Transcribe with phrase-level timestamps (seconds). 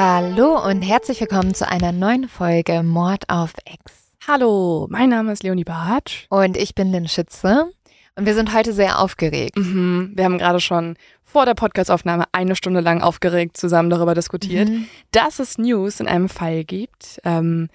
[0.00, 4.14] Hallo und herzlich willkommen zu einer neuen Folge Mord auf Ex.
[4.28, 6.26] Hallo, mein Name ist Leonie Bartsch.
[6.28, 7.72] Und ich bin Lynn Schütze.
[8.14, 9.56] Und wir sind heute sehr aufgeregt.
[9.56, 10.94] Mhm, wir haben gerade schon
[11.24, 14.86] vor der Podcastaufnahme eine Stunde lang aufgeregt zusammen darüber diskutiert, mhm.
[15.10, 17.68] dass es News in einem Fall gibt, ähm,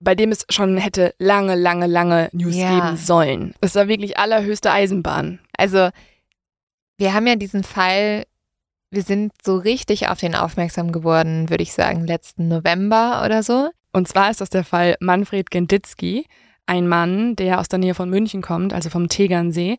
[0.00, 2.76] bei dem es schon hätte lange, lange, lange News ja.
[2.76, 3.54] geben sollen.
[3.60, 5.38] Es war wirklich allerhöchste Eisenbahn.
[5.54, 5.90] Also,
[6.96, 8.24] wir haben ja diesen Fall
[8.90, 13.70] wir sind so richtig auf den aufmerksam geworden, würde ich sagen, letzten November oder so.
[13.92, 16.26] Und zwar ist das der Fall Manfred Genditzky,
[16.66, 19.78] ein Mann, der aus der Nähe von München kommt, also vom Tegernsee.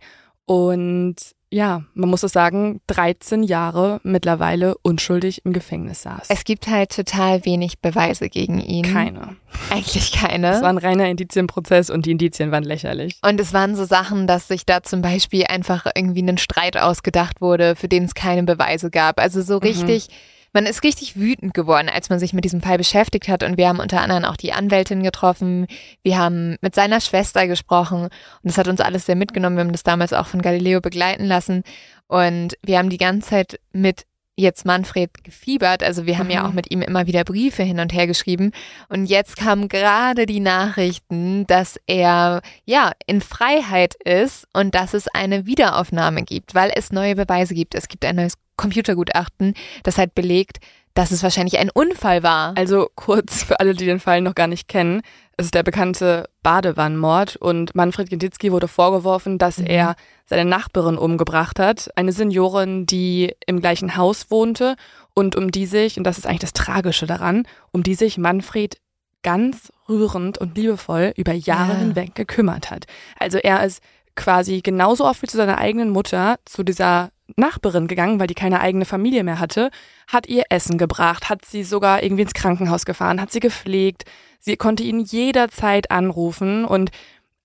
[0.50, 1.16] Und
[1.52, 6.25] ja, man muss es sagen, 13 Jahre mittlerweile unschuldig im Gefängnis saß.
[6.30, 8.91] Es gibt halt total wenig Beweise gegen ihn.
[8.91, 9.36] Keine.
[9.69, 10.50] Eigentlich keine.
[10.50, 13.19] Es war ein reiner Indizienprozess und die Indizien waren lächerlich.
[13.22, 17.41] Und es waren so Sachen, dass sich da zum Beispiel einfach irgendwie ein Streit ausgedacht
[17.41, 19.19] wurde, für den es keine Beweise gab.
[19.19, 19.67] Also so mhm.
[19.67, 20.08] richtig.
[20.08, 20.13] Mhm
[20.53, 23.44] man ist richtig wütend geworden, als man sich mit diesem Fall beschäftigt hat.
[23.44, 25.67] Und wir haben unter anderem auch die Anwältin getroffen.
[26.03, 28.03] Wir haben mit seiner Schwester gesprochen.
[28.03, 28.11] Und
[28.44, 29.58] das hat uns alles sehr mitgenommen.
[29.58, 31.64] Wir haben das damals auch von Galileo begleiten lassen.
[32.08, 34.06] Und wir haben die ganze Zeit mit
[34.39, 35.83] jetzt Manfred gefiebert.
[35.83, 36.33] Also wir haben mhm.
[36.33, 38.52] ja auch mit ihm immer wieder Briefe hin und her geschrieben.
[38.88, 45.08] Und jetzt kamen gerade die Nachrichten, dass er ja in Freiheit ist und dass es
[45.09, 47.75] eine Wiederaufnahme gibt, weil es neue Beweise gibt.
[47.75, 50.59] Es gibt ein neues Computergutachten, das halt belegt,
[50.93, 52.53] dass es wahrscheinlich ein Unfall war.
[52.57, 55.01] Also kurz für alle, die den Fall noch gar nicht kennen.
[55.38, 59.67] Es ist der bekannte Badewannenmord und Manfred Genditzki wurde vorgeworfen, dass mhm.
[59.67, 61.89] er seine Nachbarin umgebracht hat.
[61.95, 64.75] Eine Seniorin, die im gleichen Haus wohnte
[65.13, 68.78] und um die sich, und das ist eigentlich das Tragische daran, um die sich Manfred
[69.23, 71.79] ganz rührend und liebevoll über Jahre ja.
[71.79, 72.85] hinweg gekümmert hat.
[73.17, 73.81] Also er ist
[74.16, 78.62] quasi genauso oft wie zu seiner eigenen Mutter zu dieser Nachbarin gegangen, weil die keine
[78.62, 79.69] eigene Familie mehr hatte,
[80.07, 84.06] hat ihr Essen gebracht, hat sie sogar irgendwie ins Krankenhaus gefahren, hat sie gepflegt.
[84.40, 86.91] Sie konnte ihn jederzeit anrufen und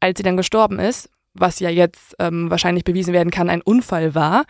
[0.00, 4.15] als sie dann gestorben ist, was ja jetzt ähm, wahrscheinlich bewiesen werden kann, ein Unfall
[4.15, 4.45] war,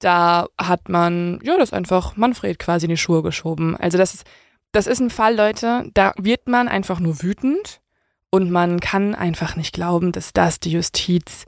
[0.00, 3.76] da hat man, ja, das einfach Manfred quasi in die Schuhe geschoben.
[3.76, 4.26] Also das ist,
[4.72, 7.80] das ist ein Fall, Leute, da wird man einfach nur wütend
[8.30, 11.46] und man kann einfach nicht glauben, dass das die Justiz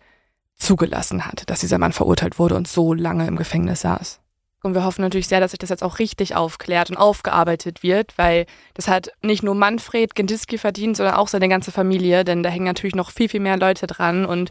[0.57, 4.21] zugelassen hat, dass dieser Mann verurteilt wurde und so lange im Gefängnis saß.
[4.63, 8.19] Und wir hoffen natürlich sehr, dass sich das jetzt auch richtig aufklärt und aufgearbeitet wird,
[8.19, 12.51] weil das hat nicht nur Manfred Gendiski verdient, sondern auch seine ganze Familie, denn da
[12.51, 14.51] hängen natürlich noch viel, viel mehr Leute dran und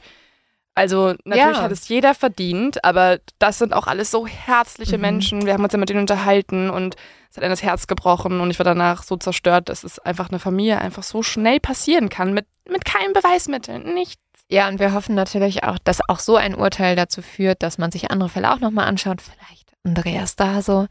[0.77, 1.61] also natürlich ja.
[1.61, 5.01] hat es jeder verdient, aber das sind auch alles so herzliche mhm.
[5.01, 5.45] Menschen.
[5.45, 6.97] Wir haben uns ja mit denen unterhalten und
[7.31, 10.29] es hat einem das Herz gebrochen und ich war danach so zerstört, dass es einfach
[10.29, 14.21] eine Familie einfach so schnell passieren kann mit, mit keinem Beweismittel, nichts.
[14.49, 17.91] Ja, und wir hoffen natürlich auch, dass auch so ein Urteil dazu führt, dass man
[17.91, 19.21] sich andere Fälle auch nochmal anschaut.
[19.21, 20.87] Vielleicht Andreas da so.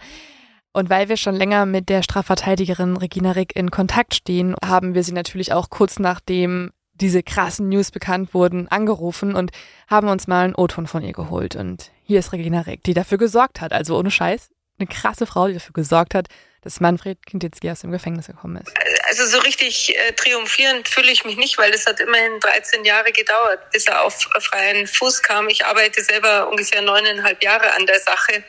[0.73, 5.05] Und weil wir schon länger mit der Strafverteidigerin Regina Rick in Kontakt stehen, haben wir
[5.05, 9.51] sie natürlich auch kurz nachdem diese krassen News bekannt wurden, angerufen und
[9.89, 11.55] haben uns mal einen O-Ton von ihr geholt.
[11.55, 15.47] Und hier ist Regina Rick, die dafür gesorgt hat, also ohne Scheiß, eine krasse Frau,
[15.47, 16.29] die dafür gesorgt hat,
[16.65, 18.73] dass Manfred Kinditzki aus dem Gefängnis gekommen ist.
[19.09, 23.13] Also so richtig äh, triumphierend fühle ich mich nicht, weil es hat immerhin 13 Jahre
[23.13, 25.49] gedauert, bis er auf freien Fuß kam.
[25.49, 28.43] Ich arbeite selber ungefähr neuneinhalb Jahre an der Sache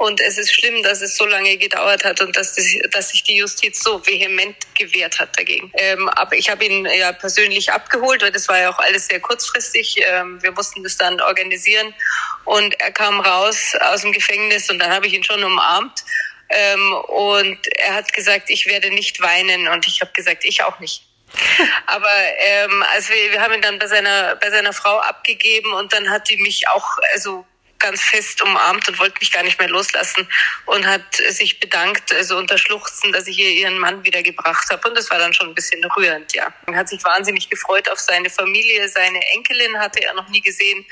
[0.00, 3.22] und es ist schlimm, dass es so lange gedauert hat und dass, das, dass sich
[3.22, 5.70] die Justiz so vehement gewehrt hat dagegen.
[5.74, 9.20] Ähm, aber ich habe ihn ja persönlich abgeholt, weil das war ja auch alles sehr
[9.20, 10.00] kurzfristig.
[10.02, 11.92] Ähm, wir mussten das dann organisieren
[12.46, 16.02] und er kam raus aus dem Gefängnis und dann habe ich ihn schon umarmt.
[16.50, 20.78] Ähm, und er hat gesagt, ich werde nicht weinen und ich habe gesagt, ich auch
[20.80, 21.02] nicht.
[21.86, 25.92] Aber ähm, also wir, wir haben ihn dann bei seiner bei seiner Frau abgegeben und
[25.92, 27.46] dann hat die mich auch also
[27.80, 30.28] ganz fest umarmt und wollte mich gar nicht mehr loslassen
[30.66, 34.88] und hat sich bedankt, also unter Schluchzen, dass ich ihr ihren Mann wiedergebracht habe.
[34.88, 36.52] Und das war dann schon ein bisschen rührend, ja.
[36.66, 38.86] Er hat sich wahnsinnig gefreut auf seine Familie.
[38.88, 40.84] Seine Enkelin hatte er noch nie gesehen.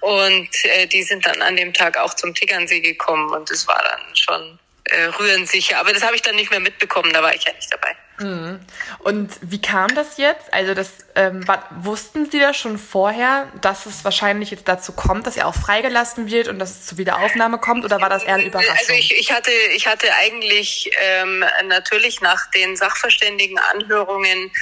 [0.00, 3.30] Und äh, die sind dann an dem Tag auch zum Tegernsee gekommen.
[3.32, 5.78] Und das war dann schon äh, rührend sicher.
[5.78, 7.96] Aber das habe ich dann nicht mehr mitbekommen, da war ich ja nicht dabei.
[8.18, 8.60] Mhm.
[9.00, 10.52] Und wie kam das jetzt?
[10.52, 15.26] Also das ähm, war, wussten Sie das schon vorher, dass es wahrscheinlich jetzt dazu kommt,
[15.26, 18.34] dass er auch freigelassen wird und dass es zur Wiederaufnahme kommt, oder war das eher
[18.34, 18.76] eine Überraschung?
[18.78, 24.52] Also ich, ich hatte, ich hatte eigentlich ähm, natürlich nach den Sachverständigenanhörungen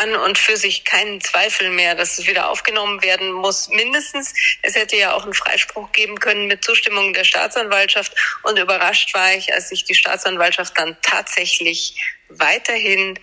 [0.00, 3.68] an und für sich keinen Zweifel mehr, dass es wieder aufgenommen werden muss.
[3.68, 8.14] Mindestens, es hätte ja auch einen Freispruch geben können mit Zustimmung der Staatsanwaltschaft.
[8.42, 11.94] Und überrascht war ich, als sich die Staatsanwaltschaft dann tatsächlich
[12.30, 13.18] weiterhin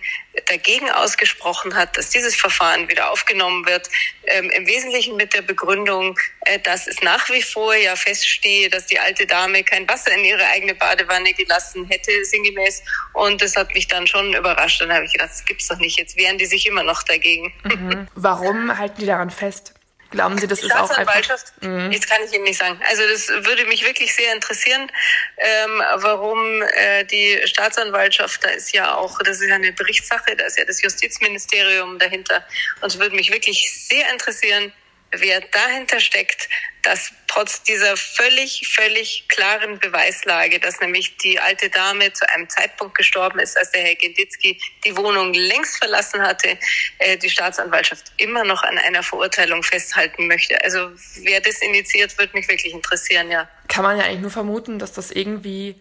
[0.46, 3.88] dagegen ausgesprochen hat, dass dieses Verfahren wieder aufgenommen wird.
[4.26, 8.86] Ähm, Im Wesentlichen mit der Begründung, äh, dass es nach wie vor ja feststehe, dass
[8.86, 12.82] die alte Dame kein Wasser in ihre eigene Badewanne gelassen hätte, sinngemäß.
[13.14, 14.80] Und das hat mich dann schon überrascht.
[14.80, 15.98] Dann habe ich gedacht, das gibt's doch nicht.
[15.98, 17.52] Jetzt wehren die sich immer noch dagegen.
[17.64, 18.08] Mhm.
[18.14, 19.74] Warum halten die daran fest?
[20.10, 21.38] Glauben Sie, das ist auch einfach...
[21.60, 21.92] Mhm.
[21.92, 22.80] Jetzt kann ich Ihnen nicht sagen.
[22.88, 24.90] Also das würde mich wirklich sehr interessieren,
[25.36, 30.46] ähm, warum äh, die Staatsanwaltschaft, da ist ja auch, das ist ja eine Berichtssache, da
[30.46, 32.42] ist ja das Justizministerium dahinter.
[32.80, 34.72] Und es würde mich wirklich sehr interessieren,
[35.10, 36.48] wer dahinter steckt,
[36.88, 42.96] dass trotz dieser völlig, völlig klaren Beweislage, dass nämlich die alte Dame zu einem Zeitpunkt
[42.96, 46.56] gestorben ist, als der Herr Genditzki die Wohnung längst verlassen hatte,
[46.98, 50.58] äh, die Staatsanwaltschaft immer noch an einer Verurteilung festhalten möchte.
[50.64, 50.90] Also
[51.22, 53.46] wer das initiiert, würde mich wirklich interessieren, ja.
[53.68, 55.78] Kann man ja eigentlich nur vermuten, dass das irgendwie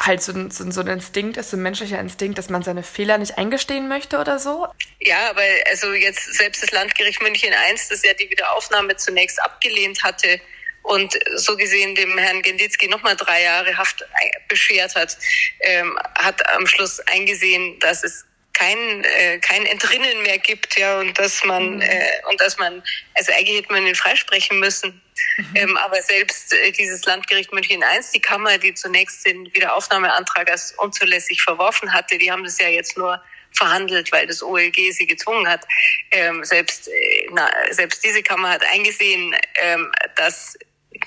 [0.00, 3.18] halt so, so, so ein Instinkt ist, so ein menschlicher Instinkt, dass man seine Fehler
[3.18, 4.66] nicht eingestehen möchte oder so?
[5.00, 10.02] Ja, aber also jetzt selbst das Landgericht München I, das ja die Wiederaufnahme zunächst abgelehnt
[10.02, 10.40] hatte
[10.82, 14.04] und so gesehen dem Herrn Genditzki nochmal drei Jahre Haft
[14.48, 15.16] beschert hat,
[15.60, 18.24] ähm, hat am Schluss eingesehen, dass es
[18.60, 21.80] kein äh, kein Entrinnen mehr gibt, ja, und dass man mhm.
[21.80, 22.82] äh, und dass man
[23.14, 25.00] also eigentlich hätte man ihn freisprechen müssen.
[25.36, 25.56] Mhm.
[25.56, 30.72] Ähm, aber selbst äh, dieses Landgericht München I, die Kammer, die zunächst den Wiederaufnahmeantrag als
[30.72, 33.22] unzulässig verworfen hatte, die haben das ja jetzt nur
[33.52, 35.66] verhandelt, weil das OLG sie gezwungen hat.
[36.10, 40.56] Ähm, selbst, äh, na, selbst diese Kammer hat eingesehen, ähm, dass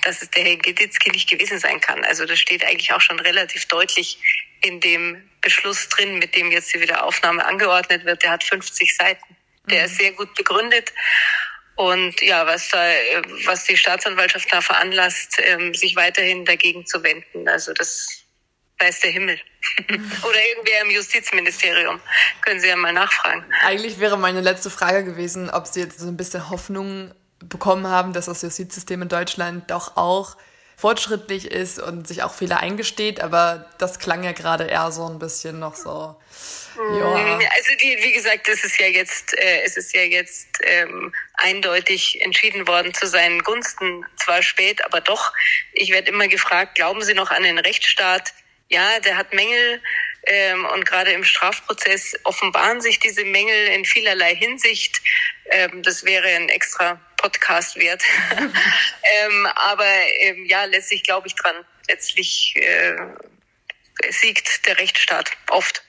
[0.01, 2.03] dass es der Herr Geditzki nicht gewesen sein kann.
[2.05, 4.17] Also das steht eigentlich auch schon relativ deutlich
[4.61, 8.23] in dem Beschluss drin, mit dem jetzt die Wiederaufnahme angeordnet wird.
[8.23, 9.37] Der hat 50 Seiten.
[9.69, 9.85] Der mhm.
[9.85, 10.91] ist sehr gut begründet.
[11.75, 12.83] Und ja, was da,
[13.45, 17.47] was die Staatsanwaltschaft da veranlasst, ähm, sich weiterhin dagegen zu wenden.
[17.47, 18.23] Also das
[18.79, 19.39] weiß der Himmel.
[19.87, 21.99] Oder irgendwer im Justizministerium.
[22.41, 23.43] Können Sie ja mal nachfragen.
[23.63, 28.13] Eigentlich wäre meine letzte Frage gewesen, ob Sie jetzt so ein bisschen Hoffnung bekommen haben,
[28.13, 30.37] dass das Justizsystem in Deutschland doch auch
[30.75, 35.19] fortschrittlich ist und sich auch Fehler eingesteht, aber das klang ja gerade eher so ein
[35.19, 36.15] bisschen noch so.
[36.75, 37.39] Ja.
[37.55, 42.21] Also die, wie gesagt, es ist ja jetzt, äh, es ist ja jetzt ähm, eindeutig
[42.21, 44.05] entschieden worden zu seinen Gunsten.
[44.17, 45.33] Zwar spät, aber doch.
[45.73, 48.33] Ich werde immer gefragt: Glauben Sie noch an den Rechtsstaat?
[48.69, 49.81] Ja, der hat Mängel.
[50.25, 55.01] Ähm, und gerade im Strafprozess offenbaren sich diese Mängel in vielerlei Hinsicht.
[55.51, 58.03] Ähm, das wäre ein extra Podcast wert.
[58.37, 59.85] ähm, aber
[60.19, 61.55] ähm, ja, letztlich glaube ich dran.
[61.87, 62.97] Letztlich äh,
[64.11, 65.83] siegt der Rechtsstaat oft.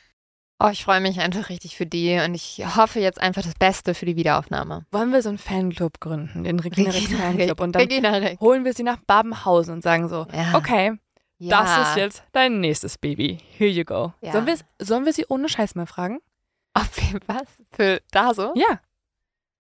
[0.60, 3.94] Oh, ich freue mich einfach richtig für die und ich hoffe jetzt einfach das Beste
[3.94, 4.86] für die Wiederaufnahme.
[4.92, 8.84] Wollen wir so einen Fanclub gründen, den Regina, Regina Fanclub und dann holen wir sie
[8.84, 10.54] nach Babenhausen und sagen so, ja.
[10.54, 10.92] okay,
[11.38, 11.60] ja.
[11.60, 13.40] das ist jetzt dein nächstes Baby.
[13.58, 14.14] Here you go.
[14.20, 14.32] Ja.
[14.32, 16.20] Sollen, wir, sollen wir sie ohne Scheiß mal fragen?
[16.74, 16.86] Ob
[17.26, 17.48] was?
[17.72, 18.52] Für da so?
[18.54, 18.80] Ja.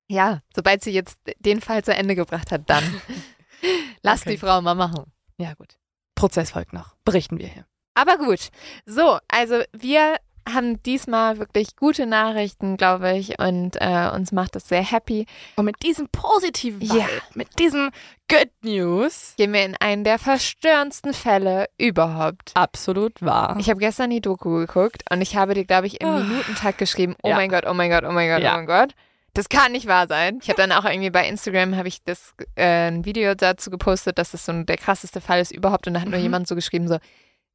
[0.08, 2.84] Ja, sobald sie jetzt den Fall zu Ende gebracht hat, dann.
[4.02, 4.32] Lass okay.
[4.32, 5.12] die Frau mal machen.
[5.38, 5.78] Ja, gut.
[6.14, 6.94] Prozess folgt noch.
[7.04, 7.66] Berichten wir hier.
[7.94, 8.50] Aber gut.
[8.86, 10.16] So, also wir
[10.46, 15.24] haben diesmal wirklich gute Nachrichten, glaube ich, und äh, uns macht das sehr happy.
[15.56, 17.06] Und mit diesem positiven Vibe, ja.
[17.34, 17.90] mit diesem
[18.28, 22.52] Good News gehen wir in einen der verstörendsten Fälle überhaupt.
[22.54, 23.56] Absolut wahr.
[23.58, 26.18] Ich habe gestern die Doku geguckt und ich habe dir, glaube ich, im oh.
[26.18, 27.36] Minutentakt geschrieben, oh ja.
[27.36, 28.52] mein Gott, oh mein Gott, oh mein Gott, ja.
[28.52, 28.94] oh mein Gott
[29.34, 30.38] das kann nicht wahr sein.
[30.40, 34.18] Ich habe dann auch irgendwie bei Instagram habe ich das äh, ein Video dazu gepostet,
[34.18, 35.86] dass das so der krasseste Fall ist überhaupt.
[35.86, 36.12] Und da hat mhm.
[36.12, 36.98] nur jemand so geschrieben, so,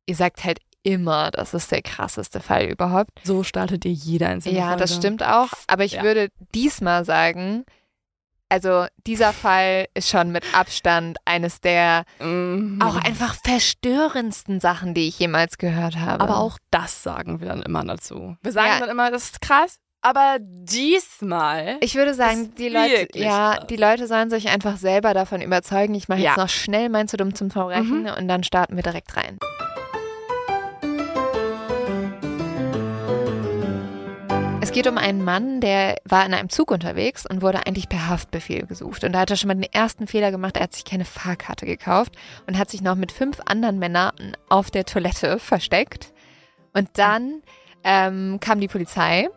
[0.05, 3.11] ihr sagt halt immer, das ist der krasseste Fall überhaupt.
[3.23, 4.81] So startet ihr jeder in Ja, Folge.
[4.81, 5.49] das stimmt auch.
[5.67, 6.03] Aber ich ja.
[6.03, 7.65] würde diesmal sagen,
[8.49, 12.81] also dieser Fall ist schon mit Abstand eines der mhm.
[12.83, 16.21] auch einfach verstörendsten Sachen, die ich jemals gehört habe.
[16.21, 18.35] Aber auch das sagen wir dann immer dazu.
[18.41, 18.79] Wir sagen ja.
[18.79, 21.77] dann immer, das ist krass, aber diesmal.
[21.81, 23.67] Ich würde sagen, die Leute, ja, krass.
[23.67, 25.93] die Leute sollen sich einfach selber davon überzeugen.
[25.95, 28.13] Ich mache jetzt noch schnell mein zu dumm zum Verbrechen mhm.
[28.17, 29.37] und dann starten wir direkt rein.
[34.61, 38.07] Es geht um einen Mann, der war in einem Zug unterwegs und wurde eigentlich per
[38.07, 39.03] Haftbefehl gesucht.
[39.03, 40.57] Und da hat er schon mal den ersten Fehler gemacht.
[40.57, 42.15] Er hat sich keine Fahrkarte gekauft
[42.45, 44.13] und hat sich noch mit fünf anderen Männern
[44.47, 46.13] auf der Toilette versteckt.
[46.73, 47.41] Und dann
[47.83, 49.29] ähm, kam die Polizei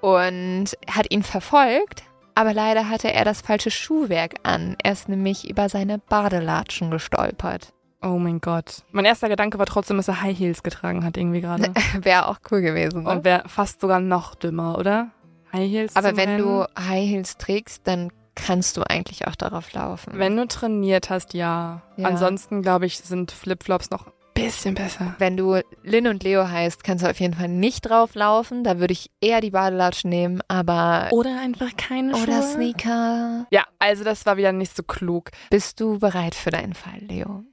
[0.00, 2.02] und hat ihn verfolgt,
[2.34, 4.76] aber leider hatte er das falsche Schuhwerk an.
[4.82, 7.72] Er ist nämlich über seine Badelatschen gestolpert.
[8.02, 8.82] Oh mein Gott.
[8.92, 11.72] Mein erster Gedanke war trotzdem, dass er High Heels getragen hat, irgendwie gerade.
[12.00, 13.02] wäre auch cool gewesen.
[13.02, 13.10] Ne?
[13.10, 15.10] Und wäre fast sogar noch dümmer, oder?
[15.52, 15.96] High Heels.
[15.96, 16.38] Aber wenn Rennen?
[16.38, 20.12] du High Heels trägst, dann kannst du eigentlich auch darauf laufen.
[20.14, 21.82] Wenn du trainiert hast, ja.
[21.96, 22.08] ja.
[22.08, 24.06] Ansonsten, glaube ich, sind Flipflops noch
[24.44, 25.14] Bisschen besser.
[25.18, 28.64] Wenn du Lynn und Leo heißt, kannst du auf jeden Fall nicht drauflaufen.
[28.64, 31.08] Da würde ich eher die Badelatschen nehmen, aber.
[31.10, 32.22] Oder einfach keine Schuhe.
[32.22, 33.46] Oder Sneaker.
[33.50, 35.30] Ja, also das war wieder nicht so klug.
[35.50, 37.44] Bist du bereit für deinen Fall, Leo?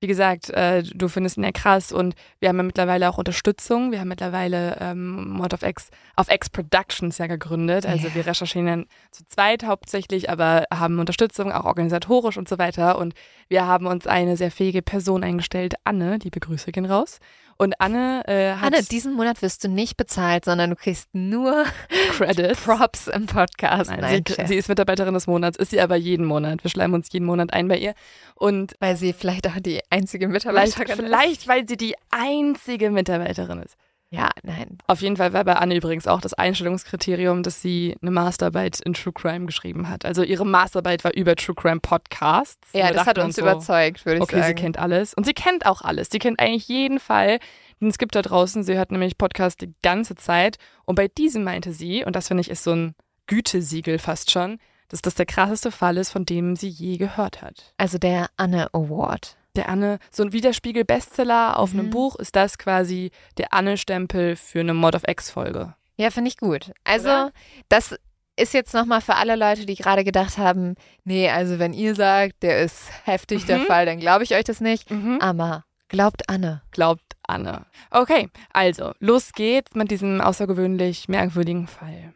[0.00, 3.90] Wie gesagt, äh, du findest ihn ja krass und wir haben ja mittlerweile auch Unterstützung.
[3.90, 7.84] Wir haben mittlerweile ähm, Mod of X auf X Productions ja gegründet.
[7.84, 8.14] Also yeah.
[8.14, 12.98] wir recherchieren dann zu zweit hauptsächlich, aber haben Unterstützung, auch organisatorisch und so weiter.
[12.98, 13.14] Und
[13.48, 17.18] wir haben uns eine sehr fähige Person eingestellt, Anne, liebe Grüße gehen raus.
[17.60, 18.72] Und Anne äh, hat.
[18.72, 21.64] Anne, diesen Monat wirst du nicht bezahlt, sondern du kriegst nur
[22.16, 22.60] Credits.
[22.60, 23.90] Props im Podcast.
[23.90, 26.62] Nein, Nein sie, sie, ist Mitarbeiterin des Monats, ist sie aber jeden Monat.
[26.62, 27.94] Wir schleimen uns jeden Monat ein bei ihr.
[28.36, 31.04] Und weil sie vielleicht auch die einzige Mitarbeiterin vielleicht, ist.
[31.04, 33.76] Vielleicht, weil sie die einzige Mitarbeiterin ist.
[34.10, 34.78] Ja, nein.
[34.86, 38.94] Auf jeden Fall war bei Anne übrigens auch das Einstellungskriterium, dass sie eine Masterarbeit in
[38.94, 40.06] True Crime geschrieben hat.
[40.06, 42.72] Also ihre Masterarbeit war über True Crime Podcasts.
[42.72, 44.44] Ja, das hat uns so, überzeugt, würde ich okay, sagen.
[44.44, 45.12] Okay, sie kennt alles.
[45.12, 46.08] Und sie kennt auch alles.
[46.10, 47.38] Sie kennt eigentlich jeden Fall,
[47.80, 48.62] den es gibt da draußen.
[48.62, 50.56] Sie hört nämlich Podcast die ganze Zeit.
[50.86, 52.94] Und bei diesem meinte sie, und das finde ich ist so ein
[53.26, 57.74] Gütesiegel fast schon, dass das der krasseste Fall ist, von dem sie je gehört hat.
[57.76, 61.80] Also der Anne Award der Anne, so ein Widerspiegel-Bestseller auf mhm.
[61.80, 65.74] einem Buch, ist das quasi der Anne-Stempel für eine Mod of X-Folge.
[65.96, 66.72] Ja, finde ich gut.
[66.84, 67.32] Also, Oder?
[67.68, 67.96] das
[68.36, 72.42] ist jetzt nochmal für alle Leute, die gerade gedacht haben, nee, also wenn ihr sagt,
[72.42, 73.46] der ist heftig, mhm.
[73.46, 74.90] der Fall, dann glaube ich euch das nicht.
[74.90, 75.18] Mhm.
[75.20, 76.62] Aber glaubt Anne.
[76.70, 77.66] Glaubt Anne.
[77.90, 82.14] Okay, also, los geht's mit diesem außergewöhnlich merkwürdigen Fall.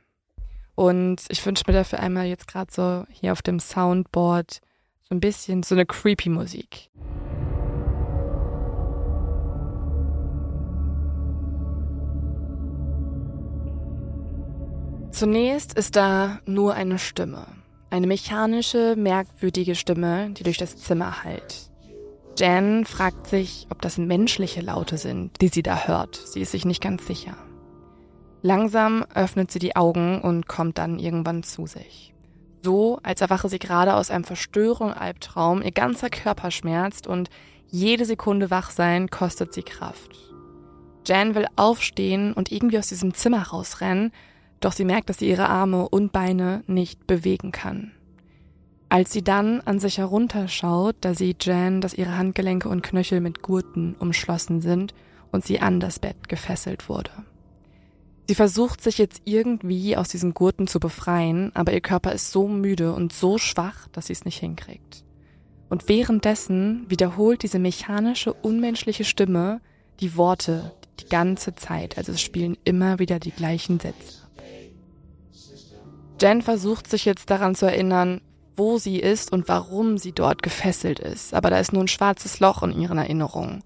[0.74, 4.60] Und ich wünsche mir dafür einmal jetzt gerade so hier auf dem Soundboard
[5.02, 6.88] so ein bisschen so eine creepy Musik.
[15.12, 17.46] Zunächst ist da nur eine Stimme.
[17.90, 21.70] Eine mechanische, merkwürdige Stimme, die durch das Zimmer hallt.
[22.38, 26.16] Jan fragt sich, ob das menschliche Laute sind, die sie da hört.
[26.16, 27.36] Sie ist sich nicht ganz sicher.
[28.40, 32.14] Langsam öffnet sie die Augen und kommt dann irgendwann zu sich.
[32.62, 37.28] So, als erwache sie gerade aus einem Verstörung Albtraum, ihr ganzer Körper schmerzt und
[37.68, 40.16] jede Sekunde wach sein kostet sie Kraft.
[41.06, 44.10] Jan will aufstehen und irgendwie aus diesem Zimmer rausrennen,
[44.64, 47.92] doch sie merkt, dass sie ihre Arme und Beine nicht bewegen kann.
[48.88, 53.40] Als sie dann an sich herunterschaut, da sieht Jan, dass ihre Handgelenke und Knöchel mit
[53.42, 54.94] Gurten umschlossen sind
[55.30, 57.10] und sie an das Bett gefesselt wurde.
[58.28, 62.46] Sie versucht sich jetzt irgendwie aus diesen Gurten zu befreien, aber ihr Körper ist so
[62.46, 65.04] müde und so schwach, dass sie es nicht hinkriegt.
[65.68, 69.60] Und währenddessen wiederholt diese mechanische, unmenschliche Stimme
[70.00, 74.21] die Worte die ganze Zeit, also es spielen immer wieder die gleichen Sätze.
[76.22, 78.20] Jen versucht sich jetzt daran zu erinnern,
[78.56, 82.38] wo sie ist und warum sie dort gefesselt ist, aber da ist nur ein schwarzes
[82.38, 83.64] Loch in ihren Erinnerungen.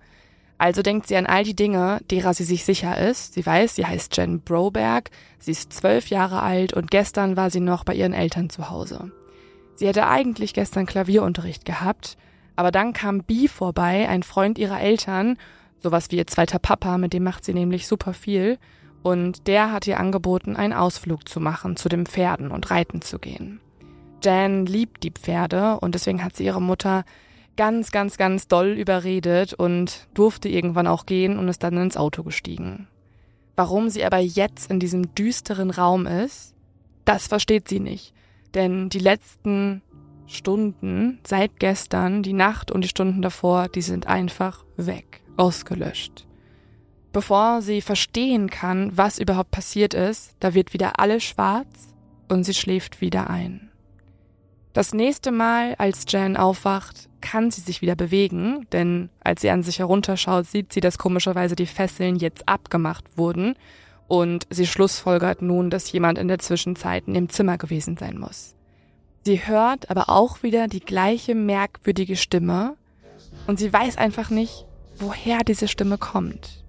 [0.56, 3.34] Also denkt sie an all die Dinge, derer sie sich sicher ist.
[3.34, 7.60] Sie weiß, sie heißt Jen Broberg, sie ist zwölf Jahre alt und gestern war sie
[7.60, 9.10] noch bei ihren Eltern zu Hause.
[9.74, 12.16] Sie hätte eigentlich gestern Klavierunterricht gehabt,
[12.54, 15.36] aber dann kam Bee vorbei, ein Freund ihrer Eltern,
[15.82, 18.56] sowas wie ihr zweiter Papa, mit dem macht sie nämlich super viel,
[19.06, 23.20] und der hat ihr angeboten, einen Ausflug zu machen zu den Pferden und reiten zu
[23.20, 23.60] gehen.
[24.24, 27.04] Jan liebt die Pferde und deswegen hat sie ihre Mutter
[27.56, 32.24] ganz, ganz, ganz doll überredet und durfte irgendwann auch gehen und ist dann ins Auto
[32.24, 32.88] gestiegen.
[33.54, 36.56] Warum sie aber jetzt in diesem düsteren Raum ist,
[37.04, 38.12] das versteht sie nicht.
[38.54, 39.82] Denn die letzten
[40.26, 46.26] Stunden seit gestern, die Nacht und die Stunden davor, die sind einfach weg, ausgelöscht.
[47.16, 51.94] Bevor sie verstehen kann, was überhaupt passiert ist, da wird wieder alles schwarz
[52.28, 53.70] und sie schläft wieder ein.
[54.74, 59.62] Das nächste Mal, als Jan aufwacht, kann sie sich wieder bewegen, denn als sie an
[59.62, 63.54] sich herunterschaut, sieht sie, dass komischerweise die Fesseln jetzt abgemacht wurden
[64.08, 68.54] und sie schlussfolgert nun, dass jemand in der Zwischenzeit in dem Zimmer gewesen sein muss.
[69.24, 72.76] Sie hört aber auch wieder die gleiche merkwürdige Stimme
[73.46, 74.66] und sie weiß einfach nicht,
[74.98, 76.65] woher diese Stimme kommt.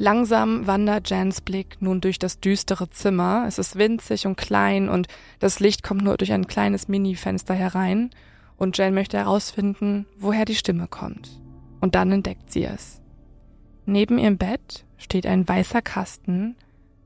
[0.00, 3.44] Langsam wandert Jans Blick nun durch das düstere Zimmer.
[3.46, 5.08] Es ist winzig und klein und
[5.40, 8.08] das Licht kommt nur durch ein kleines Mini-Fenster herein.
[8.56, 11.38] Und Jan möchte herausfinden, woher die Stimme kommt.
[11.82, 13.02] Und dann entdeckt sie es.
[13.84, 16.56] Neben ihrem Bett steht ein weißer Kasten,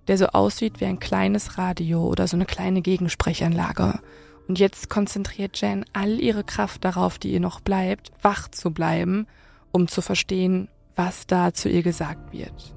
[0.07, 3.99] der so aussieht wie ein kleines Radio oder so eine kleine Gegensprechanlage.
[4.47, 9.27] Und jetzt konzentriert Jan all ihre Kraft darauf, die ihr noch bleibt, wach zu bleiben,
[9.73, 12.74] um zu verstehen, was da zu ihr gesagt wird.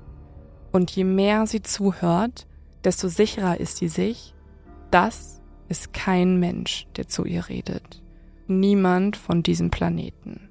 [0.71, 2.47] Und je mehr sie zuhört,
[2.83, 4.33] desto sicherer ist sie sich,
[4.91, 8.01] das ist kein Mensch, der zu ihr redet.
[8.47, 10.50] Niemand von diesem Planeten.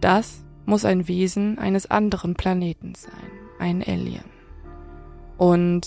[0.00, 3.12] Das muss ein Wesen eines anderen Planeten sein,
[3.58, 4.24] ein Alien.
[5.36, 5.86] Und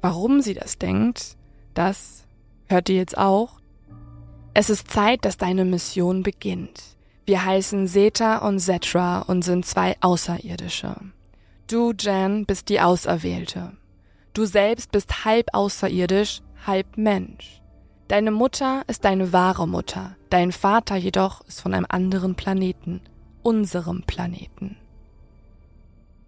[0.00, 1.36] warum sie das denkt,
[1.74, 2.26] das
[2.66, 3.60] hört ihr jetzt auch.
[4.54, 6.82] Es ist Zeit, dass deine Mission beginnt.
[7.26, 10.96] Wir heißen Zeta und Zetra und sind zwei Außerirdische.
[11.68, 13.72] Du, Jan, bist die Auserwählte.
[14.32, 17.60] Du selbst bist halb außerirdisch, halb Mensch.
[18.08, 23.02] Deine Mutter ist deine wahre Mutter, dein Vater jedoch ist von einem anderen Planeten,
[23.42, 24.76] unserem Planeten.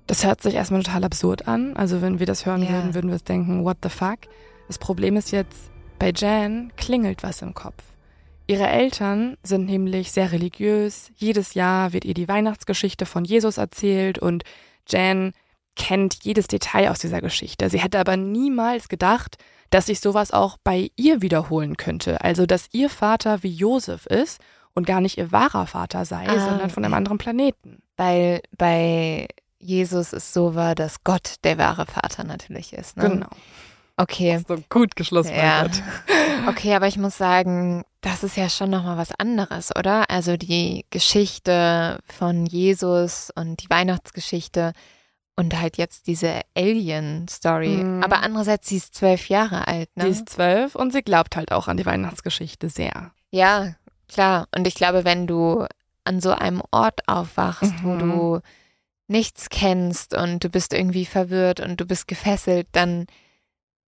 [0.06, 1.75] Das hört sich erstmal total absurd an.
[1.75, 2.73] Also wenn wir das hören Ja.
[2.73, 4.18] würden, würden wir denken, what the fuck?
[4.66, 7.82] Das Problem ist jetzt, bei Jan klingelt was im Kopf.
[8.47, 11.12] Ihre Eltern sind nämlich sehr religiös.
[11.16, 14.42] Jedes Jahr wird ihr die Weihnachtsgeschichte von Jesus erzählt und
[14.90, 15.32] Jan
[15.76, 17.70] kennt jedes Detail aus dieser Geschichte.
[17.70, 19.38] Sie hätte aber niemals gedacht,
[19.70, 22.23] dass sich sowas auch bei ihr wiederholen könnte.
[22.23, 24.40] Also, dass ihr Vater wie Josef ist
[24.75, 27.82] und gar nicht ihr wahrer Vater sei, Ah, sondern von einem anderen Planeten.
[27.97, 29.28] Weil bei
[29.59, 32.97] Jesus es so war, dass Gott der wahre Vater natürlich ist.
[32.97, 33.09] Ne?
[33.11, 33.28] Genau.
[34.02, 34.42] Okay.
[34.47, 35.35] So gut geschlossen.
[35.35, 35.66] Ja.
[36.47, 40.09] Okay, aber ich muss sagen, das ist ja schon nochmal was anderes, oder?
[40.09, 44.73] Also die Geschichte von Jesus und die Weihnachtsgeschichte
[45.37, 47.85] und halt jetzt diese Alien-Story.
[47.85, 48.02] Mhm.
[48.02, 50.04] Aber andererseits, sie ist zwölf Jahre alt, ne?
[50.04, 53.12] Sie ist zwölf und sie glaubt halt auch an die Weihnachtsgeschichte sehr.
[53.30, 53.75] Ja,
[54.09, 54.49] klar.
[54.57, 55.66] Und ich glaube, wenn du
[56.04, 57.99] an so einem Ort aufwachst, wo Mhm.
[57.99, 58.40] du
[59.09, 63.07] nichts kennst und du bist irgendwie verwirrt und du bist gefesselt, dann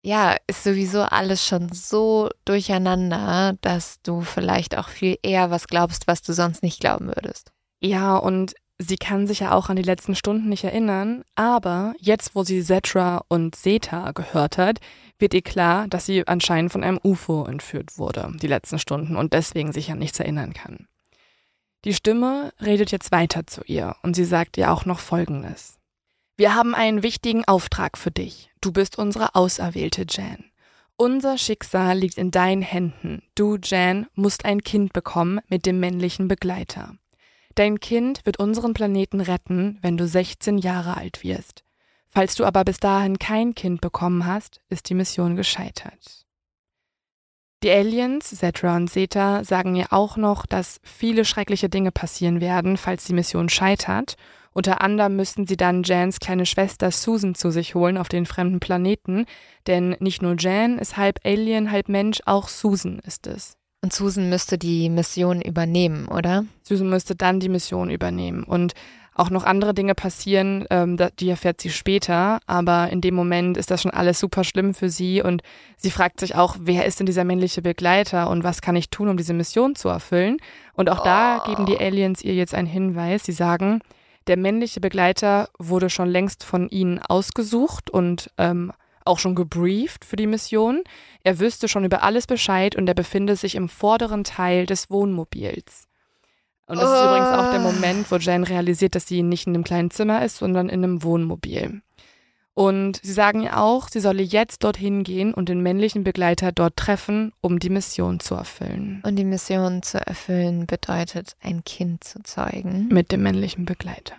[0.04, 6.08] ja, ist sowieso alles schon so durcheinander, dass du vielleicht auch viel eher was glaubst,
[6.08, 7.52] was du sonst nicht glauben würdest.
[7.82, 12.36] Ja, und sie kann sich ja auch an die letzten Stunden nicht erinnern, aber jetzt,
[12.36, 14.80] wo sie Zetra und Zeta gehört hat,
[15.20, 19.34] wird ihr klar, dass sie anscheinend von einem UFO entführt wurde, die letzten Stunden, und
[19.34, 20.88] deswegen sich an nichts erinnern kann.
[21.86, 25.81] Die Stimme redet jetzt weiter zu ihr und sie sagt ihr auch noch Folgendes.
[26.42, 28.50] Wir haben einen wichtigen Auftrag für dich.
[28.62, 30.44] Du bist unsere Auserwählte, Jan.
[30.98, 33.22] Unser Schicksal liegt in deinen Händen.
[33.36, 36.96] Du, Jan, musst ein Kind bekommen mit dem männlichen Begleiter.
[37.54, 41.64] Dein Kind wird unseren Planeten retten, wenn du 16 Jahre alt wirst.
[42.08, 46.26] Falls du aber bis dahin kein Kind bekommen hast, ist die Mission gescheitert.
[47.62, 52.78] Die Aliens, Zetra und Zeta, sagen ihr auch noch, dass viele schreckliche Dinge passieren werden,
[52.78, 54.16] falls die Mission scheitert.
[54.54, 58.60] Unter anderem müssten sie dann Jans kleine Schwester Susan zu sich holen auf den fremden
[58.60, 59.26] Planeten,
[59.68, 63.56] denn nicht nur Jan ist halb Alien, halb Mensch, auch Susan ist es.
[63.84, 66.46] Und Susan müsste die Mission übernehmen, oder?
[66.64, 68.44] Susan müsste dann die Mission übernehmen.
[68.44, 68.74] Und
[69.16, 73.58] auch noch andere Dinge passieren, ähm, da- die erfährt sie später, aber in dem Moment
[73.58, 75.42] ist das schon alles super schlimm für sie und
[75.78, 79.10] sie fragt sich auch, wer ist denn dieser männliche Begleiter und was kann ich tun,
[79.10, 80.38] um diese Mission zu erfüllen?
[80.74, 81.50] Und auch da Oh.
[81.50, 83.24] geben die Aliens ihr jetzt einen Hinweis.
[83.26, 83.80] Sie sagen,
[84.28, 88.72] der männliche Begleiter wurde schon längst von ihnen ausgesucht und ähm,
[89.04, 90.84] auch schon gebrieft für die Mission.
[91.24, 95.88] Er wüsste schon über alles Bescheid und er befinde sich im vorderen Teil des Wohnmobils.
[96.68, 97.06] Und das ist Oh.
[97.08, 100.38] übrigens auch der Moment, wo Jen realisiert, dass sie nicht in einem kleinen Zimmer ist,
[100.38, 101.82] sondern in einem Wohnmobil.
[102.62, 106.76] Und sie sagen ihr auch, sie solle jetzt dorthin gehen und den männlichen Begleiter dort
[106.76, 109.02] treffen, um die Mission zu erfüllen.
[109.04, 112.88] Und die Mission zu erfüllen bedeutet, ein Kind zu zeugen.
[112.90, 114.16] Mit dem männlichen Begleiter.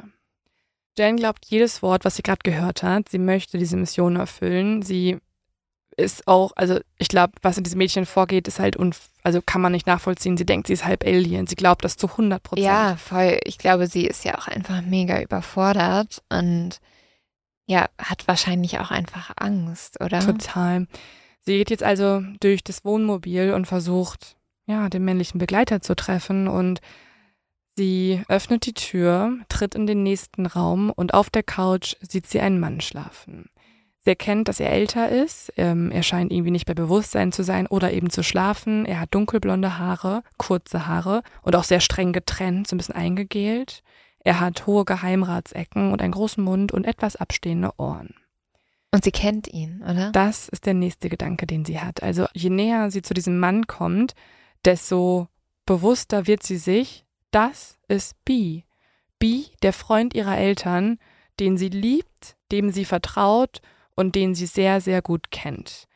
[0.99, 3.09] Jen glaubt jedes Wort, was sie gerade gehört hat.
[3.09, 4.83] Sie möchte diese Mission erfüllen.
[4.83, 5.19] Sie
[5.97, 9.61] ist auch, also ich glaube, was in diesem Mädchen vorgeht, ist halt, unf also kann
[9.61, 10.37] man nicht nachvollziehen.
[10.37, 11.47] Sie denkt, sie ist halb Alien.
[11.47, 12.67] Sie glaubt das zu 100 Prozent.
[12.67, 13.39] Ja, voll.
[13.45, 16.81] Ich glaube, sie ist ja auch einfach mega überfordert und
[17.67, 20.21] ja, hat wahrscheinlich auch einfach Angst, oder?
[20.21, 20.87] Total.
[21.41, 26.49] Sie geht jetzt also durch das Wohnmobil und versucht, ja, den männlichen Begleiter zu treffen
[26.49, 26.81] und
[27.75, 32.41] sie öffnet die Tür, tritt in den nächsten Raum und auf der Couch sieht sie
[32.41, 33.49] einen Mann schlafen.
[34.05, 35.53] Sie erkennt, dass er älter ist.
[35.57, 38.85] Ähm, er scheint irgendwie nicht bei Bewusstsein zu sein oder eben zu schlafen.
[38.85, 43.85] Er hat dunkelblonde Haare, kurze Haare und auch sehr streng getrennt, so ein bisschen eingegelt.
[44.25, 48.15] Er hat hohe Geheimratsecken und einen großen Mund und etwas abstehende Ohren.
[48.93, 50.13] Und sie kennt ihn, oder?
[50.13, 52.03] Das ist der nächste Gedanke, den sie hat.
[52.03, 54.15] Also je näher sie zu diesem Mann kommt,
[54.65, 55.29] desto
[55.67, 58.63] bewusster wird sie sich, das ist B.
[59.19, 60.99] B, der Freund ihrer Eltern,
[61.41, 63.63] den sie liebt, dem sie vertraut
[63.97, 65.89] und den sie sehr, sehr gut kennt.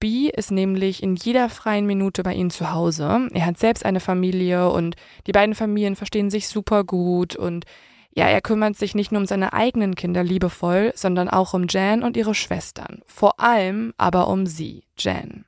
[0.00, 3.28] B ist nämlich in jeder freien Minute bei ihnen zu Hause.
[3.32, 7.66] Er hat selbst eine Familie und die beiden Familien verstehen sich super gut und
[8.12, 12.02] ja, er kümmert sich nicht nur um seine eigenen Kinder liebevoll, sondern auch um Jan
[12.02, 13.02] und ihre Schwestern.
[13.06, 15.44] Vor allem aber um sie, Jan.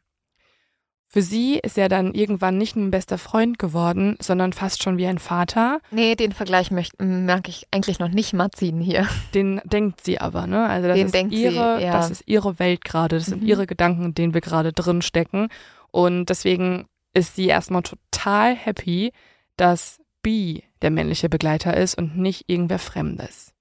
[1.14, 4.96] Für sie ist er dann irgendwann nicht nur ein bester Freund geworden, sondern fast schon
[4.96, 5.80] wie ein Vater.
[5.90, 9.06] Nee, den Vergleich möchte, mag ich eigentlich noch nicht mal ziehen hier.
[9.34, 10.66] Den denkt sie aber, ne?
[10.66, 11.92] Also das Den ist denkt sie, ihre, ja.
[11.92, 13.48] das ist ihre Welt gerade, das sind Mhm.
[13.48, 15.48] ihre Gedanken, in denen wir gerade drin stecken.
[15.90, 19.12] Und deswegen ist sie erstmal total happy,
[19.58, 23.52] dass B der männliche Begleiter ist und nicht irgendwer Fremdes.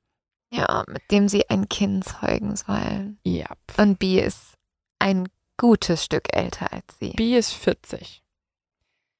[0.53, 3.17] Ja, mit dem sie ein Kind zeugen soll.
[3.25, 3.47] Ja.
[3.77, 4.53] Und B ist
[4.99, 5.27] ein
[5.62, 7.12] gutes Stück älter als sie.
[7.12, 8.24] B ist 40.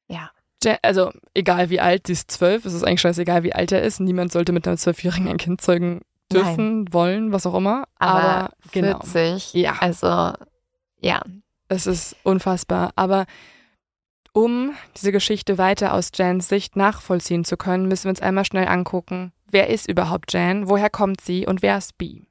[0.08, 0.32] Ja.
[0.82, 4.00] Also, egal wie alt, sie ist zwölf, es ist eigentlich scheißegal, wie alt er ist.
[4.00, 6.02] Niemand sollte mit einer Zwölfjährigen ein Kind zeugen
[6.32, 7.86] dürfen, wollen, was auch immer.
[8.00, 9.00] Aber, Aber, genau.
[9.02, 9.78] 40, Ja.
[9.80, 10.34] also
[11.00, 11.22] ja.
[11.68, 12.92] Es ist unfassbar.
[12.96, 13.26] Aber
[14.34, 18.68] um diese Geschichte weiter aus Jans Sicht nachvollziehen zu können, müssen wir uns einmal schnell
[18.68, 22.24] angucken, wer ist überhaupt Jan, woher kommt sie und wer ist Bee?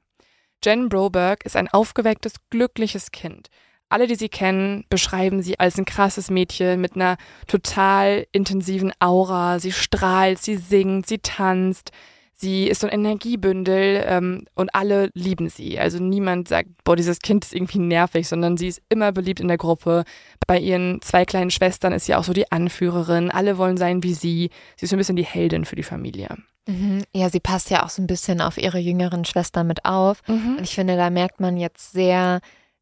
[0.63, 3.49] Jan Broberg ist ein aufgewecktes, glückliches Kind.
[3.91, 9.59] Alle, die sie kennen, beschreiben sie als ein krasses Mädchen mit einer total intensiven Aura.
[9.59, 11.91] Sie strahlt, sie singt, sie tanzt.
[12.33, 15.77] Sie ist so ein Energiebündel ähm, und alle lieben sie.
[15.77, 19.47] Also niemand sagt, boah, dieses Kind ist irgendwie nervig, sondern sie ist immer beliebt in
[19.47, 20.05] der Gruppe.
[20.47, 23.29] Bei ihren zwei kleinen Schwestern ist sie auch so die Anführerin.
[23.29, 24.49] Alle wollen sein wie sie.
[24.75, 26.35] Sie ist so ein bisschen die Heldin für die Familie.
[26.67, 27.03] Mhm.
[27.13, 30.21] Ja, sie passt ja auch so ein bisschen auf ihre jüngeren Schwester mit auf.
[30.57, 32.39] Und ich finde, da merkt man jetzt sehr,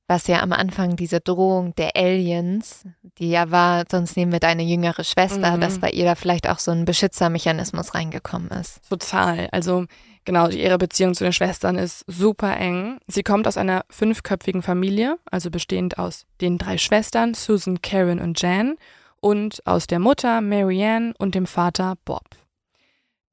[0.09, 2.83] was ja am Anfang diese Drohung der Aliens,
[3.19, 5.61] die ja war, sonst nehmen wir deine jüngere Schwester, Mhm.
[5.61, 8.81] dass bei ihr da vielleicht auch so ein Beschützermechanismus reingekommen ist.
[8.89, 9.47] Total.
[9.51, 9.85] Also
[10.25, 12.97] genau, ihre Beziehung zu den Schwestern ist super eng.
[13.05, 18.41] Sie kommt aus einer fünfköpfigen Familie, also bestehend aus den drei Schwestern, Susan, Karen und
[18.41, 18.77] Jan,
[19.21, 22.25] und aus der Mutter Marianne und dem Vater Bob.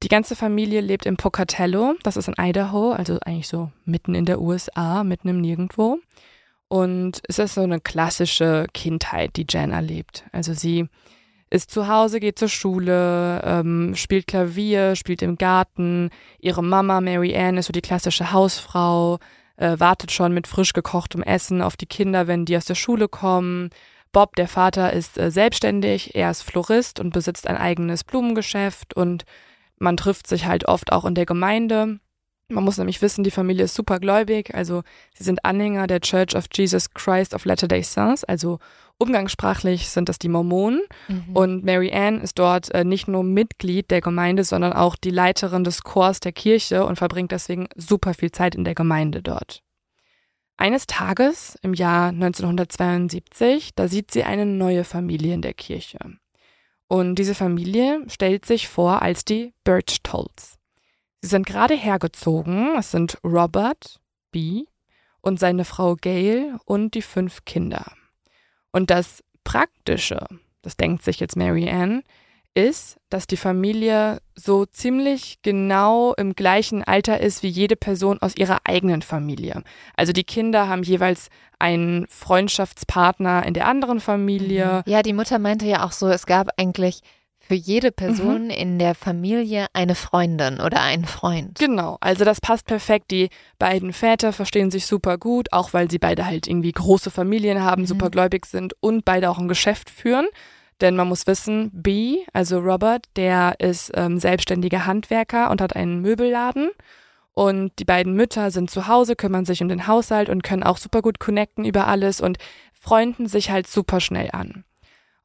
[0.03, 4.25] Die ganze Familie lebt in Pocatello, das ist in Idaho, also eigentlich so mitten in
[4.25, 5.97] der USA, mitten im Nirgendwo.
[6.69, 10.25] Und es ist so eine klassische Kindheit, die Jan erlebt.
[10.31, 10.89] Also sie
[11.49, 16.09] ist zu Hause, geht zur Schule, ähm, spielt Klavier, spielt im Garten.
[16.39, 19.19] Ihre Mama Mary Ann ist so die klassische Hausfrau,
[19.55, 23.07] äh, wartet schon mit frisch gekochtem Essen auf die Kinder, wenn die aus der Schule
[23.07, 23.69] kommen.
[24.11, 29.23] Bob, der Vater, ist äh, selbstständig, er ist Florist und besitzt ein eigenes Blumengeschäft und
[29.79, 31.99] man trifft sich halt oft auch in der Gemeinde.
[32.49, 34.83] Man muss nämlich wissen, die Familie ist supergläubig, also
[35.13, 38.59] sie sind Anhänger der Church of Jesus Christ of Latter-day Saints, also
[38.97, 40.81] umgangssprachlich sind das die Mormonen.
[41.07, 41.35] Mhm.
[41.35, 45.63] Und Mary Ann ist dort äh, nicht nur Mitglied der Gemeinde, sondern auch die Leiterin
[45.63, 49.61] des Chors der Kirche und verbringt deswegen super viel Zeit in der Gemeinde dort.
[50.57, 55.99] Eines Tages im Jahr 1972, da sieht sie eine neue Familie in der Kirche.
[56.87, 60.56] Und diese Familie stellt sich vor als die Birchtolls.
[61.21, 62.75] Sie sind gerade hergezogen.
[62.77, 63.99] Es sind Robert,
[64.31, 64.65] B.
[65.21, 67.91] und seine Frau Gail und die fünf Kinder.
[68.71, 70.25] Und das Praktische,
[70.61, 72.03] das denkt sich jetzt Mary Ann,
[72.57, 78.35] ist, dass die Familie so ziemlich genau im gleichen Alter ist wie jede Person aus
[78.35, 79.61] ihrer eigenen Familie.
[79.95, 84.81] Also die Kinder haben jeweils einen Freundschaftspartner in der anderen Familie.
[84.87, 87.01] Ja, die Mutter meinte ja auch so, es gab eigentlich
[87.47, 88.49] für jede Person Mhm.
[88.49, 91.57] in der Familie eine Freundin oder einen Freund.
[91.57, 93.09] Genau, also das passt perfekt.
[93.11, 97.63] Die beiden Väter verstehen sich super gut, auch weil sie beide halt irgendwie große Familien
[97.63, 97.87] haben, Mhm.
[97.87, 100.27] super gläubig sind und beide auch ein Geschäft führen.
[100.81, 106.01] Denn man muss wissen, B, also Robert, der ist ähm, selbstständiger Handwerker und hat einen
[106.01, 106.69] Möbelladen.
[107.33, 110.77] Und die beiden Mütter sind zu Hause, kümmern sich um den Haushalt und können auch
[110.77, 112.37] super gut connecten über alles und
[112.73, 114.65] freunden sich halt super schnell an.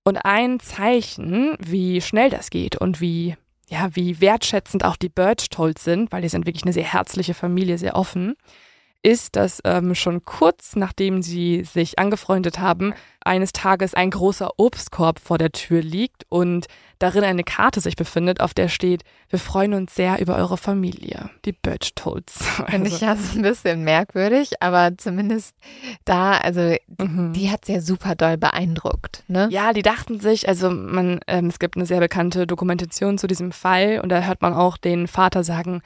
[0.05, 3.37] Und ein Zeichen, wie schnell das geht und wie,
[3.69, 7.79] ja, wie wertschätzend auch die Birchtolls sind, weil die sind wirklich eine sehr herzliche Familie,
[7.79, 8.35] sehr offen,
[9.03, 15.19] ist, dass ähm, schon kurz nachdem sie sich angefreundet haben, eines Tages ein großer Obstkorb
[15.19, 16.67] vor der Tür liegt und
[16.99, 21.31] darin eine Karte sich befindet, auf der steht, wir freuen uns sehr über eure Familie,
[21.45, 22.45] die Birchtolls.
[22.69, 25.57] Finde ich ja so ein bisschen merkwürdig, aber zumindest
[26.05, 27.33] da, also Mhm.
[27.33, 29.49] die hat sehr super doll beeindruckt, ne?
[29.51, 33.51] Ja, die dachten sich, also man, ähm, es gibt eine sehr bekannte Dokumentation zu diesem
[33.53, 35.83] Fall und da hört man auch den Vater sagen,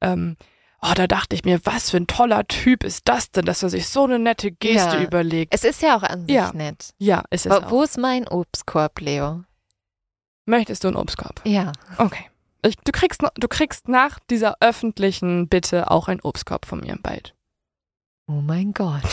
[0.00, 0.36] ähm,
[0.82, 3.70] oh, da dachte ich mir, was für ein toller Typ ist das denn, dass er
[3.70, 5.02] sich so eine nette Geste Ja.
[5.02, 5.52] überlegt.
[5.54, 6.52] Es ist ja auch an sich Ja.
[6.52, 6.90] nett.
[6.98, 7.70] ja, ist es Wo, auch.
[7.70, 9.42] wo ist mein Obstkorb, Leo?
[10.46, 11.40] Möchtest du einen Obstkorb?
[11.44, 11.72] Ja.
[11.98, 12.24] Okay.
[12.64, 17.34] Ich, du, kriegst, du kriegst nach dieser öffentlichen Bitte auch einen Obstkorb von mir bald.
[18.26, 19.02] Oh mein Gott.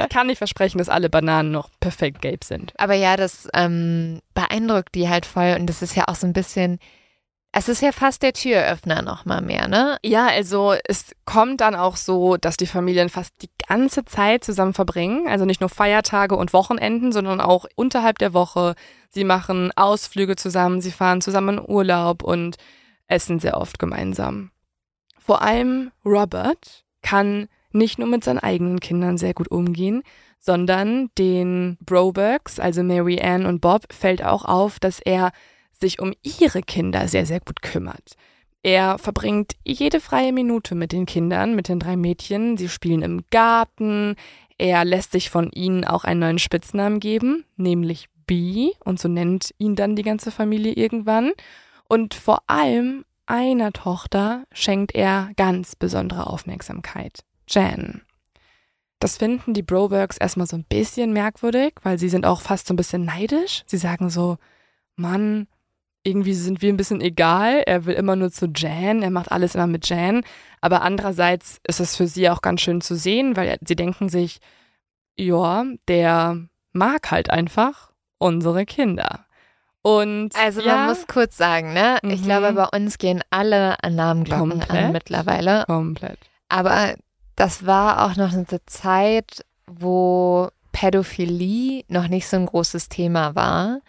[0.00, 2.72] Ich kann nicht versprechen, dass alle Bananen noch perfekt gelb sind.
[2.78, 6.32] Aber ja, das ähm, beeindruckt die halt voll und das ist ja auch so ein
[6.32, 6.78] bisschen,
[7.58, 9.96] Es ist ja fast der Türöffner nochmal mehr, ne?
[10.04, 14.74] Ja, also es kommt dann auch so, dass die Familien fast die ganze Zeit zusammen
[14.74, 15.26] verbringen.
[15.26, 18.74] Also nicht nur Feiertage und Wochenenden, sondern auch unterhalb der Woche.
[19.08, 22.58] Sie machen Ausflüge zusammen, sie fahren zusammen in Urlaub und
[23.08, 24.50] essen sehr oft gemeinsam.
[25.18, 30.02] Vor allem Robert kann nicht nur mit seinen eigenen Kindern sehr gut umgehen,
[30.38, 35.32] sondern den Brobergs, also Mary Ann und Bob, fällt auch auf, dass er
[35.80, 38.16] sich um ihre Kinder sehr, sehr gut kümmert.
[38.62, 42.56] Er verbringt jede freie Minute mit den Kindern, mit den drei Mädchen.
[42.56, 44.16] Sie spielen im Garten.
[44.58, 48.72] Er lässt sich von ihnen auch einen neuen Spitznamen geben, nämlich B.
[48.84, 51.32] Und so nennt ihn dann die ganze Familie irgendwann.
[51.88, 57.20] Und vor allem einer Tochter schenkt er ganz besondere Aufmerksamkeit.
[57.48, 58.02] Jan.
[58.98, 62.74] Das finden die Brobergs erstmal so ein bisschen merkwürdig, weil sie sind auch fast so
[62.74, 63.62] ein bisschen neidisch.
[63.66, 64.38] Sie sagen so,
[64.96, 65.46] Mann,
[66.06, 67.62] irgendwie sind wir ein bisschen egal.
[67.66, 70.22] Er will immer nur zu Jan, er macht alles immer mit Jan.
[70.60, 74.38] Aber andererseits ist es für sie auch ganz schön zu sehen, weil sie denken sich,
[75.18, 76.38] ja, der
[76.72, 79.26] mag halt einfach unsere Kinder.
[79.82, 81.98] Und also ja, man muss kurz sagen, ne?
[82.02, 82.24] Ich Mhm.
[82.24, 84.92] glaube, bei uns gehen alle Alarmglocken an Komplett.
[84.92, 85.64] mittlerweile.
[85.66, 86.18] komplett.
[86.48, 86.94] Aber
[87.36, 93.80] das war auch noch eine Zeit, wo Pädophilie noch nicht so ein großes Thema war.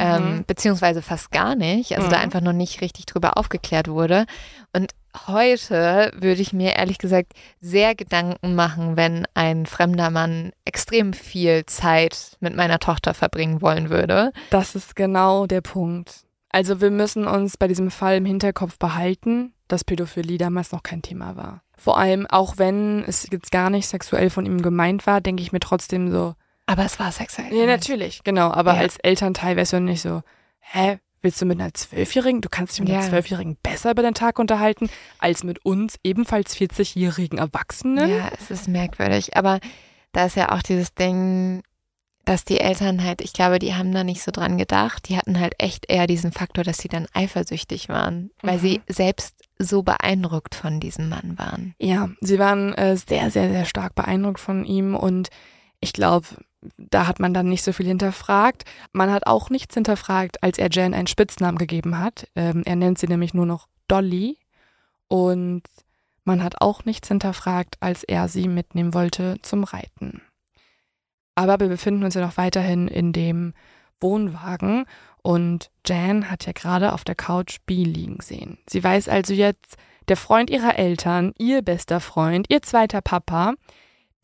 [0.00, 0.44] Ähm, Mhm.
[0.46, 2.22] beziehungsweise fast gar nicht, also da Mhm.
[2.24, 4.26] einfach noch nicht richtig drüber aufgeklärt wurde.
[4.72, 4.92] Und
[5.26, 11.64] heute würde ich mir ehrlich gesagt sehr Gedanken machen, wenn ein fremder Mann extrem viel
[11.66, 14.32] Zeit mit meiner Tochter verbringen wollen würde.
[14.50, 16.24] Das ist genau der Punkt.
[16.50, 21.02] Also wir müssen uns bei diesem Fall im Hinterkopf behalten, dass Pädophilie damals noch kein
[21.02, 21.62] Thema war.
[21.76, 25.52] Vor allem, auch wenn es jetzt gar nicht sexuell von ihm gemeint war, denke ich
[25.52, 26.34] mir trotzdem so,
[26.68, 27.52] Aber es war sexuell.
[27.52, 28.80] ja, natürlich, genau, aber Ja.
[28.80, 30.22] als Elternteil wärst du nicht so,
[30.60, 33.08] hä, willst du mit einer Zwölfjährigen, du kannst dich mit einer Ja.
[33.08, 38.08] Zwölfjährigen besser über den Tag unterhalten, als mit uns ebenfalls 40-jährigen Erwachsenen?
[38.10, 39.34] Ja, es ist merkwürdig.
[39.36, 39.60] Aber
[40.12, 41.62] da ist ja auch dieses Ding,
[42.26, 45.08] dass die Eltern halt, ich glaube, die haben da nicht so dran gedacht.
[45.08, 48.60] Die hatten halt echt eher diesen Faktor, dass sie dann eifersüchtig waren, weil Mhm.
[48.60, 51.74] sie selbst so beeindruckt von diesem Mann waren.
[51.78, 55.30] Ja, sie waren äh, sehr, sehr, sehr stark beeindruckt von ihm und
[55.80, 56.26] ich glaube,
[56.76, 58.64] da hat man dann nicht so viel hinterfragt.
[58.92, 62.28] Man hat auch nichts hinterfragt, als er Jan einen Spitznamen gegeben hat.
[62.34, 64.38] Ähm, er nennt sie nämlich nur noch Dolly
[65.08, 65.62] und
[66.24, 70.20] man hat auch nichts hinterfragt, als er sie mitnehmen wollte zum Reiten.
[71.34, 73.54] Aber wir befinden uns ja noch weiterhin in dem
[74.00, 74.84] Wohnwagen
[75.22, 78.58] und Jan hat ja gerade auf der Couch B liegen sehen.
[78.68, 79.76] Sie weiß also jetzt,
[80.08, 83.54] der Freund ihrer Eltern, ihr bester Freund, ihr zweiter Papa,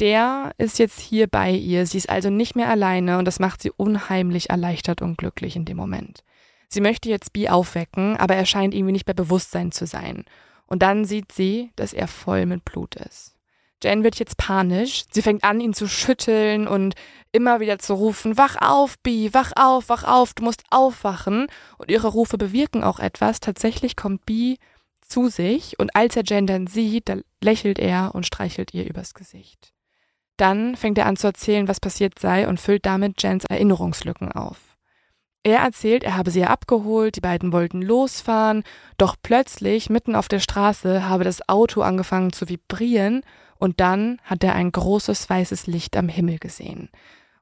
[0.01, 1.87] der ist jetzt hier bei ihr.
[1.87, 5.65] Sie ist also nicht mehr alleine und das macht sie unheimlich erleichtert und glücklich in
[5.65, 6.25] dem Moment.
[6.69, 10.25] Sie möchte jetzt Bee aufwecken, aber er scheint irgendwie nicht bei Bewusstsein zu sein.
[10.67, 13.37] Und dann sieht sie, dass er voll mit Blut ist.
[13.83, 15.05] Jen wird jetzt panisch.
[15.11, 16.95] Sie fängt an, ihn zu schütteln und
[17.33, 21.49] immer wieder zu rufen, wach auf, Bee, wach auf, wach auf, du musst aufwachen.
[21.77, 23.41] Und ihre Rufe bewirken auch etwas.
[23.41, 24.57] Tatsächlich kommt Bee
[25.07, 29.13] zu sich und als er Jen dann sieht, da lächelt er und streichelt ihr übers
[29.13, 29.74] Gesicht.
[30.37, 34.75] Dann fängt er an zu erzählen, was passiert sei und füllt damit Jens Erinnerungslücken auf.
[35.47, 38.65] Er erzählt, er habe sie abgeholt, die beiden wollten losfahren,
[38.97, 43.23] doch plötzlich, mitten auf der Straße, habe das Auto angefangen zu vibrieren
[43.59, 46.89] und dann hat er ein großes weißes Licht am Himmel gesehen.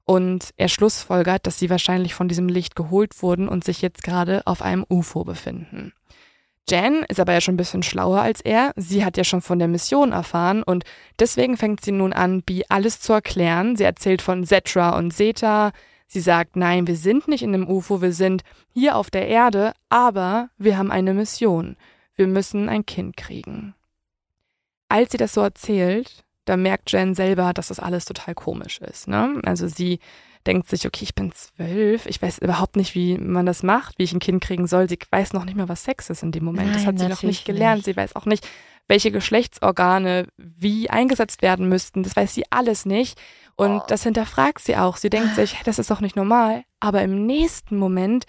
[0.04, 4.42] Und er schlussfolgert, dass sie wahrscheinlich von diesem Licht geholt wurden und sich jetzt gerade
[4.46, 5.92] auf einem UFO befinden.
[6.68, 8.72] Jen ist aber ja schon ein bisschen schlauer als er.
[8.76, 10.84] Sie hat ja schon von der Mission erfahren und
[11.18, 13.76] deswegen fängt sie nun an, Bee alles zu erklären.
[13.76, 15.72] Sie erzählt von Zetra und Zeta.
[16.06, 19.72] Sie sagt, nein, wir sind nicht in einem UFO, wir sind hier auf der Erde,
[19.88, 21.76] aber wir haben eine Mission.
[22.14, 23.74] Wir müssen ein Kind kriegen.
[24.88, 29.08] Als sie das so erzählt, da merkt Jen selber, dass das alles total komisch ist.
[29.08, 29.40] Ne?
[29.44, 30.00] Also sie
[30.46, 34.02] denkt sich, okay, ich bin zwölf, ich weiß überhaupt nicht, wie man das macht, wie
[34.04, 34.88] ich ein Kind kriegen soll.
[34.88, 36.68] Sie weiß noch nicht mal, was Sex ist in dem Moment.
[36.74, 37.78] das Nein, hat sie noch nicht gelernt.
[37.78, 37.84] nicht.
[37.86, 38.46] Sie weiß auch nicht,
[38.88, 42.02] welche Geschlechtsorgane wie eingesetzt werden müssten.
[42.02, 43.20] Das weiß sie alles nicht.
[43.56, 43.84] Und Oh.
[43.86, 44.96] das hinterfragt sie auch.
[44.96, 46.64] Sie denkt sich, hey, das ist doch nicht normal.
[46.80, 48.24] Aber im nächsten Moment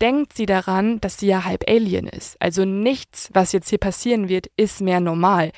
[0.00, 2.36] denkt sie daran, dass sie ja halb Alien ist.
[2.40, 5.50] Also nichts, was jetzt hier passieren wird, ist mehr normal.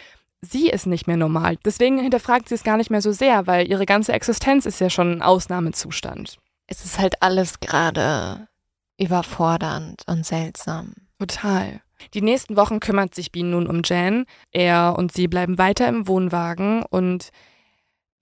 [0.42, 1.56] Sie ist nicht mehr normal.
[1.64, 4.88] Deswegen hinterfragt sie es gar nicht mehr so sehr, weil ihre ganze Existenz ist ja
[4.88, 6.38] schon ein Ausnahmezustand.
[6.66, 8.48] Es ist halt alles gerade
[8.98, 10.94] überfordernd und seltsam.
[11.18, 11.80] Total.
[12.14, 14.24] Die nächsten Wochen kümmert sich Bean nun um Jan.
[14.52, 17.30] Er und sie bleiben weiter im Wohnwagen und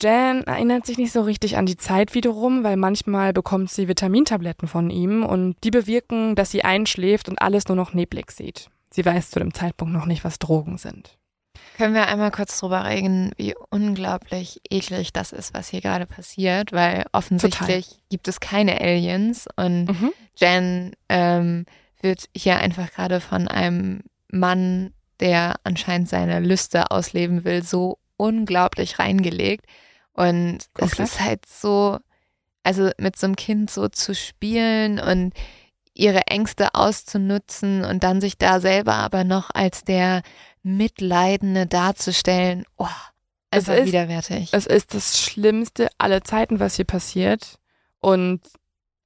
[0.00, 4.68] Jan erinnert sich nicht so richtig an die Zeit wiederum, weil manchmal bekommt sie Vitamintabletten
[4.68, 8.70] von ihm und die bewirken, dass sie einschläft und alles nur noch neblig sieht.
[8.90, 11.17] sie weiß zu dem Zeitpunkt noch nicht, was Drogen sind.
[11.76, 16.72] Können wir einmal kurz drüber reden, wie unglaublich eklig das ist, was hier gerade passiert,
[16.72, 18.02] weil offensichtlich Total.
[18.10, 20.12] gibt es keine Aliens und mhm.
[20.36, 21.66] Jen ähm,
[22.00, 28.98] wird hier einfach gerade von einem Mann, der anscheinend seine Lüste ausleben will, so unglaublich
[28.98, 29.64] reingelegt.
[30.12, 31.98] Und es ist halt so,
[32.62, 35.32] also mit so einem Kind so zu spielen und
[35.94, 40.22] ihre Ängste auszunutzen und dann sich da selber aber noch als der
[40.76, 42.86] Mitleidende darzustellen, oh,
[43.50, 44.50] einfach es ist, widerwärtig.
[44.52, 47.58] Es ist das Schlimmste aller Zeiten, was hier passiert.
[48.00, 48.40] Und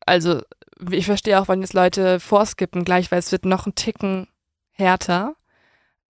[0.05, 0.43] also,
[0.91, 4.29] ich verstehe auch, wenn jetzt Leute vorskippen gleich, weil es wird noch ein Ticken
[4.73, 5.37] härter.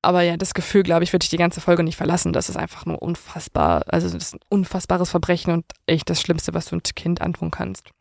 [0.01, 2.33] Aber ja, das Gefühl, glaube ich, würde ich die ganze Folge nicht verlassen.
[2.33, 6.53] Das ist einfach nur unfassbar, also das ist ein unfassbares Verbrechen und echt das Schlimmste,
[6.53, 7.91] was du ein Kind antun kannst.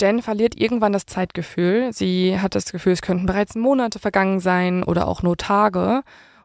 [0.00, 1.92] Jen verliert irgendwann das Zeitgefühl.
[1.92, 6.02] Sie hat das Gefühl, es könnten bereits Monate vergangen sein oder auch nur Tage.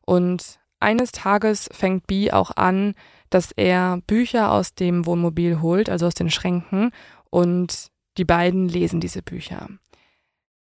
[0.09, 2.95] Und eines Tages fängt Bee auch an,
[3.29, 6.89] dass er Bücher aus dem Wohnmobil holt, also aus den Schränken,
[7.29, 9.67] und die beiden lesen diese Bücher.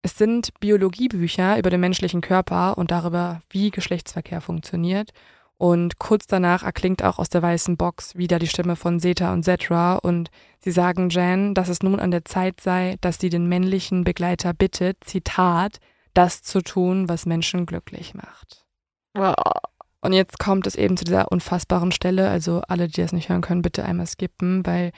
[0.03, 5.13] Es sind Biologiebücher über den menschlichen Körper und darüber, wie Geschlechtsverkehr funktioniert.
[5.59, 9.45] Und kurz danach erklingt auch aus der weißen Box wieder die Stimme von Seta und
[9.45, 13.49] Zetra und sie sagen Jan, dass es nun an der Zeit sei, dass sie den
[13.49, 15.79] männlichen Begleiter bittet, Zitat,
[16.15, 18.66] das zu tun, was Menschen glücklich macht.
[19.17, 23.41] Und jetzt kommt es eben zu dieser unfassbaren Stelle, also alle, die das nicht hören
[23.41, 24.93] können, bitte einmal skippen, weil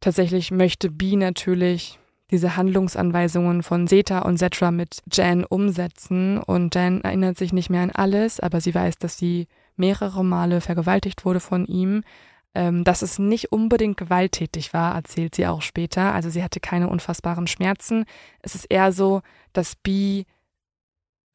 [0.00, 1.98] tatsächlich möchte B natürlich
[2.30, 7.82] diese Handlungsanweisungen von Seta und Zetra mit Jan umsetzen und Jan erinnert sich nicht mehr
[7.82, 12.02] an alles, aber sie weiß, dass sie mehrere Male vergewaltigt wurde von ihm.
[12.52, 16.12] Ähm, dass es nicht unbedingt gewalttätig war, erzählt sie auch später.
[16.12, 18.04] Also sie hatte keine unfassbaren Schmerzen.
[18.42, 20.24] Es ist eher so, dass Bee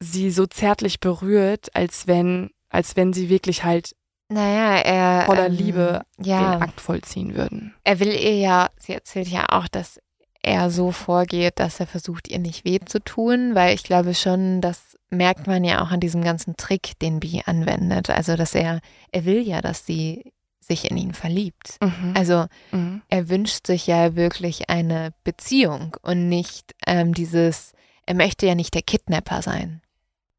[0.00, 3.94] sie so zärtlich berührt, als wenn, als wenn sie wirklich halt
[4.28, 7.74] naja, er voller ähm, Liebe ja, den Akt vollziehen würden.
[7.84, 10.00] Er will ihr ja, sie erzählt ja auch, dass
[10.42, 14.60] er so vorgeht, dass er versucht, ihr nicht weh zu tun, weil ich glaube schon,
[14.60, 18.10] das merkt man ja auch an diesem ganzen Trick, den Bee anwendet.
[18.10, 18.80] Also, dass er,
[19.12, 21.76] er will ja, dass sie sich in ihn verliebt.
[21.80, 22.14] Mhm.
[22.16, 23.02] Also mhm.
[23.08, 27.72] er wünscht sich ja wirklich eine Beziehung und nicht ähm, dieses,
[28.04, 29.80] er möchte ja nicht der Kidnapper sein.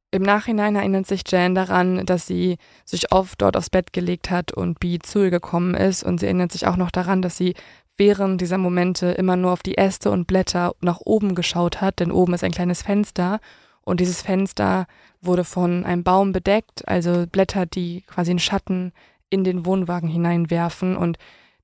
[0.09, 4.53] Im Nachhinein erinnert sich Jan daran, dass sie sich oft dort aufs Bett gelegt hat
[4.53, 6.03] und Bee zu ihr gekommen ist.
[6.03, 7.55] Und sie erinnert sich auch noch daran, dass sie
[7.97, 12.11] während dieser Momente immer nur auf die Äste und Blätter nach oben geschaut hat, denn
[12.11, 13.39] oben ist ein kleines Fenster.
[13.81, 14.87] Und dieses Fenster
[15.21, 18.93] wurde von einem Baum bedeckt, also Blätter, die quasi einen Schatten
[19.29, 20.95] in den Wohnwagen hineinwerfen.
[20.95, 21.17] Und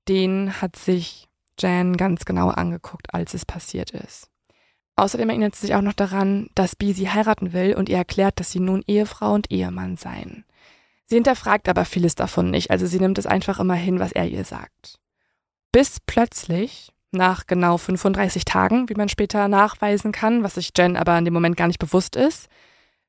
[0.08, 1.28] den hat sich
[1.58, 4.33] Jan ganz genau angeguckt, als es passiert ist.
[4.96, 8.38] Außerdem erinnert sie sich auch noch daran, dass Bee sie heiraten will und ihr erklärt,
[8.38, 10.44] dass sie nun Ehefrau und Ehemann seien.
[11.06, 14.26] Sie hinterfragt aber vieles davon nicht, also sie nimmt es einfach immer hin, was er
[14.26, 14.98] ihr sagt
[15.74, 21.18] bis plötzlich nach genau 35 Tagen, wie man später nachweisen kann, was sich Jen aber
[21.18, 22.46] in dem Moment gar nicht bewusst ist,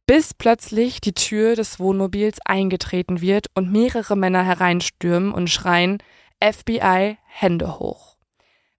[0.07, 5.99] bis plötzlich die Tür des Wohnmobils eingetreten wird und mehrere Männer hereinstürmen und schreien
[6.43, 8.14] FBI Hände hoch.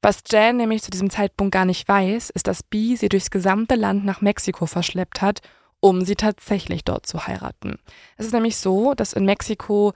[0.02, 3.74] Was Jan nämlich zu diesem Zeitpunkt gar nicht weiß, ist, dass B sie durchs gesamte
[3.74, 5.40] Land nach Mexiko verschleppt hat,
[5.80, 7.78] um sie tatsächlich dort zu heiraten.
[8.16, 9.92] Es ist nämlich so, dass in Mexiko,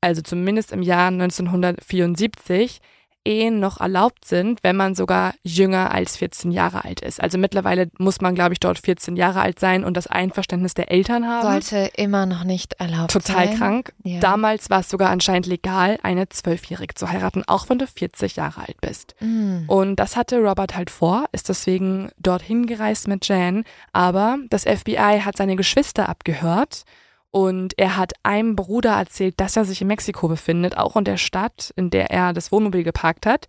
[0.00, 2.80] also zumindest im Jahr 1974,
[3.24, 7.20] Ehen noch erlaubt sind, wenn man sogar jünger als 14 Jahre alt ist.
[7.20, 10.90] Also mittlerweile muss man, glaube ich, dort 14 Jahre alt sein und das Einverständnis der
[10.90, 11.60] Eltern haben.
[11.60, 13.56] Sollte immer noch nicht erlaubt Total sein.
[13.56, 13.92] krank.
[14.04, 14.20] Ja.
[14.20, 18.62] Damals war es sogar anscheinend legal, eine Zwölfjährige zu heiraten, auch wenn du 40 Jahre
[18.62, 19.14] alt bist.
[19.20, 19.64] Mhm.
[19.66, 23.64] Und das hatte Robert halt vor, ist deswegen dorthin gereist mit Jan.
[23.92, 26.84] Aber das FBI hat seine Geschwister abgehört
[27.30, 31.16] und er hat einem Bruder erzählt, dass er sich in Mexiko befindet, auch in der
[31.16, 33.46] Stadt, in der er das Wohnmobil geparkt hat.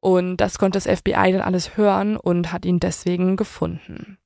[0.00, 4.18] Und das konnte das FBI dann alles hören und hat ihn deswegen gefunden.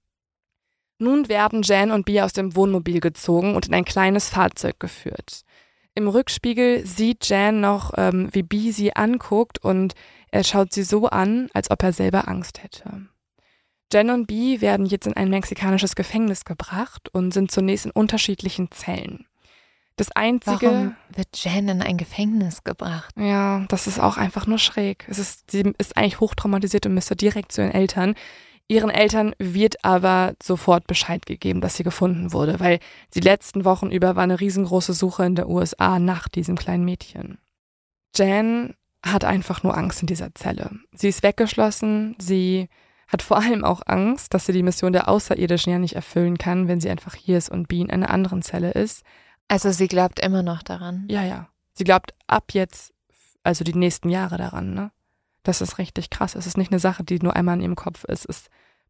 [0.99, 5.43] Nun werden Jan und Bia aus dem Wohnmobil gezogen und in ein kleines Fahrzeug geführt.
[5.95, 9.95] Im Rückspiegel sieht Jan noch, ähm, wie Bee sie anguckt und
[10.31, 13.07] er schaut sie so an, als ob er selber Angst hätte.
[13.93, 18.71] Jen und Bee werden jetzt in ein mexikanisches Gefängnis gebracht und sind zunächst in unterschiedlichen
[18.71, 19.27] Zellen.
[19.97, 20.67] Das einzige.
[20.67, 23.15] Warum wird Jen in ein Gefängnis gebracht?
[23.17, 25.07] Ja, das ist auch einfach nur schräg.
[25.09, 28.15] Es ist, sie ist eigentlich hochtraumatisiert und müsste direkt zu ihren Eltern.
[28.69, 32.81] Ihren Eltern wird aber sofort Bescheid gegeben, dass sie gefunden wurde, weil
[33.15, 37.39] die letzten Wochen über war eine riesengroße Suche in der USA nach diesem kleinen Mädchen.
[38.15, 38.75] Jen
[39.05, 40.71] hat einfach nur Angst in dieser Zelle.
[40.93, 42.69] Sie ist weggeschlossen, sie
[43.09, 46.69] hat vor allem auch Angst, dass sie die Mission der Außerirdischen ja nicht erfüllen kann,
[46.69, 49.05] wenn sie einfach hier ist und Bean in einer anderen Zelle ist.
[49.49, 51.07] Also sie glaubt immer noch daran.
[51.09, 51.49] Ja, ja.
[51.75, 52.93] Sie glaubt ab jetzt,
[53.43, 54.91] also die nächsten Jahre daran, ne?
[55.45, 56.35] Das ist richtig krass.
[56.35, 58.29] Es ist nicht eine Sache, die nur einmal in ihrem Kopf ist.
[58.29, 58.47] Es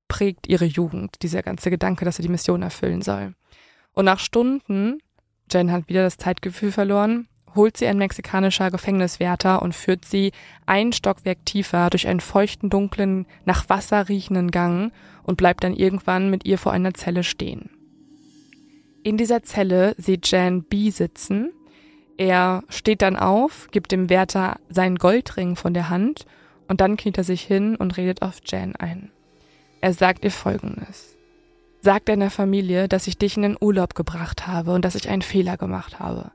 [0.09, 3.35] prägt ihre Jugend, dieser ganze Gedanke, dass sie die Mission erfüllen soll.
[3.93, 5.01] Und nach Stunden,
[5.53, 10.33] Jen hat wieder das Zeitgefühl verloren, holt sie ein mexikanischer Gefängniswärter und führt sie
[10.67, 14.93] ein Stockwerk tiefer durch einen feuchten, dunklen, nach Wasser riechenden Gang
[15.23, 17.71] und bleibt dann irgendwann mit ihr vor einer Zelle stehen.
[19.03, 21.53] In dieser Zelle sieht Jan B sitzen.
[22.17, 26.27] Er steht dann auf, gibt dem Wärter seinen Goldring von der Hand
[26.69, 29.11] und dann kniet er sich hin und redet auf Jan ein.
[29.81, 31.17] Er sagt ihr Folgendes.
[31.83, 35.23] Sag deiner Familie, dass ich dich in den Urlaub gebracht habe und dass ich einen
[35.23, 36.33] Fehler gemacht habe.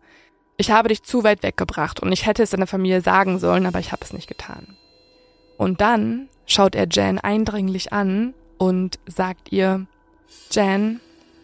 [0.61, 3.79] Ich habe dich zu weit weggebracht und ich hätte es deiner Familie sagen sollen, aber
[3.79, 4.77] ich habe es nicht getan.
[5.57, 9.87] Und dann schaut er Jan eindringlich an und sagt ihr,
[10.51, 10.99] Jan,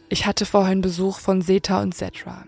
[0.07, 2.43] ich hatte vorhin Besuch von Seta und Zetra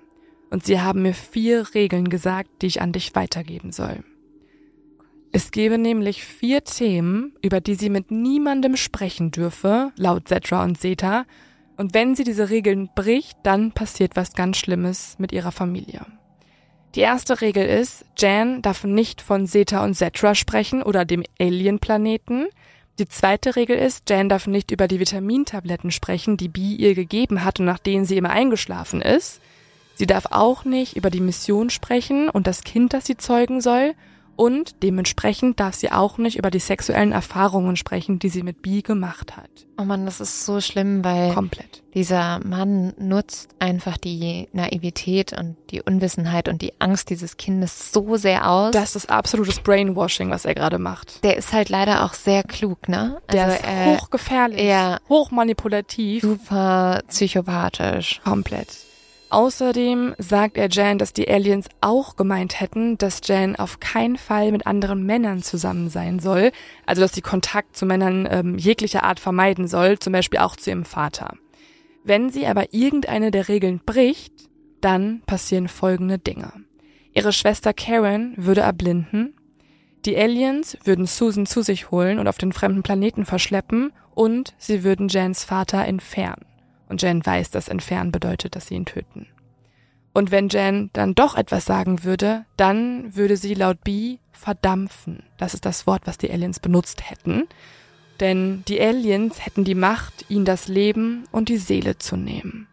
[0.51, 4.03] und sie haben mir vier Regeln gesagt, die ich an dich weitergeben soll.
[5.32, 10.80] Es gebe nämlich vier Themen, über die sie mit niemandem sprechen dürfe, laut Zetra und
[10.80, 11.26] Seta,
[11.78, 16.05] und wenn sie diese Regeln bricht, dann passiert was ganz Schlimmes mit ihrer Familie.
[16.96, 22.48] Die erste Regel ist, Jan darf nicht von Zeta und Zetra sprechen oder dem Alien-Planeten.
[22.98, 27.44] Die zweite Regel ist, Jan darf nicht über die Vitamintabletten sprechen, die Bee ihr gegeben
[27.44, 29.40] hat und nach denen sie immer eingeschlafen ist.
[29.96, 33.94] Sie darf auch nicht über die Mission sprechen und das Kind, das sie zeugen soll
[34.40, 38.82] und dementsprechend darf sie auch nicht über die sexuellen Erfahrungen sprechen, die sie mit Bi
[38.82, 39.50] gemacht hat.
[39.78, 41.84] Oh man, das ist so schlimm, weil Komplett.
[41.94, 48.16] dieser Mann nutzt einfach die Naivität und die Unwissenheit und die Angst dieses Kindes so
[48.16, 48.72] sehr aus.
[48.72, 51.22] Das ist absolutes Brainwashing, was er gerade macht.
[51.26, 53.22] Der ist halt leider auch sehr klug, ne?
[53.34, 58.22] Der also, ist äh, hochgefährlich, hochmanipulativ, super psychopathisch.
[58.24, 58.70] Komplett.
[59.32, 64.51] Außerdem sagt er Jan, dass die Aliens auch gemeint hätten, dass Jan auf keinen Fall
[64.51, 66.51] mit anderen Männern zusammen sein soll,
[66.88, 70.71] also dass sie Kontakt zu Männern ähm, jeglicher Art vermeiden soll, zum Beispiel auch zu
[70.71, 71.36] ihrem Vater.
[72.03, 74.34] Wenn sie aber irgendeine der Regeln bricht,
[74.82, 76.51] dann passieren folgende Dinge.
[77.13, 79.36] Ihre Schwester Karen würde erblinden,
[80.05, 84.84] die Aliens würden Susan zu sich holen und auf den fremden Planeten verschleppen und sie
[84.84, 86.49] würden Jans Vater entfernen.
[86.90, 89.28] Und Jan weiß, dass entfernen bedeutet, dass sie ihn töten.
[90.14, 95.24] Und wenn Jan dann doch etwas sagen würde, dann würde sie laut B verdampfen.
[95.38, 97.48] Das ist das Wort, was die Aliens benutzt hätten.
[98.20, 102.68] Denn die Aliens hätten die Macht, ihn das Leben und die Seele zu nehmen.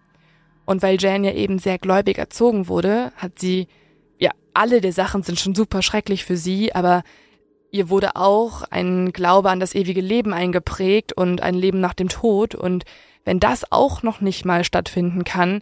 [0.65, 3.69] Und weil Jan ja eben sehr gläubig erzogen wurde, hat sie,
[4.19, 7.05] ja, alle der Sachen sind schon super schrecklich für sie, aber
[7.71, 12.09] ihr wurde auch ein Glaube an das ewige Leben eingeprägt und ein Leben nach dem
[12.09, 12.85] Tod und
[13.27, 15.61] wenn das auch noch nicht mal stattfinden kann,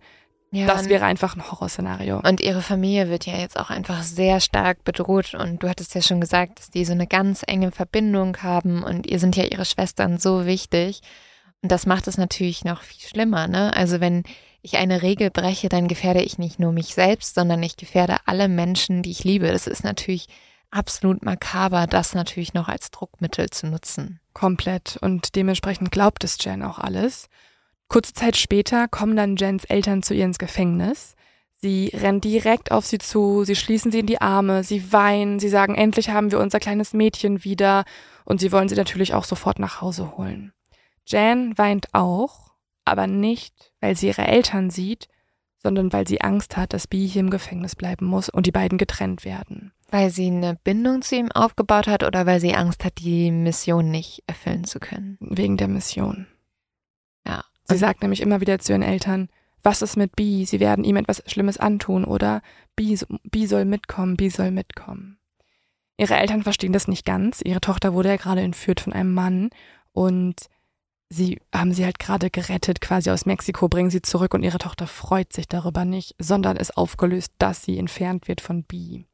[0.52, 2.20] ja, das wäre einfach ein Horrorszenario.
[2.20, 5.34] Und ihre Familie wird ja jetzt auch einfach sehr stark bedroht.
[5.34, 9.08] Und du hattest ja schon gesagt, dass die so eine ganz enge Verbindung haben und
[9.08, 11.00] ihr sind ja ihre Schwestern so wichtig.
[11.60, 13.74] Und das macht es natürlich noch viel schlimmer, ne?
[13.74, 14.22] Also wenn
[14.62, 18.48] ich eine Regel breche, dann gefährde ich nicht nur mich selbst, sondern ich gefährde alle
[18.48, 19.50] Menschen, die ich liebe.
[19.50, 20.28] Das ist natürlich
[20.70, 24.20] absolut makaber, das natürlich noch als Druckmittel zu nutzen.
[24.34, 24.98] Komplett.
[25.00, 27.28] Und dementsprechend glaubt es Jen auch alles.
[27.88, 31.14] Kurze Zeit später kommen dann Jens Eltern zu ihr ins Gefängnis.
[31.54, 35.48] Sie rennen direkt auf sie zu, sie schließen sie in die Arme, sie weinen, sie
[35.48, 37.84] sagen, endlich haben wir unser kleines Mädchen wieder
[38.24, 40.52] und sie wollen sie natürlich auch sofort nach Hause holen.
[41.06, 42.52] Jan weint auch,
[42.84, 45.08] aber nicht, weil sie ihre Eltern sieht,
[45.62, 48.76] sondern weil sie Angst hat, dass Bee hier im Gefängnis bleiben muss und die beiden
[48.76, 49.72] getrennt werden.
[49.90, 53.90] Weil sie eine Bindung zu ihm aufgebaut hat oder weil sie Angst hat, die Mission
[53.90, 55.16] nicht erfüllen zu können?
[55.20, 56.26] Wegen der Mission.
[57.64, 59.28] Sie sagt nämlich immer wieder zu ihren Eltern,
[59.62, 60.44] was ist mit Bi?
[60.44, 62.42] Sie werden ihm etwas Schlimmes antun oder
[62.76, 62.96] Bi,
[63.46, 65.18] soll mitkommen, Bi soll mitkommen.
[65.96, 67.40] Ihre Eltern verstehen das nicht ganz.
[67.42, 69.50] Ihre Tochter wurde ja gerade entführt von einem Mann
[69.92, 70.34] und
[71.08, 74.86] sie haben sie halt gerade gerettet, quasi aus Mexiko, bringen sie zurück und ihre Tochter
[74.86, 79.06] freut sich darüber nicht, sondern ist aufgelöst, dass sie entfernt wird von Bi.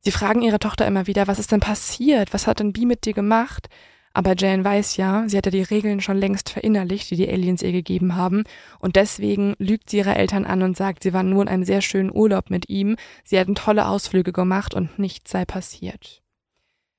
[0.00, 2.34] Sie fragen ihre Tochter immer wieder, was ist denn passiert?
[2.34, 3.68] Was hat denn Bi mit dir gemacht?
[4.16, 7.60] Aber Jan weiß ja, sie hat ja die Regeln schon längst verinnerlicht, die die Aliens
[7.60, 8.44] ihr gegeben haben.
[8.78, 11.82] Und deswegen lügt sie ihre Eltern an und sagt, sie waren nur in einem sehr
[11.82, 16.22] schönen Urlaub mit ihm, sie hätten tolle Ausflüge gemacht und nichts sei passiert.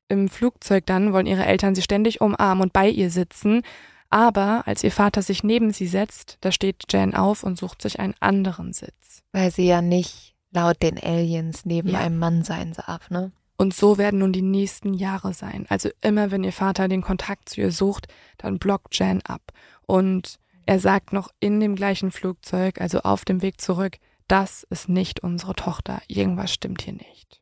[0.09, 3.63] Im Flugzeug dann wollen ihre Eltern sie ständig umarmen und bei ihr sitzen.
[4.11, 7.99] Aber als ihr Vater sich neben sie setzt, da steht Jan auf und sucht sich
[7.99, 9.23] einen anderen Sitz.
[9.31, 11.97] Weil sie ja nicht laut den Aliens neben ja.
[11.97, 13.31] einem Mann sein darf, ne?
[13.57, 15.65] Und so werden nun die nächsten Jahre sein.
[15.69, 19.41] Also immer, wenn ihr Vater den Kontakt zu ihr sucht, dann blockt Jan ab.
[19.87, 20.37] Und
[20.67, 23.97] er sagt noch in dem gleichen Flugzeug, also auf dem Weg zurück,
[24.27, 26.01] das ist nicht unsere Tochter.
[26.07, 27.41] Irgendwas stimmt hier nicht.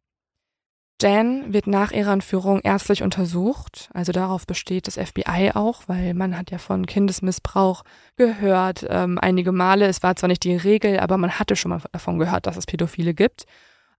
[1.01, 6.38] Jan wird nach ihrer Entführung ärztlich untersucht, also darauf besteht das FBI auch, weil man
[6.38, 7.84] hat ja von Kindesmissbrauch
[8.16, 9.88] gehört, ähm, einige Male.
[9.88, 12.66] Es war zwar nicht die Regel, aber man hatte schon mal davon gehört, dass es
[12.66, 13.45] Pädophile gibt.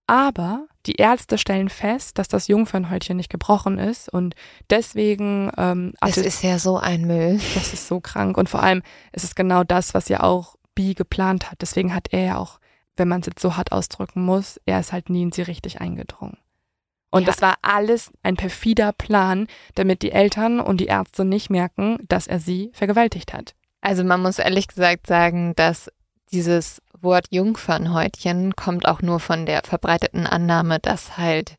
[0.07, 4.35] Aber die Ärzte stellen fest, dass das Jungfernhäutchen nicht gebrochen ist und
[4.69, 5.51] deswegen.
[5.57, 7.39] Ähm, es ist ja so ein Müll.
[7.55, 8.81] Das ist so krank und vor allem
[9.11, 11.61] ist es genau das, was ja auch Bi geplant hat.
[11.61, 12.59] Deswegen hat er ja auch,
[12.95, 15.81] wenn man es jetzt so hart ausdrücken muss, er ist halt nie in sie richtig
[15.81, 16.37] eingedrungen.
[17.09, 17.27] Und ja.
[17.27, 22.27] das war alles ein perfider Plan, damit die Eltern und die Ärzte nicht merken, dass
[22.27, 23.55] er sie vergewaltigt hat.
[23.81, 25.91] Also man muss ehrlich gesagt sagen, dass
[26.31, 31.57] dieses Wort Jungfernhäutchen kommt auch nur von der verbreiteten Annahme, dass halt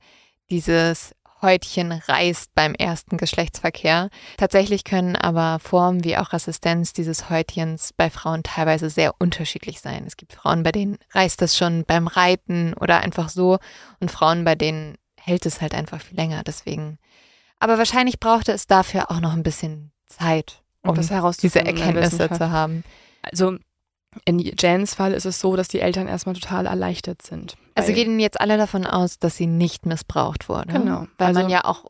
[0.50, 4.08] dieses Häutchen reißt beim ersten Geschlechtsverkehr.
[4.36, 10.04] Tatsächlich können aber Formen wie auch Resistenz dieses Häutchens bei Frauen teilweise sehr unterschiedlich sein.
[10.06, 13.58] Es gibt Frauen, bei denen reißt das schon beim Reiten oder einfach so
[14.00, 16.42] und Frauen, bei denen hält es halt einfach viel länger.
[16.44, 16.98] Deswegen.
[17.60, 22.50] Aber wahrscheinlich brauchte es dafür auch noch ein bisschen Zeit, um das diese Erkenntnisse zu
[22.50, 22.82] haben.
[23.22, 23.58] Also
[24.24, 27.56] in Jans Fall ist es so, dass die Eltern erstmal total erleichtert sind.
[27.74, 30.72] Also gehen jetzt alle davon aus, dass sie nicht missbraucht wurde.
[30.72, 31.06] Genau.
[31.16, 31.84] Weil also, man ja auch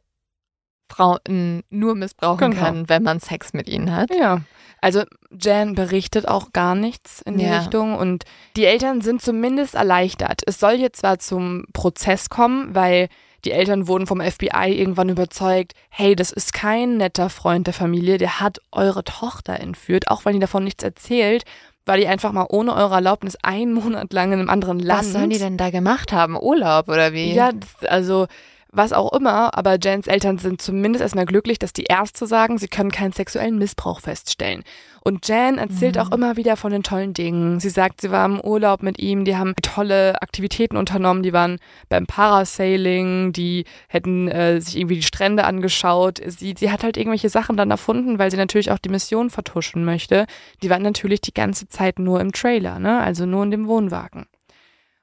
[0.91, 2.63] Frauen nur missbrauchen genau.
[2.63, 4.11] kann, wenn man Sex mit ihnen hat.
[4.11, 4.41] Ja.
[4.81, 7.59] Also Jan berichtet auch gar nichts in die ja.
[7.59, 8.25] Richtung und
[8.57, 10.43] die Eltern sind zumindest erleichtert.
[10.47, 13.09] Es soll jetzt zwar zum Prozess kommen, weil
[13.45, 18.19] die Eltern wurden vom FBI irgendwann überzeugt, hey, das ist kein netter Freund der Familie,
[18.19, 21.45] der hat eure Tochter entführt, auch wenn die davon nichts erzählt,
[21.89, 25.01] weil die einfach mal ohne eure Erlaubnis einen Monat lang in einem anderen Land.
[25.01, 26.37] Was sollen die denn da gemacht haben?
[26.37, 27.33] Urlaub oder wie?
[27.33, 27.51] Ja,
[27.89, 28.27] also
[28.71, 32.69] was auch immer, aber Jans Eltern sind zumindest erstmal glücklich, dass die Ärzte sagen, sie
[32.69, 34.63] können keinen sexuellen Missbrauch feststellen.
[35.03, 36.03] Und Jan erzählt mhm.
[36.03, 37.61] auch immer wieder von den tollen Dingen.
[37.61, 41.59] Sie sagt, sie war im Urlaub mit ihm, die haben tolle Aktivitäten unternommen, die waren
[41.89, 46.21] beim Parasailing, die hätten äh, sich irgendwie die Strände angeschaut.
[46.27, 49.85] Sie, sie hat halt irgendwelche Sachen dann erfunden, weil sie natürlich auch die Mission vertuschen
[49.85, 50.27] möchte.
[50.63, 53.01] Die waren natürlich die ganze Zeit nur im Trailer, ne?
[53.01, 54.27] also nur in dem Wohnwagen.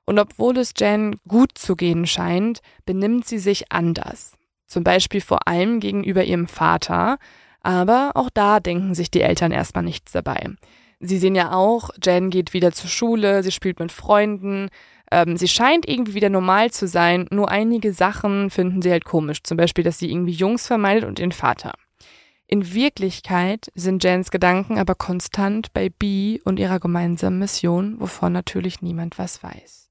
[0.06, 4.34] Und obwohl es Jen gut zu gehen scheint, benimmt sie sich anders.
[4.68, 7.18] Zum Beispiel vor allem gegenüber ihrem Vater,
[7.62, 10.52] aber auch da denken sich die Eltern erstmal nichts dabei.
[11.00, 14.70] Sie sehen ja auch, Jen geht wieder zur Schule, sie spielt mit Freunden,
[15.12, 19.44] ähm, sie scheint irgendwie wieder normal zu sein, nur einige Sachen finden sie halt komisch,
[19.44, 21.74] zum Beispiel, dass sie irgendwie Jungs vermeidet und den Vater.
[22.48, 28.82] In Wirklichkeit sind Jens Gedanken aber konstant bei Bee und ihrer gemeinsamen Mission, wovon natürlich
[28.82, 29.85] niemand was weiß.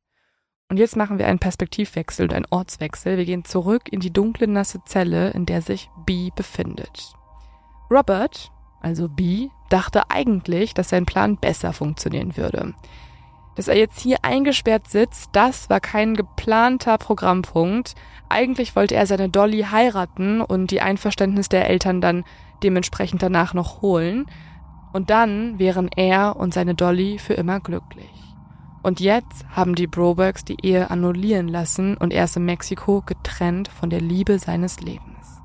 [0.71, 3.17] Und jetzt machen wir einen Perspektivwechsel und einen Ortswechsel.
[3.17, 7.15] Wir gehen zurück in die dunkle, nasse Zelle, in der sich B befindet.
[7.91, 8.51] Robert,
[8.81, 12.75] also B, dachte eigentlich, dass sein Plan besser funktionieren würde.
[13.57, 17.95] Dass er jetzt hier eingesperrt sitzt, das war kein geplanter Programmpunkt.
[18.29, 22.25] Eigentlich wollte er seine Dolly heiraten und die Einverständnis der Eltern dann
[22.63, 24.27] dementsprechend danach noch holen.
[24.93, 28.24] Und dann wären er und seine Dolly für immer glücklich.
[28.85, 33.69] Und jetzt haben die Brobergs die Ehe annullieren lassen und er ist in Mexiko getrennt
[33.69, 35.41] von der Liebe seines Lebens.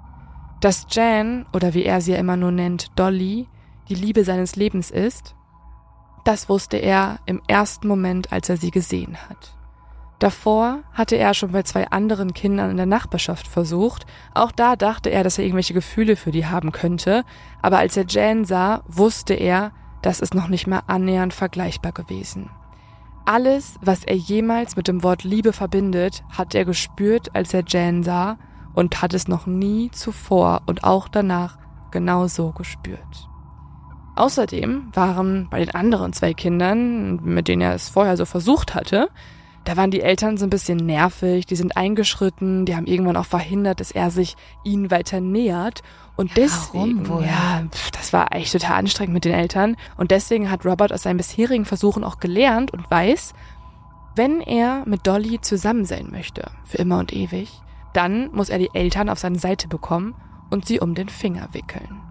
[0.59, 3.47] Dass Jan, oder wie er sie ja immer nur nennt, Dolly,
[3.87, 5.35] die Liebe seines Lebens ist,
[6.25, 9.55] das wusste er im ersten Moment, als er sie gesehen hat.
[10.19, 14.05] Davor hatte er schon bei zwei anderen Kindern in der Nachbarschaft versucht.
[14.33, 17.23] Auch da dachte er, dass er irgendwelche Gefühle für die haben könnte.
[17.61, 19.71] Aber als er Jan sah, wusste er,
[20.01, 22.49] das ist noch nicht mal annähernd vergleichbar gewesen.
[23.25, 28.03] Alles, was er jemals mit dem Wort Liebe verbindet, hat er gespürt, als er Jan
[28.03, 28.37] sah
[28.73, 31.57] und hat es noch nie zuvor und auch danach
[31.91, 33.29] genau so gespürt.
[34.15, 39.09] Außerdem waren bei den anderen zwei Kindern, mit denen er es vorher so versucht hatte,
[39.65, 43.25] da waren die Eltern so ein bisschen nervig, die sind eingeschritten, die haben irgendwann auch
[43.25, 45.81] verhindert, dass er sich ihnen weiter nähert.
[46.19, 47.63] Und ja, deswegen, warum ja,
[47.93, 49.77] das war echt total anstrengend mit den Eltern.
[49.95, 53.33] Und deswegen hat Robert aus seinen bisherigen Versuchen auch gelernt und weiß,
[54.17, 57.61] wenn er mit Dolly zusammen sein möchte, für immer und ewig,
[57.93, 60.13] dann muss er die Eltern auf seine Seite bekommen
[60.49, 62.08] und sie um den Finger wickeln.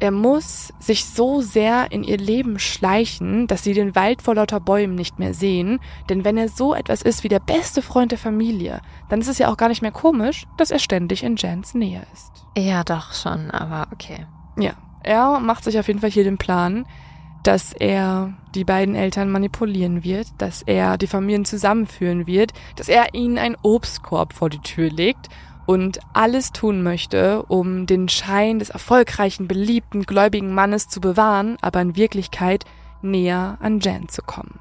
[0.00, 4.60] Er muss sich so sehr in ihr Leben schleichen, dass sie den Wald vor lauter
[4.60, 8.18] Bäumen nicht mehr sehen, denn wenn er so etwas ist wie der beste Freund der
[8.18, 11.74] Familie, dann ist es ja auch gar nicht mehr komisch, dass er ständig in Jans
[11.74, 12.30] Nähe ist.
[12.56, 14.26] Ja, doch schon, aber okay.
[14.56, 14.72] Ja,
[15.02, 16.86] er macht sich auf jeden Fall hier den Plan,
[17.42, 23.14] dass er die beiden Eltern manipulieren wird, dass er die Familien zusammenführen wird, dass er
[23.14, 25.28] ihnen einen Obstkorb vor die Tür legt
[25.68, 31.82] und alles tun möchte, um den Schein des erfolgreichen, beliebten, gläubigen Mannes zu bewahren, aber
[31.82, 32.64] in Wirklichkeit
[33.02, 34.60] näher an Jan zu kommen.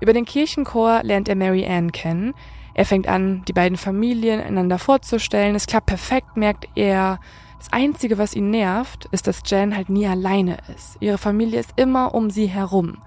[0.00, 2.34] Über den Kirchenchor lernt er Mary Ann kennen.
[2.74, 5.54] Er fängt an, die beiden Familien einander vorzustellen.
[5.54, 7.20] Es klappt perfekt, merkt er.
[7.56, 10.98] Das Einzige, was ihn nervt, ist, dass Jan halt nie alleine ist.
[11.00, 12.98] Ihre Familie ist immer um sie herum.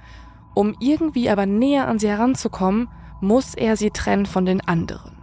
[0.55, 2.89] Um irgendwie aber näher an sie heranzukommen,
[3.21, 5.16] muss er sie trennen von den anderen.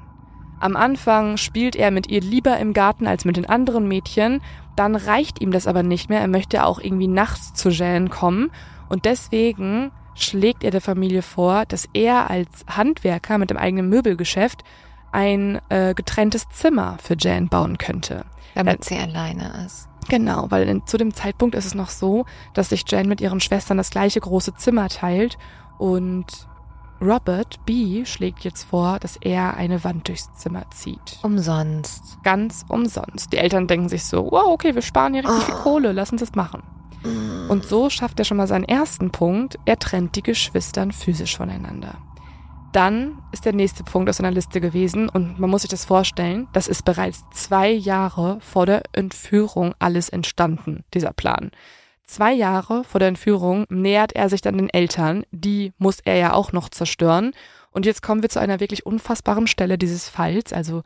[0.65, 4.41] Am Anfang spielt er mit ihr lieber im Garten als mit den anderen Mädchen,
[4.77, 8.51] dann reicht ihm das aber nicht mehr, er möchte auch irgendwie nachts zu Jan kommen
[8.89, 14.65] und deswegen schlägt er der Familie vor, dass er als Handwerker mit dem eigenen Möbelgeschäft
[15.13, 18.25] ein äh, getrenntes Zimmer für Jan bauen könnte.
[18.55, 19.87] Damit äh, sie alleine ist.
[20.09, 23.41] Genau, weil in, zu dem Zeitpunkt ist es noch so, dass sich Jan mit ihren
[23.41, 25.37] Schwestern das gleiche große Zimmer teilt
[25.77, 26.49] und
[27.05, 28.07] Robert B.
[28.07, 31.19] schlägt jetzt vor, dass er eine Wand durchs Zimmer zieht.
[31.23, 32.19] Umsonst.
[32.23, 33.31] Ganz umsonst.
[33.33, 35.47] Die Eltern denken sich so, wow, okay, wir sparen hier richtig oh.
[35.47, 36.63] viel Kohle, lass uns das machen.
[37.03, 37.51] Mm.
[37.51, 39.59] Und so schafft er schon mal seinen ersten Punkt.
[39.67, 41.99] Er trennt die Geschwistern physisch voneinander.
[42.73, 46.49] Dann ist der nächste Punkt aus seiner Liste gewesen und man muss sich das vorstellen,
[46.55, 51.51] das ist bereits zwei Jahre vor der Entführung alles entstanden, dieser Plan.
[52.07, 56.33] Zwei Jahre vor der Entführung nähert er sich dann den Eltern, die muss er ja
[56.35, 57.33] auch noch zerstören.
[57.71, 60.53] Und jetzt kommen wir zu einer wirklich unfassbaren Stelle dieses Falls.
[60.53, 60.83] Also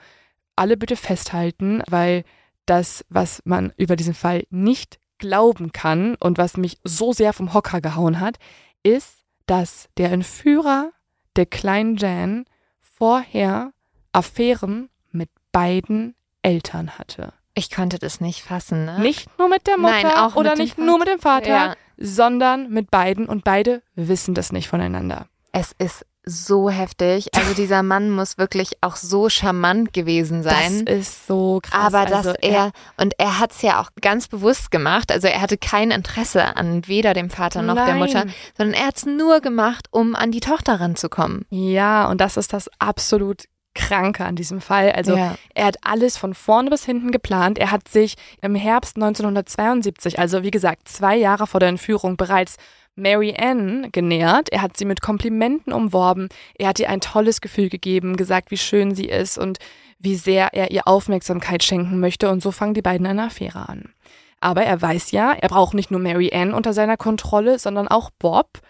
[0.54, 2.24] alle bitte festhalten, weil
[2.66, 7.52] das, was man über diesen Fall nicht glauben kann und was mich so sehr vom
[7.52, 8.38] Hocker gehauen hat,
[8.82, 10.92] ist, dass der Entführer
[11.36, 12.44] der kleinen Jan
[12.80, 13.72] vorher
[14.12, 17.32] Affären mit beiden Eltern hatte.
[17.58, 18.84] Ich konnte das nicht fassen.
[18.84, 19.00] Ne?
[19.00, 21.74] Nicht nur mit der Mutter Nein, oder nicht nur mit dem Vater, ja.
[21.96, 25.26] sondern mit beiden und beide wissen das nicht voneinander.
[25.50, 27.34] Es ist so heftig.
[27.34, 30.84] Also dieser Mann muss wirklich auch so charmant gewesen sein.
[30.84, 31.92] Das ist so krass.
[31.92, 32.70] Aber dass also, er, ja.
[32.96, 36.86] und er hat es ja auch ganz bewusst gemacht, also er hatte kein Interesse an
[36.86, 37.86] weder dem Vater noch Nein.
[37.86, 38.24] der Mutter,
[38.56, 41.44] sondern er hat es nur gemacht, um an die Tochter ranzukommen.
[41.50, 43.46] Ja, und das ist das absolut
[43.78, 44.92] Kranke an diesem Fall.
[44.92, 45.36] Also ja.
[45.54, 47.58] er hat alles von vorne bis hinten geplant.
[47.58, 52.56] Er hat sich im Herbst 1972, also wie gesagt zwei Jahre vor der Entführung, bereits
[52.96, 54.50] Mary Ann genährt.
[54.50, 56.28] Er hat sie mit Komplimenten umworben.
[56.58, 59.58] Er hat ihr ein tolles Gefühl gegeben, gesagt, wie schön sie ist und
[60.00, 62.28] wie sehr er ihr Aufmerksamkeit schenken möchte.
[62.30, 63.94] Und so fangen die beiden eine Affäre an.
[64.40, 68.10] Aber er weiß ja, er braucht nicht nur Mary Ann unter seiner Kontrolle, sondern auch
[68.18, 68.60] Bob.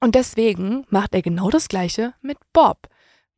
[0.00, 2.88] Und deswegen macht er genau das Gleiche mit Bob.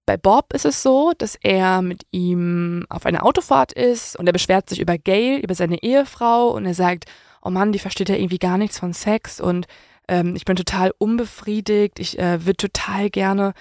[0.09, 4.33] Bei Bob ist es so, dass er mit ihm auf einer Autofahrt ist und er
[4.33, 7.05] beschwert sich über Gail, über seine Ehefrau und er sagt,
[7.43, 9.67] oh Mann, die versteht ja irgendwie gar nichts von Sex und
[10.09, 13.53] ähm, ich bin total unbefriedigt, ich äh, würde total gerne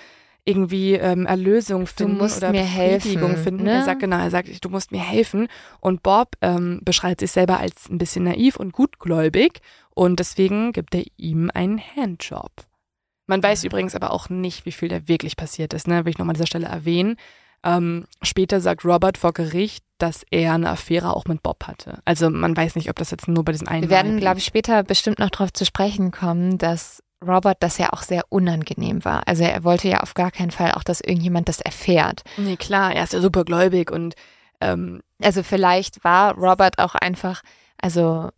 [0.45, 3.63] irgendwie ähm, Erlösung finden oder mir Befriedigung helfen, finden.
[3.63, 3.73] Ne?
[3.73, 5.49] Er sagt genau, er sagt, du musst mir helfen.
[5.81, 10.95] Und Bob ähm, beschreibt sich selber als ein bisschen naiv und gutgläubig und deswegen gibt
[10.95, 12.51] er ihm einen Handjob.
[13.27, 16.05] Man weiß übrigens aber auch nicht, wie viel da wirklich passiert ist, ne?
[16.05, 17.17] will ich nochmal an dieser Stelle erwähnen.
[17.63, 21.99] Ähm, später sagt Robert vor Gericht, dass er eine Affäre auch mit Bob hatte.
[22.05, 23.83] Also man weiß nicht, ob das jetzt nur bei diesem einen.
[23.83, 27.91] Wir werden, glaube ich, später bestimmt noch darauf zu sprechen kommen, dass Robert das ja
[27.93, 29.27] auch sehr unangenehm war.
[29.27, 32.21] Also er wollte ja auf gar keinen Fall auch, dass irgendjemand das erfährt.
[32.37, 34.15] Nee, klar, er ist ja super gläubig und
[34.61, 37.41] ähm, also vielleicht war Robert auch einfach,
[37.81, 38.29] also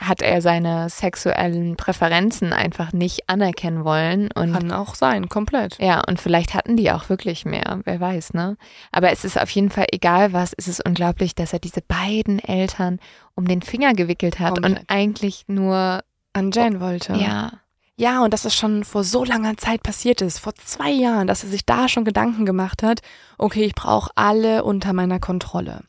[0.00, 4.30] hat er seine sexuellen Präferenzen einfach nicht anerkennen wollen.
[4.32, 5.78] Und Kann auch sein, komplett.
[5.78, 8.56] Ja, und vielleicht hatten die auch wirklich mehr, wer weiß, ne?
[8.92, 12.38] Aber es ist auf jeden Fall egal was, es ist unglaublich, dass er diese beiden
[12.38, 13.00] Eltern
[13.34, 14.80] um den Finger gewickelt hat komplett.
[14.80, 17.14] und eigentlich nur an Jane wollte.
[17.14, 17.52] Ja.
[18.00, 21.42] Ja, und dass es schon vor so langer Zeit passiert ist, vor zwei Jahren, dass
[21.42, 23.00] er sich da schon Gedanken gemacht hat,
[23.38, 25.80] okay, ich brauche alle unter meiner Kontrolle.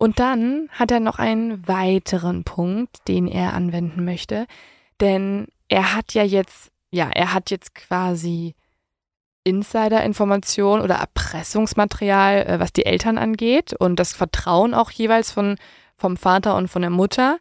[0.00, 4.46] Und dann hat er noch einen weiteren Punkt, den er anwenden möchte,
[4.98, 8.54] denn er hat ja jetzt, ja, er hat jetzt quasi
[9.44, 15.56] Insider-Information oder Erpressungsmaterial, äh, was die Eltern angeht und das Vertrauen auch jeweils von,
[15.98, 17.38] vom Vater und von der Mutter.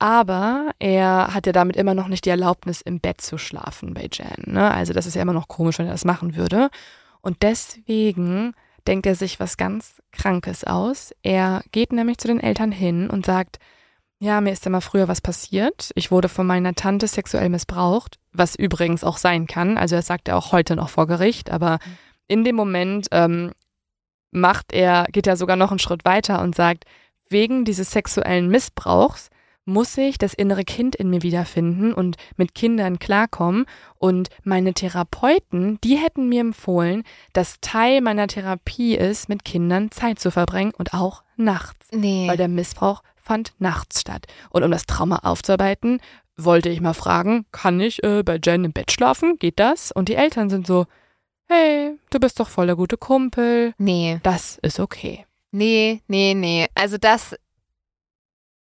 [0.00, 4.08] Aber er hat ja damit immer noch nicht die Erlaubnis, im Bett zu schlafen bei
[4.10, 4.52] Jan.
[4.52, 4.68] Ne?
[4.68, 6.70] Also das ist ja immer noch komisch, wenn er das machen würde.
[7.20, 8.54] Und deswegen
[8.86, 11.14] denkt er sich was ganz Krankes aus.
[11.22, 13.58] Er geht nämlich zu den Eltern hin und sagt,
[14.18, 15.90] ja, mir ist ja mal früher was passiert.
[15.94, 19.78] Ich wurde von meiner Tante sexuell missbraucht, was übrigens auch sein kann.
[19.78, 21.78] Also er sagt er auch heute noch vor Gericht, aber
[22.28, 23.52] in dem Moment ähm,
[24.30, 26.84] macht er, geht er sogar noch einen Schritt weiter und sagt,
[27.30, 29.30] wegen dieses sexuellen Missbrauchs
[29.64, 33.66] muss ich das innere Kind in mir wiederfinden und mit Kindern klarkommen.
[33.98, 40.18] Und meine Therapeuten, die hätten mir empfohlen, dass Teil meiner Therapie ist, mit Kindern Zeit
[40.18, 41.88] zu verbringen und auch nachts.
[41.92, 42.26] Nee.
[42.28, 44.26] Weil der Missbrauch fand nachts statt.
[44.50, 46.00] Und um das Trauma aufzuarbeiten,
[46.36, 49.38] wollte ich mal fragen, kann ich äh, bei Jen im Bett schlafen?
[49.38, 49.92] Geht das?
[49.92, 50.86] Und die Eltern sind so,
[51.48, 53.74] hey, du bist doch voll der gute Kumpel.
[53.78, 54.20] Nee.
[54.22, 55.26] Das ist okay.
[55.52, 56.68] Nee, nee, nee.
[56.74, 57.34] Also das,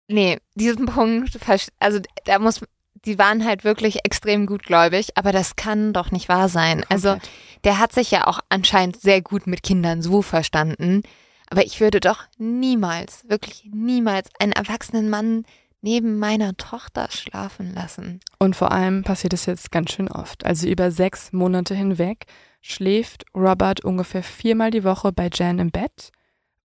[0.10, 1.38] nee, diesen Punkt,
[1.80, 2.62] also da muss,
[3.05, 6.84] die waren halt wirklich extrem gutgläubig, aber das kann doch nicht wahr sein.
[6.89, 7.30] Also Komplett.
[7.64, 11.03] der hat sich ja auch anscheinend sehr gut mit Kindern so verstanden.
[11.49, 15.45] Aber ich würde doch niemals, wirklich niemals einen erwachsenen Mann
[15.82, 18.20] neben meiner Tochter schlafen lassen.
[18.38, 20.45] Und vor allem passiert es jetzt ganz schön oft.
[20.45, 22.26] Also über sechs Monate hinweg
[22.62, 26.12] schläft Robert ungefähr viermal die Woche bei Jan im Bett.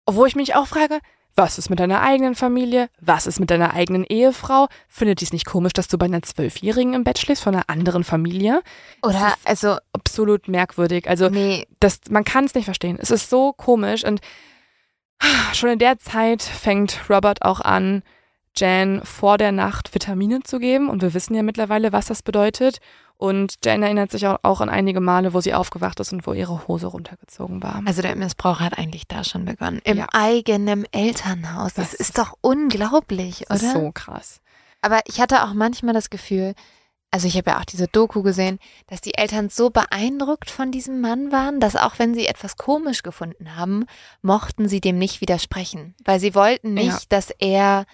[0.06, 0.98] Wo ich mich auch frage,
[1.36, 2.88] was ist mit deiner eigenen Familie?
[3.00, 4.68] Was ist mit deiner eigenen Ehefrau?
[4.88, 7.68] Findet die es nicht komisch, dass du bei einer Zwölfjährigen im Bett schläfst von einer
[7.68, 8.62] anderen Familie?
[9.02, 9.78] Oder, also,
[10.14, 11.08] Absolut merkwürdig.
[11.08, 12.98] Also nee, das, man kann es nicht verstehen.
[13.00, 14.20] Es ist so komisch und
[15.52, 18.04] schon in der Zeit fängt Robert auch an,
[18.56, 22.78] Jan vor der Nacht Vitamine zu geben und wir wissen ja mittlerweile, was das bedeutet.
[23.16, 26.66] Und Jan erinnert sich auch, an einige Male, wo sie aufgewacht ist und wo ihre
[26.68, 27.80] Hose runtergezogen war.
[27.86, 29.80] also der Missbrauch hat eigentlich da schon begonnen.
[29.84, 30.06] Im Ja.
[30.12, 31.74] eigenen Elternhaus.
[31.74, 33.68] Das, Das ist ist- doch unglaublich, Das oder?
[33.68, 34.40] ist so krass.
[34.82, 36.54] Aber ich hatte auch manchmal das Gefühl,
[37.10, 38.58] also ich habe ja auch diese Doku gesehen,
[38.88, 43.02] dass die Eltern so beeindruckt von diesem Mann waren, dass auch wenn sie etwas komisch
[43.04, 43.86] gefunden haben,
[44.20, 46.98] mochten sie dem nicht widersprechen, weil sie wollten nicht, Ja.
[47.08, 47.86] dass er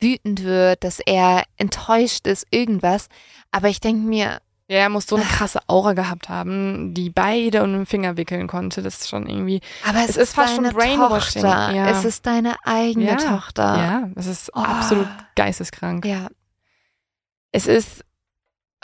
[0.00, 3.08] wütend wird, dass er enttäuscht ist, irgendwas.
[3.50, 4.40] Aber ich denke mir,
[4.70, 8.46] Ja, er muss so eine krasse Aura gehabt haben, die beide um den Finger wickeln
[8.48, 8.82] konnte.
[8.82, 9.60] Das ist schon irgendwie.
[9.86, 11.72] aber es, Es ist fast schon Brainwashing, Tochter.
[11.72, 11.88] ja.
[11.88, 13.62] Es ist deine eigene Ja, Tochter.
[13.78, 14.60] Ja, das ist Oh.
[14.60, 16.04] absolut geisteskrank.
[16.04, 16.28] Ja.
[17.50, 18.04] Es ist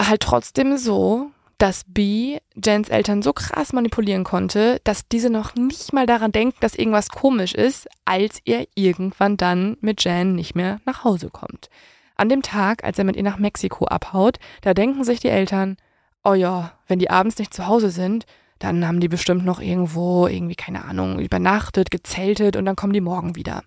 [0.00, 5.92] halt trotzdem so, dass B Jens Eltern so krass manipulieren konnte, dass diese noch nicht
[5.92, 10.80] mal daran denken, dass irgendwas komisch ist, als er irgendwann dann mit Jan nicht mehr
[10.86, 11.68] nach Hause kommt.
[12.16, 15.76] An dem Tag, als er mit ihr nach Mexiko abhaut, da denken sich die Eltern,
[16.22, 18.26] oh ja, wenn die abends nicht zu Hause sind,
[18.58, 23.00] dann haben die bestimmt noch irgendwo, irgendwie, keine Ahnung, übernachtet, gezeltet und dann kommen die
[23.00, 23.62] morgen wieder.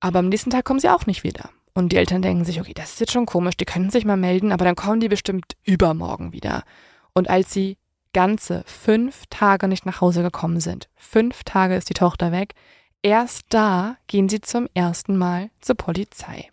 [0.00, 1.50] Aber am nächsten Tag kommen sie auch nicht wieder.
[1.74, 4.16] Und die Eltern denken sich, okay, das ist jetzt schon komisch, die können sich mal
[4.16, 6.64] melden, aber dann kommen die bestimmt übermorgen wieder.
[7.12, 7.76] Und als sie
[8.12, 12.54] ganze fünf Tage nicht nach Hause gekommen sind, fünf Tage ist die Tochter weg,
[13.02, 16.48] erst da gehen sie zum ersten Mal zur Polizei.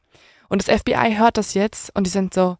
[0.49, 2.57] Und das FBI hört das jetzt und die sind so,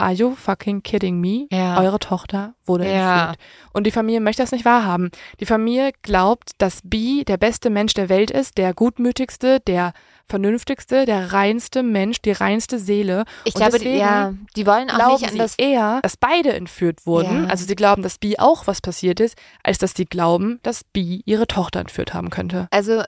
[0.00, 1.48] Are you fucking kidding me?
[1.50, 1.80] Ja.
[1.80, 3.30] Eure Tochter wurde Ja.
[3.30, 3.38] entführt.
[3.72, 5.10] Und die Familie möchte das nicht wahrhaben.
[5.40, 9.92] Die Familie glaubt, dass B der beste Mensch der Welt ist, der gutmütigste, der
[10.26, 13.24] vernünftigste, der reinste Mensch, die reinste Seele.
[13.44, 16.52] Ich Und glaube, die, ja, die wollen auch nicht an sie das eher, dass beide
[16.52, 17.44] entführt wurden.
[17.44, 17.48] Ja.
[17.48, 21.22] Also sie glauben, dass B auch was passiert ist, als dass sie glauben, dass B
[21.24, 22.68] ihre Tochter entführt haben könnte.
[22.70, 23.02] Also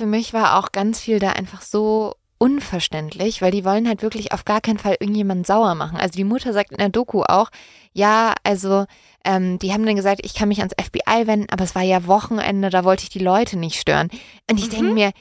[0.00, 4.32] für mich war auch ganz viel da einfach so unverständlich, weil die wollen halt wirklich
[4.32, 5.96] auf gar keinen Fall irgendjemanden sauer machen.
[5.96, 7.50] Also die Mutter sagt in der Doku auch,
[7.92, 8.86] ja, also
[9.24, 12.04] ähm, die haben dann gesagt, ich kann mich ans FBI wenden, aber es war ja
[12.08, 14.08] Wochenende, da wollte ich die Leute nicht stören.
[14.50, 15.12] Und ich denke mir,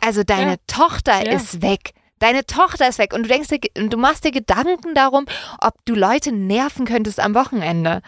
[0.00, 0.56] also deine Ja.
[0.68, 1.32] Tochter Ja.
[1.32, 1.90] ist weg.
[2.20, 5.26] Deine Tochter ist weg und du denkst dir, du machst dir Gedanken darum,
[5.60, 8.00] ob du Leute nerven könntest am Wochenende.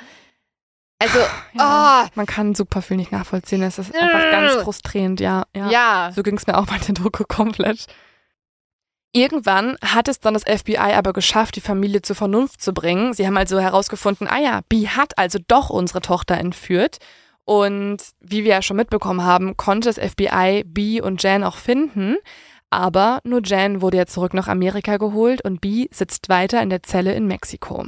[1.01, 1.19] Also,
[1.55, 3.61] Ja, Man kann super viel nicht nachvollziehen.
[3.65, 5.43] Es ist einfach ganz frustrierend, ja.
[5.57, 5.71] oh, ja.
[5.71, 6.13] ja.
[6.15, 7.87] So ging es mir auch bei der Doku komplett.
[9.15, 13.13] Irgendwann hat es dann das FBI aber geschafft, die Familie zur Vernunft zu bringen.
[13.13, 16.99] Sie haben also herausgefunden, ah ja, B hat also doch unsere Tochter entführt.
[17.45, 22.17] Und wie wir ja schon mitbekommen haben, konnte das FBI B und Jan auch finden.
[22.71, 26.83] Aber nur Jan wurde ja zurück nach Amerika geholt und B sitzt weiter in der
[26.83, 27.87] Zelle in Mexiko.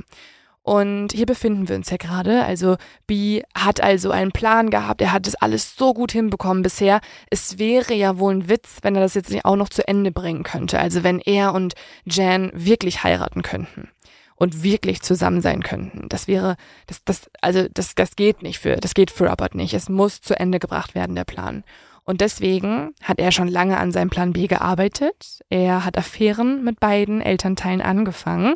[0.65, 2.43] Und hier befinden wir uns ja gerade.
[2.43, 5.03] Also B hat also einen Plan gehabt.
[5.03, 7.03] Er hat das alles so gut hinbekommen bisher.
[7.29, 10.11] Es wäre ja wohl ein Witz, wenn er das jetzt nicht auch noch zu Ende
[10.11, 10.79] bringen könnte.
[10.79, 11.75] Also wenn er und
[12.07, 13.91] Jan wirklich heiraten könnten
[14.37, 16.09] und wirklich zusammen sein könnten.
[16.09, 16.57] Das wäre,
[16.87, 19.75] das, das, also das, das geht nicht für, das geht für Robert nicht.
[19.75, 21.63] Es muss zu Ende gebracht werden, der Plan.
[22.05, 25.41] Und deswegen hat er schon lange an seinem Plan B gearbeitet.
[25.51, 28.55] Er hat Affären mit beiden Elternteilen angefangen.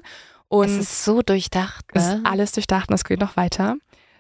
[0.48, 1.94] Und Es ist so durchdacht.
[1.94, 2.00] Ne?
[2.00, 3.76] ist alles durchdacht und es geht noch weiter.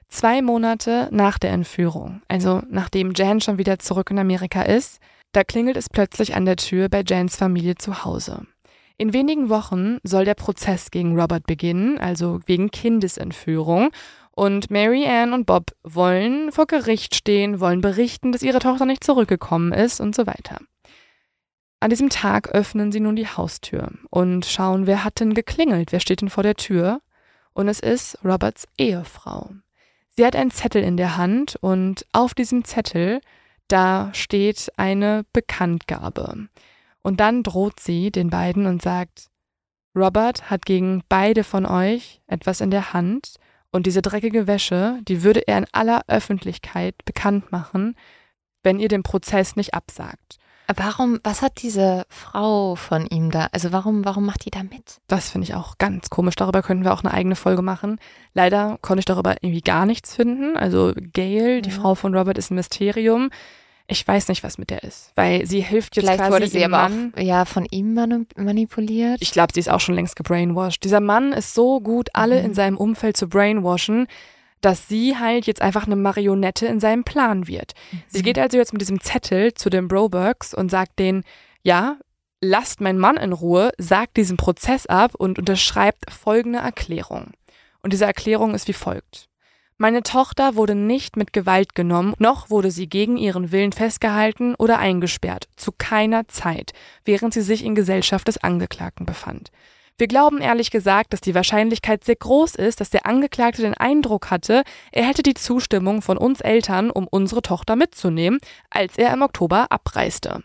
[0.08, 5.00] Zwei Monate nach der Entführung, also nachdem Jan schon wieder zurück in Amerika ist,
[5.32, 8.46] da klingelt es plötzlich an der Tür bei Jans Familie zu Hause.
[8.96, 13.90] In wenigen Wochen soll der Prozess gegen Robert beginnen, also wegen Kindesentführung.
[14.32, 19.04] Und Mary Ann und Bob wollen vor Gericht stehen, wollen berichten, dass ihre Tochter nicht
[19.04, 20.58] zurückgekommen ist und so weiter.
[21.80, 26.00] An diesem Tag öffnen sie nun die Haustür und schauen, wer hat denn geklingelt, wer
[26.00, 27.00] steht denn vor der Tür.
[27.52, 29.50] Und es ist Roberts Ehefrau.
[30.10, 33.20] Sie hat einen Zettel in der Hand und auf diesem Zettel,
[33.68, 36.48] da steht eine Bekanntgabe.
[37.02, 39.28] Und dann droht sie den beiden und sagt,
[39.94, 43.36] Robert hat gegen beide von euch etwas in der Hand
[43.70, 47.94] und diese dreckige Wäsche, die würde er in aller Öffentlichkeit bekannt machen,
[48.62, 50.38] wenn ihr den Prozess nicht absagt.
[50.76, 53.48] Warum, was hat diese Frau von ihm da?
[53.52, 54.98] Also warum, warum macht die da mit?
[55.08, 56.36] Das finde ich auch ganz komisch.
[56.36, 57.98] Darüber könnten wir auch eine eigene Folge machen.
[58.34, 60.56] Leider konnte ich darüber irgendwie gar nichts finden.
[60.56, 63.30] Also Gail, die Frau von Robert, ist ein Mysterium.
[63.90, 66.62] Ich weiß nicht, was mit der ist, weil sie hilft jetzt Vielleicht quasi wurde sie
[66.62, 67.14] aber Mann.
[67.16, 67.94] auch ja, von ihm
[68.36, 69.16] manipuliert.
[69.22, 70.84] Ich glaube, sie ist auch schon längst gebrainwashed.
[70.84, 72.44] Dieser Mann ist so gut, alle Mhm.
[72.44, 74.06] in seinem Umfeld zu brainwashen,
[74.60, 77.72] dass sie halt jetzt einfach eine Marionette in seinem Plan wird.
[78.08, 81.24] Sie geht also jetzt mit diesem Zettel zu den Brobergs und sagt denen,
[81.62, 81.96] ja,
[82.40, 87.32] lasst meinen Mann in Ruhe, sagt diesen Prozess ab und unterschreibt folgende Erklärung.
[87.82, 89.28] Und diese Erklärung ist wie folgt.
[89.80, 94.80] Meine Tochter wurde nicht mit Gewalt genommen, noch wurde sie gegen ihren Willen festgehalten oder
[94.80, 96.72] eingesperrt, zu keiner Zeit,
[97.04, 99.52] während sie sich in Gesellschaft des Angeklagten befand.
[99.98, 104.30] Wir glauben ehrlich gesagt, dass die Wahrscheinlichkeit sehr groß ist, dass der Angeklagte den Eindruck
[104.30, 108.38] hatte, er hätte die Zustimmung von uns Eltern, um unsere Tochter mitzunehmen,
[108.70, 110.44] als er im Oktober abreiste.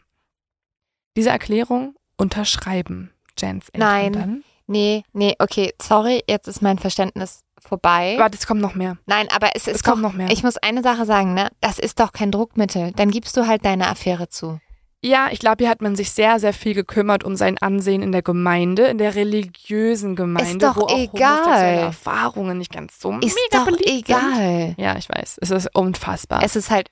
[1.15, 4.13] Diese Erklärung unterschreiben Jans Eltern Nein.
[4.13, 4.43] dann.
[4.65, 8.15] Nee, nee, okay, sorry, jetzt ist mein Verständnis vorbei.
[8.17, 8.97] Warte, es kommt noch mehr.
[9.05, 10.31] Nein, aber es ist Es doch, kommt noch mehr.
[10.31, 11.49] ich muss eine Sache sagen, ne?
[11.61, 12.91] Das ist doch kein Druckmittel.
[12.93, 14.59] Dann gibst du halt deine Affäre zu.
[15.05, 18.11] Ja, ich glaube, hier hat man sich sehr, sehr viel gekümmert um sein Ansehen in
[18.13, 21.73] der Gemeinde, in der religiösen Gemeinde, doch wo auch egal.
[21.75, 24.09] Erfahrungen nicht ganz so Ist mega doch beliebt Sind.
[24.09, 24.75] egal.
[24.77, 25.39] Ja, ich weiß.
[25.41, 26.41] Es ist unfassbar.
[26.43, 26.89] Es ist halt,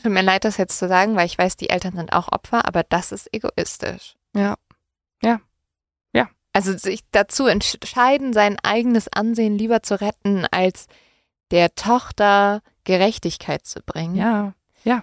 [0.00, 2.66] tut mir leid, das jetzt zu sagen, weil ich weiß, die Eltern sind auch Opfer,
[2.66, 4.14] aber das ist egoistisch.
[4.34, 4.56] ja.
[6.56, 10.86] Also sich dazu entscheiden, sein eigenes Ansehen lieber zu retten, als
[11.50, 14.14] der Tochter Gerechtigkeit zu bringen.
[14.14, 14.54] Ja.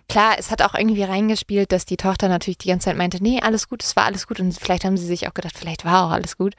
[0.07, 3.39] Klar, es hat auch irgendwie reingespielt, dass die Tochter natürlich die ganze Zeit meinte, nee,
[3.41, 4.39] alles gut, es war alles gut.
[4.39, 6.53] Und vielleicht haben sie sich auch gedacht, vielleicht war auch alles gut.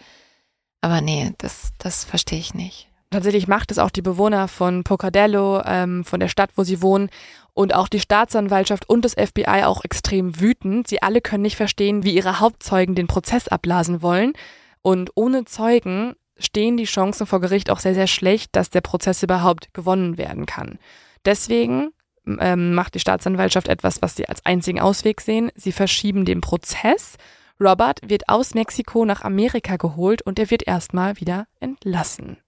[0.80, 2.88] Aber nee, das, das verstehe ich nicht.
[3.10, 7.10] Tatsächlich macht es auch die Bewohner von Pocatello, ähm, von der Stadt, wo sie wohnen,
[7.54, 10.88] und auch die Staatsanwaltschaft und das FBI auch extrem wütend.
[10.88, 14.32] Sie alle können nicht verstehen, wie ihre Hauptzeugen den Prozess abblasen wollen.
[14.80, 19.22] Und ohne Zeugen stehen die Chancen vor Gericht auch sehr, sehr schlecht, dass der Prozess
[19.22, 20.78] überhaupt gewonnen werden kann.
[21.26, 21.92] Deswegen
[22.26, 25.50] ähm, macht die Staatsanwaltschaft etwas, was sie als einzigen Ausweg sehen.
[25.54, 27.16] Sie verschieben den Prozess.
[27.60, 32.38] Robert wird aus Mexiko nach Amerika geholt und er wird erstmal wieder entlassen.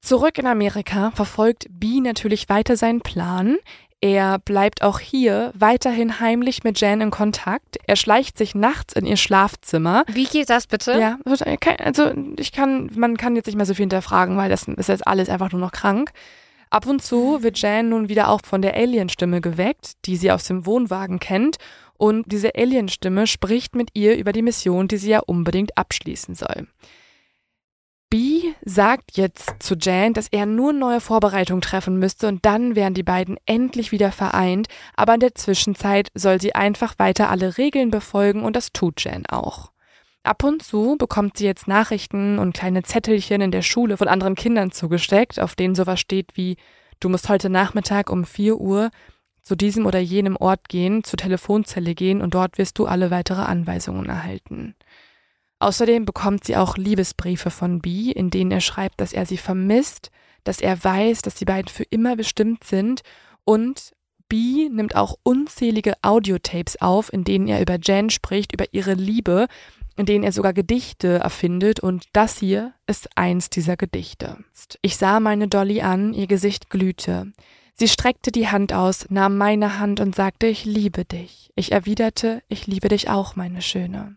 [0.00, 3.56] Zurück in Amerika verfolgt B natürlich weiter seinen Plan.
[4.02, 7.78] Er bleibt auch hier weiterhin heimlich mit Jan in Kontakt.
[7.86, 10.04] Er schleicht sich nachts in ihr Schlafzimmer.
[10.08, 10.98] Wie geht das bitte?
[11.00, 14.90] Ja, also ich kann, man kann jetzt nicht mehr so viel hinterfragen, weil das ist
[14.90, 16.10] jetzt alles einfach nur noch krank.
[16.74, 20.42] Ab und zu wird Jan nun wieder auch von der Alienstimme geweckt, die sie aus
[20.42, 21.58] dem Wohnwagen kennt.
[21.98, 26.66] Und diese Alienstimme spricht mit ihr über die Mission, die sie ja unbedingt abschließen soll.
[28.10, 32.94] B sagt jetzt zu Jan, dass er nur neue Vorbereitungen treffen müsste und dann wären
[32.94, 34.66] die beiden endlich wieder vereint,
[34.96, 39.26] aber in der Zwischenzeit soll sie einfach weiter alle Regeln befolgen und das tut Jan
[39.26, 39.70] auch.
[40.24, 44.34] Ab und zu bekommt sie jetzt Nachrichten und kleine Zettelchen in der Schule von anderen
[44.34, 46.56] Kindern zugesteckt, auf denen sowas steht wie
[46.98, 48.90] Du musst heute Nachmittag um 4 Uhr
[49.42, 53.42] zu diesem oder jenem Ort gehen, zur Telefonzelle gehen und dort wirst du alle weitere
[53.42, 54.74] Anweisungen erhalten.
[55.58, 60.10] Außerdem bekommt sie auch Liebesbriefe von B, in denen er schreibt, dass er sie vermisst,
[60.42, 63.02] dass er weiß, dass die beiden für immer bestimmt sind
[63.44, 63.92] und
[64.30, 69.48] B nimmt auch unzählige Audiotapes auf, in denen er über Jan spricht, über ihre Liebe,
[69.96, 74.38] in denen er sogar Gedichte erfindet und das hier ist eins dieser Gedichte.
[74.82, 77.32] Ich sah meine Dolly an, ihr Gesicht glühte.
[77.74, 81.50] Sie streckte die Hand aus, nahm meine Hand und sagte, ich liebe dich.
[81.56, 84.16] Ich erwiderte, ich liebe dich auch, meine Schöne.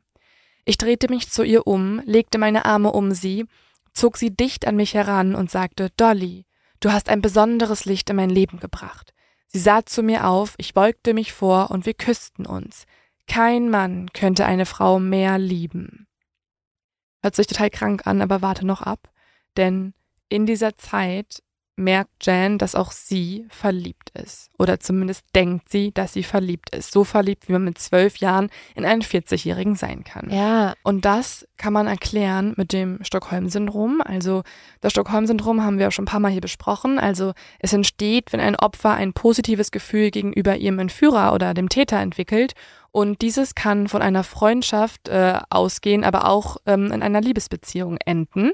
[0.65, 3.45] Ich drehte mich zu ihr um, legte meine Arme um sie,
[3.93, 6.45] zog sie dicht an mich heran und sagte, Dolly,
[6.81, 9.13] du hast ein besonderes Licht in mein Leben gebracht.
[9.47, 12.85] Sie sah zu mir auf, ich beugte mich vor und wir küssten uns.
[13.27, 16.07] Kein Mann könnte eine Frau mehr lieben.
[17.21, 19.09] Hört sich total krank an, aber warte noch ab,
[19.57, 19.93] denn
[20.29, 21.41] in dieser Zeit
[21.77, 24.49] merkt Jan, dass auch sie verliebt ist.
[24.57, 26.91] Oder zumindest denkt sie, dass sie verliebt ist.
[26.91, 30.29] So verliebt, wie man mit zwölf Jahren in einen 40-Jährigen sein kann.
[30.31, 34.01] Ja, Und das kann man erklären mit dem Stockholm-Syndrom.
[34.01, 34.41] Also
[34.81, 36.97] das Stockholm-Syndrom haben wir auch schon ein paar Mal hier besprochen.
[36.97, 41.99] Also es entsteht, wenn ein Opfer ein positives Gefühl gegenüber ihrem Entführer oder dem Täter
[41.99, 42.53] entwickelt
[42.91, 48.51] Und dieses kann von einer Freundschaft äh, ausgehen, aber auch ähm, in einer Liebesbeziehung enden.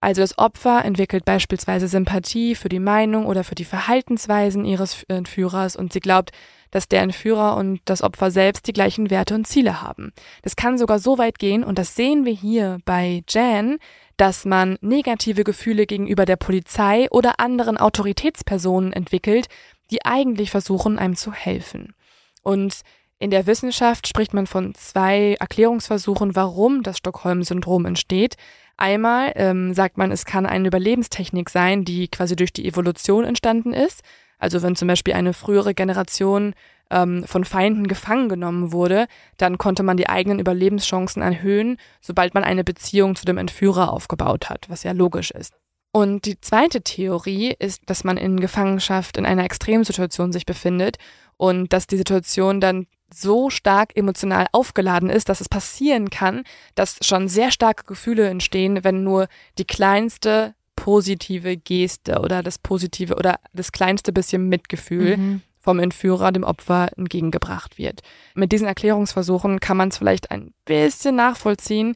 [0.00, 5.76] Also das Opfer entwickelt beispielsweise Sympathie für die Meinung oder für die Verhaltensweisen ihres Entführers
[5.76, 6.32] und sie glaubt,
[6.72, 10.12] dass der Entführer und das Opfer selbst die gleichen Werte und Ziele haben.
[10.42, 13.78] Das kann sogar so weit gehen, und das sehen wir hier bei Jan,
[14.16, 19.46] dass man negative Gefühle gegenüber der Polizei oder anderen Autoritätspersonen entwickelt,
[19.92, 21.94] die eigentlich versuchen, einem zu helfen.
[22.42, 22.80] Und
[23.22, 28.34] in der Wissenschaft spricht man von zwei Erklärungsversuchen, warum das Stockholm-Syndrom entsteht.
[28.76, 33.74] Einmal ähm, sagt man, es kann eine Überlebenstechnik sein, die quasi durch die Evolution entstanden
[33.74, 34.02] ist.
[34.40, 36.54] Also wenn zum Beispiel eine frühere Generation
[36.90, 39.06] ähm, von Feinden gefangen genommen wurde,
[39.36, 44.50] dann konnte man die eigenen Überlebenschancen erhöhen, sobald man eine Beziehung zu dem Entführer aufgebaut
[44.50, 45.54] hat, was ja logisch ist.
[45.92, 50.96] Und die zweite Theorie ist, dass man in Gefangenschaft in einer Extremsituation sich befindet
[51.36, 56.44] und dass die Situation dann so stark emotional aufgeladen ist, dass es passieren kann,
[56.74, 63.14] dass schon sehr starke Gefühle entstehen, wenn nur die kleinste positive Geste oder das positive
[63.14, 65.42] oder das kleinste bisschen Mitgefühl mhm.
[65.60, 68.00] vom Entführer dem Opfer entgegengebracht wird.
[68.34, 71.94] Mit diesen Erklärungsversuchen kann man es vielleicht ein bisschen nachvollziehen,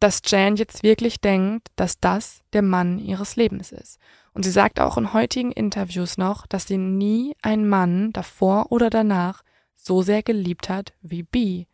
[0.00, 3.98] dass Jan jetzt wirklich denkt, dass das der Mann ihres Lebens ist.
[4.32, 8.90] Und sie sagt auch in heutigen Interviews noch, dass sie nie einen Mann davor oder
[8.90, 9.42] danach
[9.84, 11.66] so sehr geliebt hat wie Bee.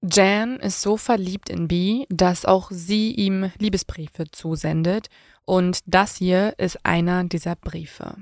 [0.00, 5.08] Jan ist so verliebt in Bee, dass auch sie ihm Liebesbriefe zusendet
[5.44, 8.16] und das hier ist einer dieser Briefe.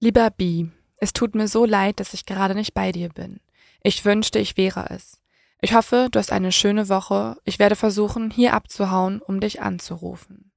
[0.00, 3.40] Lieber Bee, es tut mir so leid, dass ich gerade nicht bei dir bin.
[3.82, 5.20] Ich wünschte, ich wäre es.
[5.60, 7.36] Ich hoffe, du hast eine schöne Woche.
[7.44, 10.52] Ich werde versuchen, hier abzuhauen, um dich anzurufen.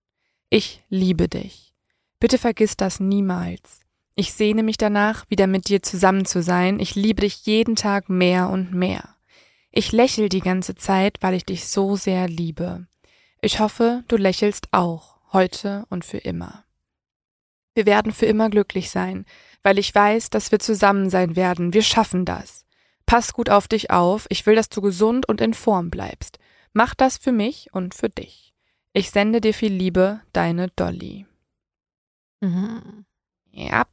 [0.50, 1.74] Ich liebe dich.
[2.20, 3.85] Bitte vergiss das niemals.
[4.16, 6.80] Ich sehne mich danach, wieder mit dir zusammen zu sein.
[6.80, 9.16] Ich liebe dich jeden Tag mehr und mehr.
[9.72, 12.88] Ich lächel die ganze Zeit, weil ich dich so sehr liebe.
[13.42, 16.64] Ich hoffe, du lächelst auch, heute und für immer.
[17.74, 19.26] Wir werden für immer glücklich sein,
[19.64, 21.74] weil ich weiß, dass wir zusammen sein werden.
[21.74, 22.66] Wir schaffen das.
[23.06, 24.28] Pass gut auf dich auf.
[24.30, 26.40] Ich will, dass du gesund und in Form bleibst.
[26.72, 28.54] Mach das für mich und für dich.
[28.94, 31.26] Ich sende dir viel Liebe, deine Dolly.
[32.40, 33.06] Mhm.
[33.56, 33.86] Ja.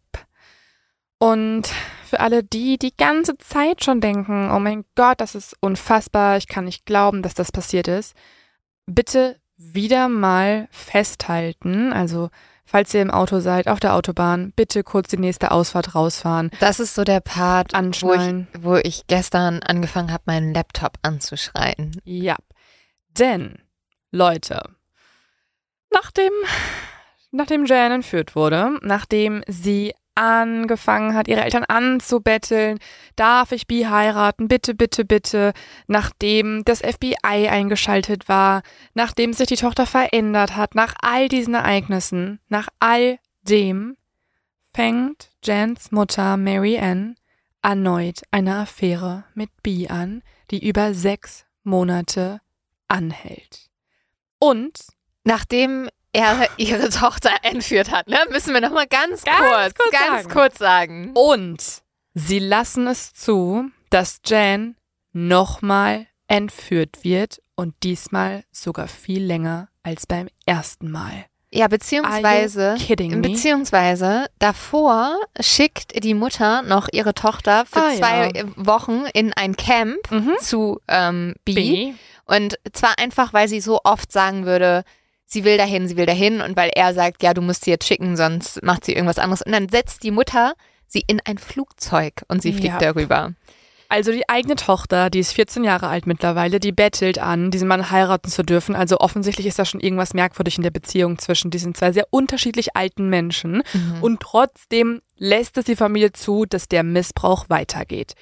[1.19, 1.69] Und
[2.05, 6.49] für alle die, die ganze Zeit schon denken, oh mein Gott, das ist unfassbar, ich
[6.49, 8.15] kann nicht glauben, dass das passiert ist,
[8.87, 12.29] bitte wieder mal festhalten, also
[12.65, 16.51] falls ihr im Auto seid, auf der Autobahn, bitte kurz die nächste Ausfahrt rausfahren.
[16.59, 22.01] Das ist so der Part, wo ich, wo ich gestern angefangen habe, meinen Laptop anzuschreien.
[22.05, 22.37] Ja,
[23.17, 23.59] denn,
[24.11, 24.61] Leute,
[25.91, 26.33] nachdem
[27.33, 32.79] nachdem Jan entführt wurde, nachdem sie angefangen hat, ihre Eltern anzubetteln,
[33.17, 35.53] darf ich Bi heiraten, bitte, bitte, bitte,
[35.87, 38.63] nachdem das FBI eingeschaltet war,
[38.95, 43.97] nachdem sich die Tochter verändert hat, nach all diesen Ereignissen, nach all dem,
[44.75, 47.17] fängt Jans Mutter Mary Ann
[47.63, 52.41] erneut eine Affäre mit Bi an, die über sechs Monate
[52.89, 53.71] anhält.
[54.39, 54.79] Und
[55.25, 58.19] nachdem er ihre Tochter entführt hat, ne?
[58.31, 60.29] Müssen wir nochmal ganz, ganz kurz, kurz ganz sagen.
[60.29, 61.11] kurz sagen.
[61.15, 61.83] Und
[62.15, 64.77] sie lassen es zu, dass Jan
[65.13, 71.27] nochmal entführt wird und diesmal sogar viel länger als beim ersten Mal.
[71.55, 72.77] Ja, beziehungsweise,
[73.21, 78.45] beziehungsweise davor schickt die Mutter noch ihre Tochter für ah, zwei ja.
[78.57, 80.33] Wochen in ein Camp mhm.
[80.41, 81.55] zu ähm, B.
[81.55, 81.95] B.
[82.25, 84.85] Und zwar einfach, weil sie so oft sagen würde,
[85.33, 87.87] sie will dahin, sie will dahin und weil er sagt, ja, du musst sie jetzt
[87.87, 89.43] schicken, sonst macht sie irgendwas anderes.
[89.43, 90.55] Und dann setzt die Mutter
[90.87, 92.79] sie in ein Flugzeug und sie fliegt ja.
[92.79, 93.33] darüber.
[93.89, 97.91] Also die eigene Tochter, die ist 14 Jahre alt mittlerweile, die bettelt an, diesen Mann
[97.91, 98.75] heiraten zu dürfen.
[98.75, 102.75] Also offensichtlich ist da schon irgendwas merkwürdig in der Beziehung zwischen diesen zwei sehr unterschiedlich
[102.75, 103.63] alten Menschen.
[103.75, 103.99] Mhm.
[104.01, 108.15] Und trotzdem lässt es die Familie zu, dass der Missbrauch weitergeht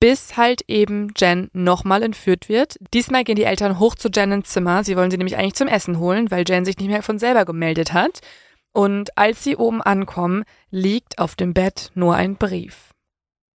[0.00, 2.76] bis halt eben Jen nochmal entführt wird.
[2.94, 4.84] Diesmal gehen die Eltern hoch zu Jen ins Zimmer.
[4.84, 7.44] Sie wollen sie nämlich eigentlich zum Essen holen, weil Jen sich nicht mehr von selber
[7.44, 8.20] gemeldet hat.
[8.72, 12.90] Und als sie oben ankommen, liegt auf dem Bett nur ein Brief.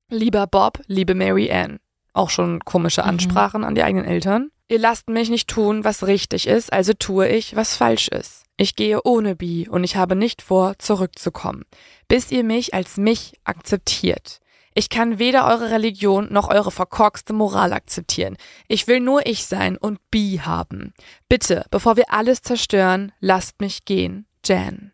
[0.09, 1.79] Lieber Bob, liebe Mary Ann.
[2.13, 3.09] Auch schon komische mhm.
[3.09, 3.67] Ansprachen mhm.
[3.69, 4.51] an die eigenen Eltern.
[4.69, 8.45] Ihr lasst mich nicht tun, was richtig ist, also tue ich, was falsch ist.
[8.57, 11.65] Ich gehe ohne Bi und ich habe nicht vor, zurückzukommen,
[12.09, 14.41] bis ihr mich als mich akzeptiert.
[14.75, 18.37] Ich kann weder eure Religion noch eure verkorkste Moral akzeptieren.
[18.69, 20.95] Ich will nur ich sein und Bi haben.
[21.29, 24.27] Bitte, bevor wir alles zerstören, lasst mich gehen.
[24.45, 24.92] Jan.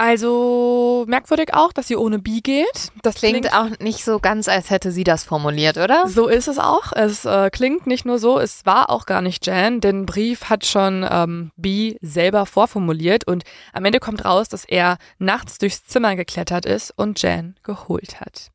[0.00, 2.92] Also merkwürdig auch, dass sie ohne B geht.
[3.02, 6.06] Das klingt, klingt, auch nicht so ganz, als hätte sie das formuliert, oder?
[6.06, 6.92] So ist es auch.
[6.92, 9.80] Es äh, klingt nicht nur so, es war auch gar nicht Jan.
[9.80, 13.42] Den Brief hat schon ähm, B selber vorformuliert und
[13.72, 18.52] am Ende kommt raus, dass er nachts durchs Zimmer geklettert ist und Jan geholt hat.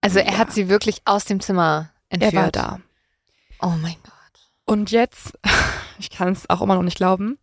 [0.00, 0.38] Also er ja.
[0.38, 2.32] hat sie wirklich aus dem Zimmer entführt.
[2.32, 2.80] Er war da.
[3.60, 4.12] Oh mein Gott.
[4.64, 5.38] Und jetzt,
[5.98, 7.38] ich kann es auch immer noch nicht glauben,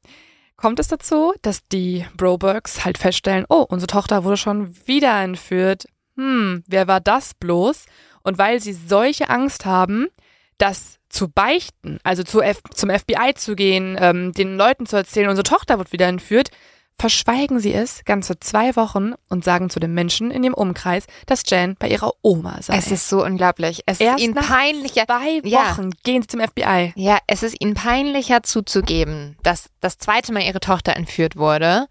[0.63, 5.87] kommt es dazu, dass die Brobergs halt feststellen, oh, unsere Tochter wurde schon wieder entführt.
[6.15, 7.83] Hm, wer war das bloß?
[8.23, 10.07] Und weil sie solche Angst haben,
[10.57, 15.27] das zu beichten, also zu F zum FBI zu gehen, ähm, den Leuten zu erzählen,
[15.27, 16.49] unsere Tochter wird wieder entführt,
[16.97, 21.43] verschweigen sie es ganze zwei Wochen und sagen zu den Menschen in dem Umkreis, dass
[21.47, 22.77] Jan bei ihrer Oma sei.
[22.77, 23.81] Es ist so unglaublich.
[23.85, 25.05] Es Erst ist ihnen peinlicher.
[25.05, 25.97] Zwei Wochen ja.
[26.03, 26.93] gehen sie zum FBI.
[26.95, 31.87] Ja, es ist ihnen peinlicher zuzugeben, dass das zweite Mal ihre Tochter entführt wurde,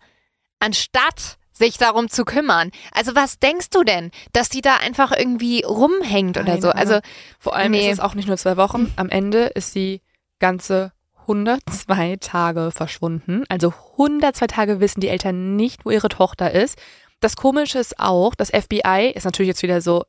[0.61, 2.71] anstatt sich darum zu kümmern.
[2.93, 6.71] Also was denkst du denn, dass die da einfach irgendwie rumhängt oder Nein, so?
[6.71, 7.01] Also
[7.39, 7.87] vor allem nee.
[7.87, 8.93] ist es auch nicht nur zwei Wochen.
[8.97, 10.01] Am Ende ist sie
[10.39, 10.93] ganze
[11.23, 13.45] 102 Tage verschwunden.
[13.49, 16.79] Also 102 Tage wissen die Eltern nicht, wo ihre Tochter ist.
[17.21, 20.05] Das Komische ist auch, das FBI ist natürlich jetzt wieder so,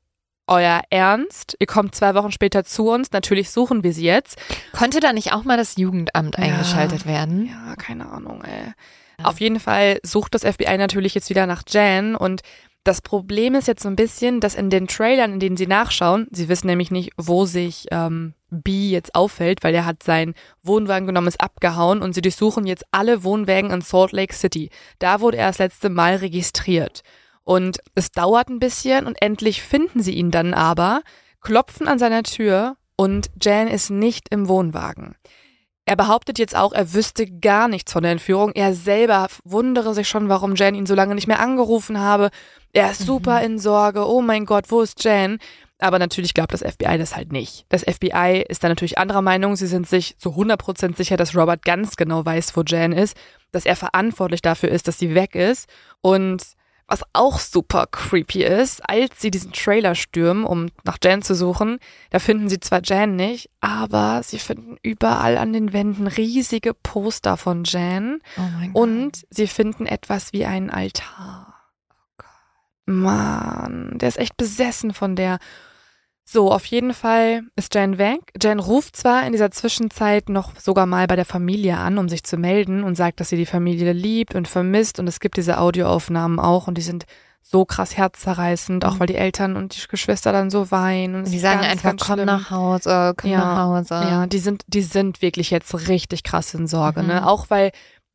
[0.47, 1.55] euer Ernst?
[1.59, 4.37] Ihr kommt zwei Wochen später zu uns, natürlich suchen wir sie jetzt.
[4.73, 7.47] Konnte da nicht auch mal das Jugendamt ja, eingeschaltet werden?
[7.47, 8.73] Ja, keine Ahnung, ey.
[9.19, 9.25] Ja.
[9.25, 12.41] Auf jeden Fall sucht das FBI natürlich jetzt wieder nach Jan und
[12.83, 16.27] das Problem ist jetzt so ein bisschen, dass in den Trailern, in denen sie nachschauen,
[16.31, 21.07] sie wissen nämlich nicht, wo sich ähm, B jetzt auffällt, weil er hat seinen Wohnwagen
[21.07, 24.69] genommen, ist abgehauen und sie durchsuchen jetzt alle Wohnwagen in Salt Lake City.
[24.99, 27.03] Da wurde er das letzte Mal registriert.
[27.43, 31.01] Und es dauert ein bisschen und endlich finden sie ihn dann aber,
[31.41, 35.15] klopfen an seiner Tür und Jan ist nicht im Wohnwagen.
[35.85, 38.51] Er behauptet jetzt auch, er wüsste gar nichts von der Entführung.
[38.53, 42.29] Er selber wundere sich schon, warum Jan ihn so lange nicht mehr angerufen habe.
[42.71, 43.45] Er ist super mhm.
[43.45, 44.07] in Sorge.
[44.07, 45.39] Oh mein Gott, wo ist Jan?
[45.79, 47.65] Aber natürlich glaubt das FBI das halt nicht.
[47.67, 49.57] Das FBI ist da natürlich anderer Meinung.
[49.57, 53.17] Sie sind sich zu 100% sicher, dass Robert ganz genau weiß, wo Jan ist,
[53.51, 55.67] dass er verantwortlich dafür ist, dass sie weg ist.
[55.99, 56.43] Und
[56.87, 61.79] was auch super creepy ist, als sie diesen Trailer stürmen, um nach Jan zu suchen,
[62.09, 67.37] da finden sie zwar Jan nicht, aber sie finden überall an den Wänden riesige Poster
[67.37, 68.19] von Jan.
[68.37, 71.55] Oh und sie finden etwas wie einen Altar.
[71.89, 72.27] Oh Gott.
[72.85, 75.39] Mann, der ist echt besessen von der.
[76.25, 78.21] So, auf jeden Fall ist Jan weg.
[78.41, 82.23] Jan ruft zwar in dieser Zwischenzeit noch sogar mal bei der Familie an, um sich
[82.23, 85.59] zu melden und sagt, dass sie die Familie liebt und vermisst und es gibt diese
[85.59, 87.05] Audioaufnahmen auch und die sind
[87.45, 88.99] so krass herzzerreißend, auch mhm.
[89.01, 91.15] weil die Eltern und die Geschwister dann so weinen.
[91.15, 93.93] Und die sagen ganz, einfach, ganz komm nach Hause, komm ja, nach Hause.
[93.93, 97.03] Ja, die sind, die sind wirklich jetzt richtig krass in Sorge, ne?
[97.03, 97.19] mhm.
[97.19, 97.27] ne?
[97.27, 97.71] Auch weil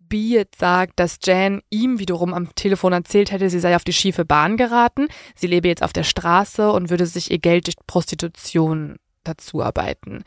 [0.08, 4.24] Beat sagt, dass Jan ihm wiederum am Telefon erzählt hätte, sie sei auf die schiefe
[4.24, 8.96] Bahn geraten, sie lebe jetzt auf der Straße und würde sich ihr Geld durch Prostitution
[9.24, 10.24] dazu arbeiten.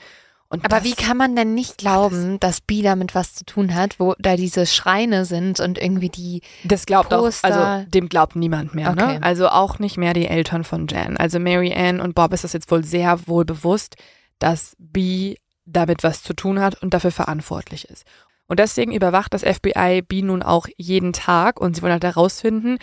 [0.51, 4.01] Und Aber wie kann man denn nicht glauben, dass B damit was zu tun hat,
[4.01, 7.47] wo da diese Schreine sind und irgendwie die Das glaubt Poster.
[7.47, 9.01] auch, also dem glaubt niemand mehr, ne?
[9.01, 9.13] okay.
[9.19, 9.23] ne?
[9.23, 11.15] Also auch nicht mehr die Eltern von Jan.
[11.15, 13.95] Also Mary Ann und Bob ist das jetzt wohl sehr wohl bewusst,
[14.39, 18.03] dass B damit was zu tun hat und dafür verantwortlich ist.
[18.51, 22.79] Und deswegen überwacht das FBI B nun auch jeden Tag und sie wollen halt herausfinden,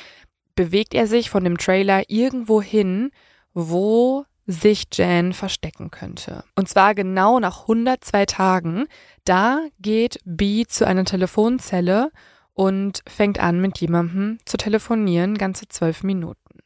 [0.54, 3.10] bewegt er sich von dem Trailer irgendwo hin,
[3.52, 6.42] wo sich Jan verstecken könnte.
[6.56, 8.86] Und zwar genau nach 102 Tagen.
[9.26, 12.12] Da geht B zu einer Telefonzelle
[12.54, 16.60] und fängt an, mit jemandem zu telefonieren, ganze zwölf Minuten.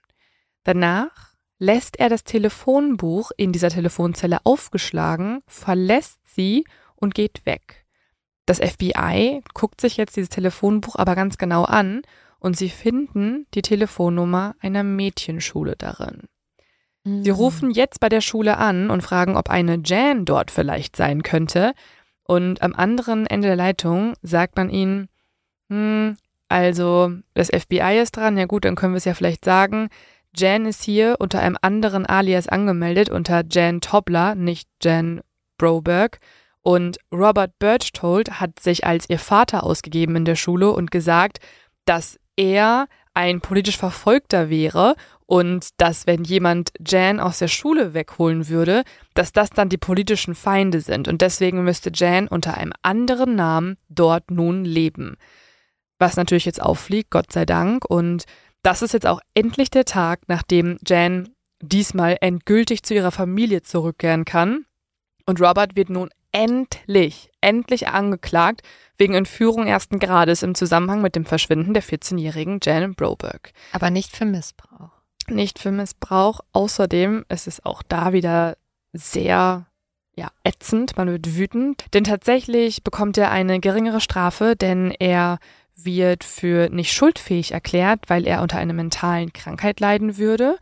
[0.63, 7.82] Danach lässt er das Telefonbuch in dieser Telefonzelle aufgeschlagen, verlässt sie und geht weg.
[8.47, 12.03] Das FBI guckt sich jetzt dieses Telefonbuch aber ganz genau an
[12.39, 16.23] und sie finden die Telefonnummer einer Mädchenschule darin.
[17.05, 17.25] Mhm.
[17.25, 21.23] Sie rufen jetzt bei der Schule an und fragen, ob eine Jan dort vielleicht sein
[21.23, 21.73] könnte.
[22.25, 25.09] Und am anderen Ende der Leitung sagt man ihnen,
[25.69, 26.17] hm,
[26.49, 29.89] also das FBI ist dran, ja gut, dann können wir es ja vielleicht sagen.
[30.35, 35.21] Jan ist hier unter einem anderen Alias angemeldet, unter Jan Tobler, nicht Jan
[35.59, 36.19] Broberg.
[36.63, 41.39] Und Robert Berchtold hat sich als ihr Vater ausgegeben in der Schule und gesagt,
[41.85, 44.95] dass er ein politisch Verfolgter wäre
[45.27, 48.83] und dass wenn jemand Jan aus der Schule wegholen würde,
[49.15, 51.09] dass das dann die politischen Feinde sind.
[51.09, 55.17] Und deswegen müsste Jan unter einem anderen Namen dort nun leben.
[55.99, 57.85] Was natürlich jetzt auffliegt, Gott sei Dank.
[57.89, 58.25] Und
[58.63, 61.29] das ist jetzt auch endlich der Tag, nachdem Jan
[61.61, 64.65] diesmal endgültig zu ihrer Familie zurückkehren kann.
[65.27, 68.63] Und Robert wird nun endlich, endlich angeklagt
[68.97, 73.53] wegen Entführung ersten Grades im Zusammenhang mit dem Verschwinden der 14-jährigen Jan Broberg.
[73.73, 74.91] Aber nicht für Missbrauch.
[75.29, 76.41] Nicht für Missbrauch.
[76.53, 78.57] Außerdem ist es auch da wieder
[78.93, 79.67] sehr
[80.15, 85.39] ja, ätzend, man wird wütend, denn tatsächlich bekommt er eine geringere Strafe, denn er
[85.75, 90.59] wird für nicht schuldfähig erklärt, weil er unter einer mentalen Krankheit leiden würde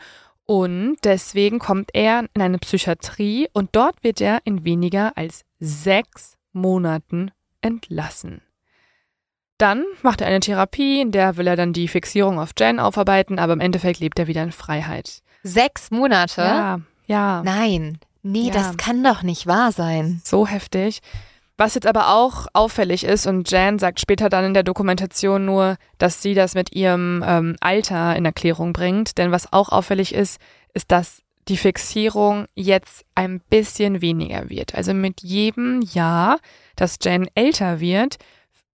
[0.47, 6.37] und deswegen kommt er in eine Psychiatrie und dort wird er in weniger als sechs
[6.53, 7.31] Monaten
[7.61, 8.43] entlassen.
[9.59, 13.39] Dann macht er eine Therapie, in der will er dann die Fixierung auf Jen aufarbeiten,
[13.39, 15.23] aber im Endeffekt lebt er wieder in Freiheit.
[15.43, 16.41] Sechs Monate?
[16.41, 17.43] Ja, ja.
[17.45, 18.55] Nein, nee, Ja.
[18.55, 20.23] das kann doch nicht wahr sein.
[20.25, 21.01] So heftig.
[21.59, 25.77] Was jetzt aber auch auffällig ist, und Jan sagt später dann in der Dokumentation nur,
[25.99, 29.19] dass sie das mit ihrem ähm, Alter in Erklärung bringt.
[29.19, 30.41] Denn was auch auffällig ist,
[30.73, 31.21] ist, dass
[31.51, 34.75] die Fixierung jetzt ein bisschen weniger wird.
[34.75, 36.39] Also mit jedem Jahr,
[36.77, 38.17] dass Jan älter wird,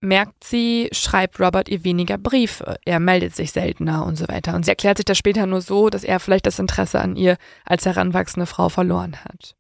[0.00, 2.76] merkt sie, schreibt Robert ihr weniger Briefe.
[2.84, 4.54] Er meldet sich seltener und so weiter.
[4.54, 7.38] Und sie erklärt sich das später nur so, dass er vielleicht das Interesse an ihr
[7.64, 9.56] als heranwachsende Frau verloren hat.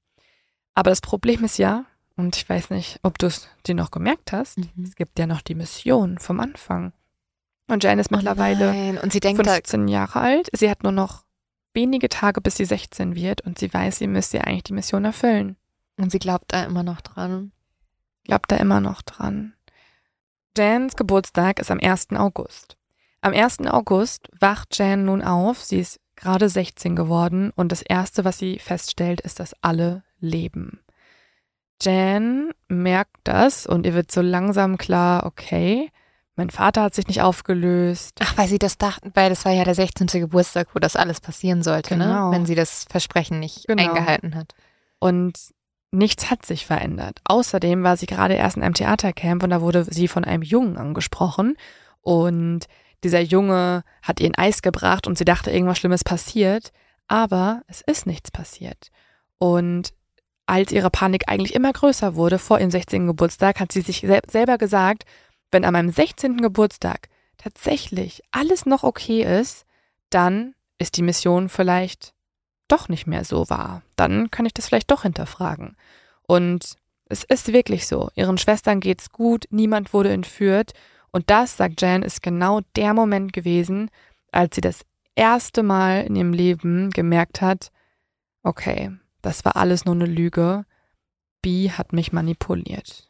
[0.74, 1.86] Aber das Problem ist ja,
[2.16, 4.84] und ich weiß nicht, ob du es dir noch gemerkt hast, Mhm.
[4.84, 6.92] es gibt ja noch die Mission vom Anfang.
[7.68, 9.02] Und Jan ist mittlerweile Oh.
[9.02, 10.48] Und sie denkt da, 15 Jahre alt.
[10.52, 11.24] Sie hat nur noch
[11.76, 15.04] wenige Tage, bis sie 16 wird und sie weiß, sie müsste ja eigentlich die Mission
[15.04, 15.56] erfüllen.
[15.98, 17.52] und sie glaubt da immer noch dran.
[18.24, 19.54] Glaubt da immer noch dran.
[20.56, 22.08] Jans Geburtstag ist am 1.
[22.16, 22.76] August.
[23.20, 23.60] Am 1.
[23.66, 25.62] August wacht Jan nun auf.
[25.62, 30.80] Sie ist gerade 16 geworden und das Erste, was sie feststellt, ist, dass alle leben.
[31.80, 35.90] Jan merkt das und ihr wird so langsam klar, okay,
[36.36, 38.18] mein Vater hat sich nicht aufgelöst.
[38.20, 40.06] Ach, weil sie das dachten, weil das war ja der 16.
[40.20, 42.30] Geburtstag, wo das alles passieren sollte, Genau.
[42.30, 42.36] ne?
[42.36, 43.82] Wenn sie das Versprechen nicht Genau.
[43.82, 44.54] eingehalten hat.
[44.98, 45.38] Und
[45.92, 47.20] nichts hat sich verändert.
[47.24, 50.76] Außerdem war sie gerade erst in einem Theatercamp und da wurde sie von einem Jungen
[50.76, 51.56] angesprochen.
[52.02, 52.66] Und
[53.02, 56.72] dieser Junge hat ihr ein Eis gebracht und sie dachte, irgendwas Schlimmes passiert.
[57.08, 58.88] Aber es ist nichts passiert.
[59.38, 59.92] Und
[60.46, 63.06] als ihre Panik eigentlich immer größer wurde vor ihrem 16.
[63.06, 65.04] Geburtstag, hat sie sich sel selber gesagt,
[65.50, 66.38] wenn an meinem 16.
[66.38, 67.08] Geburtstag
[67.38, 69.66] tatsächlich alles noch okay ist,
[70.10, 72.14] dann ist die Mission vielleicht
[72.68, 73.82] doch nicht mehr so wahr.
[73.96, 75.76] Dann kann ich das vielleicht doch hinterfragen.
[76.26, 76.76] Und
[77.08, 78.10] es ist wirklich so.
[78.14, 80.72] Ihren Schwestern geht's gut, niemand wurde entführt.
[81.12, 83.90] Und das, sagt Jan, ist genau der Moment gewesen,
[84.32, 84.80] als sie das
[85.14, 87.70] erste Mal in ihrem Leben gemerkt hat,
[88.42, 88.92] okay,
[89.22, 90.66] das war alles nur eine Lüge.
[91.42, 93.05] Bee hat mich manipuliert.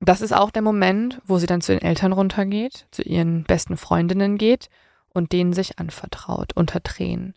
[0.00, 3.76] Das ist auch der Moment, wo sie dann zu den Eltern runtergeht, zu ihren besten
[3.76, 4.68] Freundinnen geht
[5.08, 7.34] und denen sich anvertraut, unter Tränen.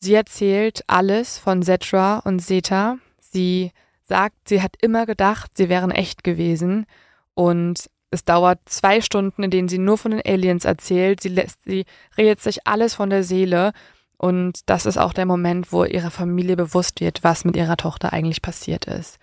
[0.00, 2.96] Sie erzählt alles von Zetra und Zeta.
[3.20, 6.86] Sie sagt, sie hat immer gedacht, sie wären echt gewesen.
[7.34, 11.20] Und es dauert zwei Stunden, in denen sie nur von den Aliens erzählt.
[11.20, 11.84] Sie lässt, sie
[12.16, 13.72] redet sich alles von der Seele.
[14.16, 18.12] Und das ist auch der Moment, wo ihrer Familie bewusst wird, was mit ihrer Tochter
[18.12, 19.18] eigentlich passiert ist.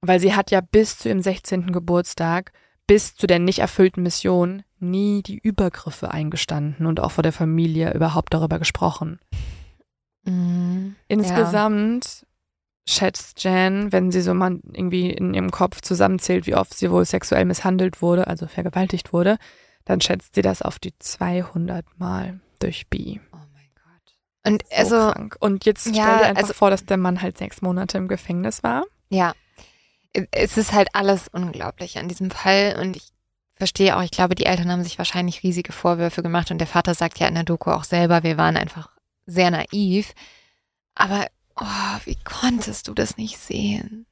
[0.00, 1.72] Weil sie hat ja bis zu ihrem 16.
[1.72, 2.52] Geburtstag,
[2.86, 7.92] bis zu der nicht erfüllten Mission, nie die Übergriffe eingestanden und auch vor der Familie
[7.94, 9.18] überhaupt darüber gesprochen.
[10.24, 10.96] Mhm.
[11.08, 12.26] Insgesamt
[12.88, 17.04] schätzt Jan, wenn sie so mal irgendwie in ihrem Kopf zusammenzählt, wie oft sie wohl
[17.04, 19.38] sexuell misshandelt wurde, also vergewaltigt wurde,
[19.84, 23.18] dann schätzt sie das auf die 200 Mal durch B.
[23.32, 24.14] Oh mein Gott.
[24.46, 25.36] Und So also, krank.
[25.40, 28.06] Und jetzt Ja, stell dir einfach also- vor, dass der Mann halt sechs Monate im
[28.08, 28.84] Gefängnis war.
[29.08, 29.32] ja,
[30.30, 33.12] es ist halt alles unglaublich an diesem Fall und ich
[33.54, 36.94] verstehe auch, ich glaube, die Eltern haben sich wahrscheinlich riesige Vorwürfe gemacht und der Vater
[36.94, 38.90] sagt ja in der Doku auch selber, wir waren einfach
[39.24, 40.12] sehr naiv.
[40.94, 41.26] Aber,
[41.56, 44.06] oh, wie konntest du das nicht sehen?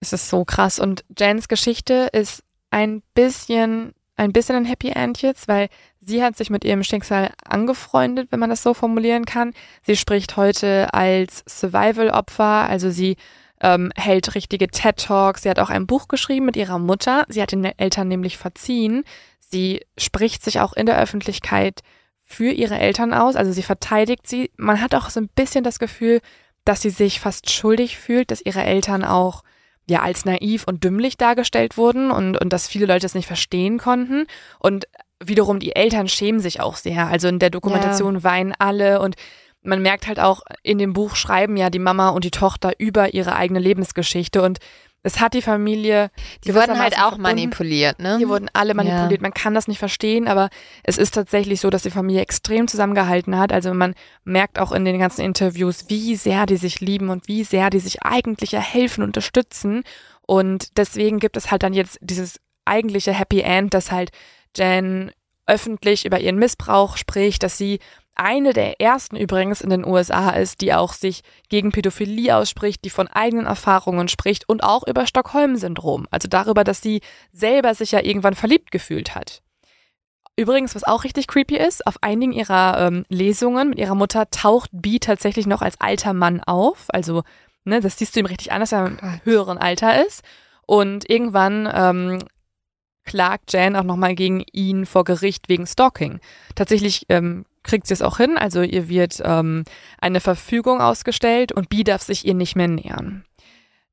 [0.00, 0.78] Es ist so krass.
[0.78, 5.68] Und Jans Geschichte ist ein bisschen, ein bisschen ein Happy End jetzt, weil
[6.00, 9.52] sie hat sich mit ihrem Schicksal angefreundet, wenn man das so formulieren kann.
[9.82, 13.16] Sie spricht heute als Survival-Opfer, also sie
[13.62, 15.42] ähm, hält richtige TED-Talks.
[15.42, 17.24] Sie hat auch ein Buch geschrieben mit ihrer Mutter.
[17.28, 19.04] Sie hat den Eltern nämlich verziehen.
[19.38, 21.80] Sie spricht sich auch in der Öffentlichkeit
[22.18, 24.50] für ihre Eltern aus, also sie verteidigt sie.
[24.56, 26.20] Man hat auch so ein bisschen das Gefühl,
[26.64, 29.42] dass sie sich fast schuldig fühlt, dass ihre Eltern auch
[29.88, 33.78] ja als naiv und dümmlich dargestellt wurden und, und dass viele Leute es nicht verstehen
[33.78, 34.26] konnten.
[34.58, 34.86] Und
[35.22, 37.08] wiederum die Eltern schämen sich auch sehr.
[37.08, 39.16] Also in der Dokumentation weinen alle und
[39.62, 43.14] man merkt halt auch, in dem Buch schreiben ja die Mama und die Tochter über
[43.14, 44.58] ihre eigene Lebensgeschichte und
[45.04, 46.10] es hat die Familie.
[46.44, 47.22] Die wurden halt auch verbunden.
[47.22, 48.18] manipuliert, ne?
[48.18, 49.20] Hier wurden alle manipuliert.
[49.20, 49.22] Ja.
[49.22, 50.48] Man kann das nicht verstehen, aber
[50.84, 53.52] es ist tatsächlich so, dass die Familie extrem zusammengehalten hat.
[53.52, 57.42] Also man merkt auch in den ganzen Interviews, wie sehr die sich lieben und wie
[57.42, 59.82] sehr die sich eigentlich helfen, unterstützen.
[60.22, 64.12] Und deswegen gibt es halt dann jetzt dieses eigentliche Happy End, dass halt
[64.56, 65.10] Jen
[65.46, 67.80] öffentlich über ihren Missbrauch spricht, dass sie
[68.14, 72.90] eine der ersten übrigens in den USA ist, die auch sich gegen Pädophilie ausspricht, die
[72.90, 77.00] von eigenen Erfahrungen spricht und auch über Stockholm-Syndrom, also darüber, dass sie
[77.32, 79.42] selber sich ja irgendwann verliebt gefühlt hat.
[80.36, 84.70] Übrigens, was auch richtig creepy ist, auf einigen ihrer ähm, Lesungen mit ihrer Mutter taucht
[84.72, 86.86] Bee tatsächlich noch als alter Mann auf.
[86.88, 87.22] Also,
[87.64, 90.22] ne, das siehst du ihm richtig an, dass er im höheren Alter ist.
[90.66, 92.18] Und irgendwann ähm,
[93.04, 96.20] klagt Jan auch nochmal gegen ihn vor Gericht wegen Stalking.
[96.54, 99.64] Tatsächlich ähm, kriegt sie es auch hin, also ihr wird ähm,
[100.00, 103.24] eine Verfügung ausgestellt und Bee darf sich ihr nicht mehr nähern.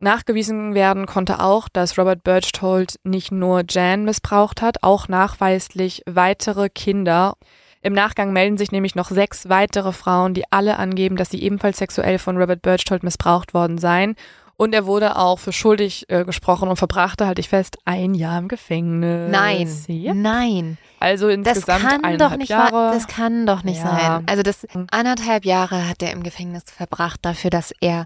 [0.02, 6.70] Nachgewiesen werden konnte auch, dass Robert Birchtold nicht nur Jan missbraucht hat, auch nachweislich weitere
[6.70, 7.36] Kinder.
[7.82, 11.78] Im Nachgang melden sich nämlich noch sechs weitere Frauen, die alle angeben, dass sie ebenfalls
[11.78, 14.16] sexuell von Robert Birchtold missbraucht worden seien.
[14.61, 18.38] Und er wurde auch für schuldig äh, gesprochen und verbrachte, halte ich fest, ein Jahr
[18.40, 19.31] im Gefängnis.
[19.31, 20.15] Nein, Yep.
[20.18, 20.77] nein.
[20.99, 22.91] Also insgesamt das kann doch nicht Jahre.
[22.94, 24.15] Das kann doch nicht Ja.
[24.18, 24.23] sein.
[24.27, 28.06] Also das anderthalb Jahre hat er im Gefängnis verbracht dafür, dass er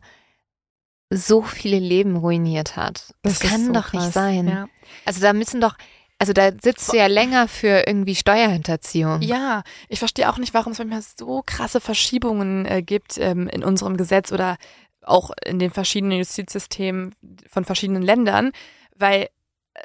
[1.09, 3.15] so viele Leben ruiniert hat.
[3.23, 4.13] Das, ist kann so doch nicht krass.
[4.13, 4.47] sein.
[4.47, 4.67] Ja.
[5.05, 5.73] Also da müssen doch,
[6.19, 9.23] also da sitzt du ja länger für irgendwie Steuerhinterziehung.
[9.23, 13.63] Ja, ich verstehe auch nicht, warum es manchmal so krasse Verschiebungen äh, gibt ähm, in
[13.63, 14.57] unserem Gesetz oder
[15.05, 17.15] auch in den verschiedenen Justizsystemen
[17.49, 18.51] von verschiedenen Ländern,
[18.95, 19.29] weil
[19.73, 19.79] äh,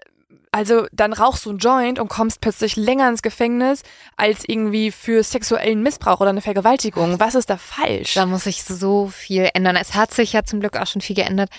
[0.52, 3.82] also dann rauchst du einen Joint und kommst plötzlich länger ins Gefängnis
[4.16, 7.20] als irgendwie für sexuellen Missbrauch oder eine Vergewaltigung.
[7.20, 8.14] Was ist da falsch?
[8.14, 9.76] Da muss sich so viel ändern.
[9.76, 11.50] Es hat sich ja zum Glück auch schon viel geändert,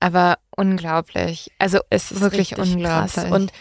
[0.00, 1.50] aber unglaublich.
[1.58, 3.14] Also Es ist wirklich unglaublich.
[3.14, 3.30] Krass.
[3.30, 3.52] Und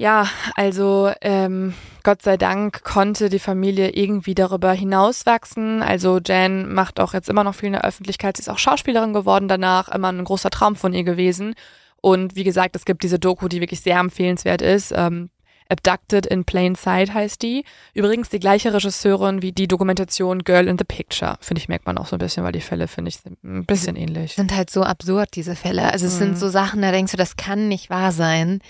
[0.00, 5.82] ja, also ähm, Gott sei Dank konnte die Familie irgendwie darüber hinauswachsen.
[5.82, 8.36] Also Jan macht auch jetzt immer noch viel in der Öffentlichkeit.
[8.36, 11.54] Sie ist auch Schauspielerin geworden danach, immer ein großer Traum von ihr gewesen.
[12.00, 14.92] Und wie gesagt, es gibt diese Doku, die wirklich sehr empfehlenswert ist.
[14.94, 15.30] Ähm,
[15.68, 17.64] Abducted in Plain Sight heißt die.
[17.92, 21.36] Übrigens die gleiche Regisseurin wie die Dokumentation Girl in the Picture.
[21.40, 23.66] Finde ich, merkt man auch so ein bisschen, weil die Fälle, finde ich, sind ein
[23.66, 24.34] bisschen ähnlich.
[24.36, 25.92] sind halt so absurd, diese Fälle.
[25.92, 26.18] Also es Mhm.
[26.18, 28.60] sind so Sachen, da denkst du, das kann nicht wahr sein.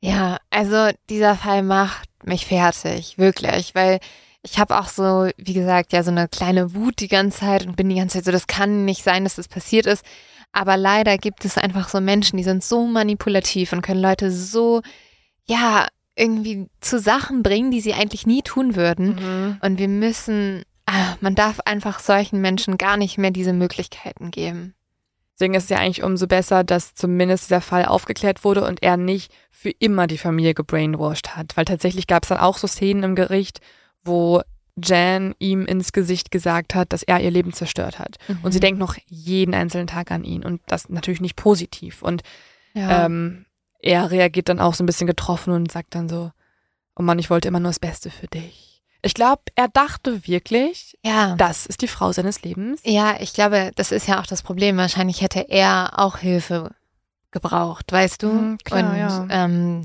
[0.00, 4.00] Ja, also dieser Fall macht mich fertig, wirklich, weil
[4.42, 7.76] ich habe auch so, wie gesagt, ja so eine kleine Wut die ganze Zeit und
[7.76, 10.04] bin die ganze Zeit so, das kann nicht sein, dass das passiert ist.
[10.52, 14.80] Aber leider gibt es einfach so Menschen, die sind so manipulativ und können Leute so,
[15.46, 15.86] ja,
[16.16, 19.14] irgendwie zu Sachen bringen, die sie eigentlich nie tun würden.
[19.14, 19.58] Mhm.
[19.62, 24.74] Und wir müssen, ah, man darf einfach solchen Menschen gar nicht mehr diese Möglichkeiten geben.
[25.40, 28.98] Deswegen ist es ja eigentlich umso besser, dass zumindest dieser Fall aufgeklärt wurde und er
[28.98, 31.56] nicht für immer die Familie gebrainwashed hat.
[31.56, 33.60] Weil tatsächlich gab es dann auch so Szenen im Gericht,
[34.04, 34.42] wo
[34.76, 38.18] Jan ihm ins Gesicht gesagt hat, dass er ihr Leben zerstört hat.
[38.42, 42.02] Und sie denkt noch jeden einzelnen Tag an ihn und das natürlich nicht positiv.
[42.02, 42.22] Und
[42.74, 43.06] ja.
[43.06, 43.46] ähm,
[43.80, 46.32] er reagiert dann auch so ein bisschen getroffen und sagt dann so,
[46.96, 48.69] oh Mann, ich wollte immer nur das Beste für dich.
[49.02, 51.34] Ich glaube, er dachte wirklich, ja.
[51.36, 52.80] das ist die Frau seines Lebens.
[52.84, 54.76] Ja, ich glaube, das ist ja auch das Problem.
[54.76, 56.70] Wahrscheinlich hätte er auch Hilfe
[57.30, 58.28] gebraucht, weißt du?
[58.28, 59.26] Mhm, klar, Und ja.
[59.30, 59.84] ähm,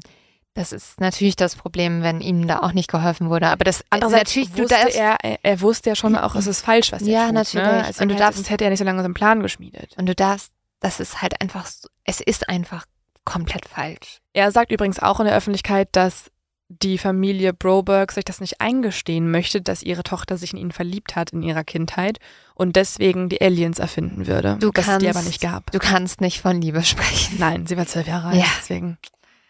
[0.53, 3.47] das ist natürlich das Problem, wenn ihm da auch nicht geholfen wurde.
[3.47, 6.61] Aber das Andererseits natürlich, du wusste darfst, er, er, wusste ja schon auch, es ist
[6.61, 7.33] falsch, was er Ja, tut.
[7.35, 7.67] natürlich.
[7.67, 7.85] Ne?
[7.85, 9.93] Also Und du darfst- sonst hätte er nicht so lange so einen Plan geschmiedet.
[9.97, 12.85] und du darfst, das ist halt einfach, so- es ist einfach
[13.25, 14.21] komplett falsch.
[14.33, 16.31] Er sagt übrigens auch in der Öffentlichkeit, dass
[16.81, 21.15] die Familie Broberg sich das nicht eingestehen möchte, dass ihre Tochter sich in ihn verliebt
[21.15, 22.19] hat in ihrer Kindheit
[22.53, 24.57] und deswegen die Aliens erfinden würde.
[24.59, 25.71] Du dass es die kannst- aber nicht gab.
[25.71, 27.37] Du kannst nicht von Liebe sprechen.
[27.39, 28.45] Nein, sie war zwölf Jahre alt, Ja.
[28.57, 28.97] deswegen.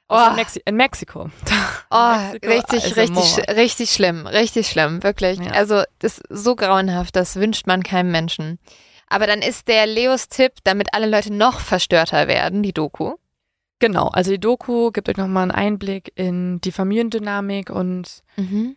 [0.07, 0.13] Oh.
[0.13, 1.29] Also in, Mexi in Mexiko.
[1.89, 5.39] Oh, Mexiko, richtig, also richtig, sch- richtig schlimm, richtig schlimm, wirklich.
[5.39, 5.51] Ja.
[5.51, 8.59] Also, das ist so grauenhaft, das wünscht man keinem Menschen.
[9.07, 13.15] Aber dann ist der Leos Tipp, damit alle Leute noch verstörter werden, die Doku.
[13.79, 18.23] Genau, also die Doku gibt euch nochmal einen Einblick in die Familiendynamik und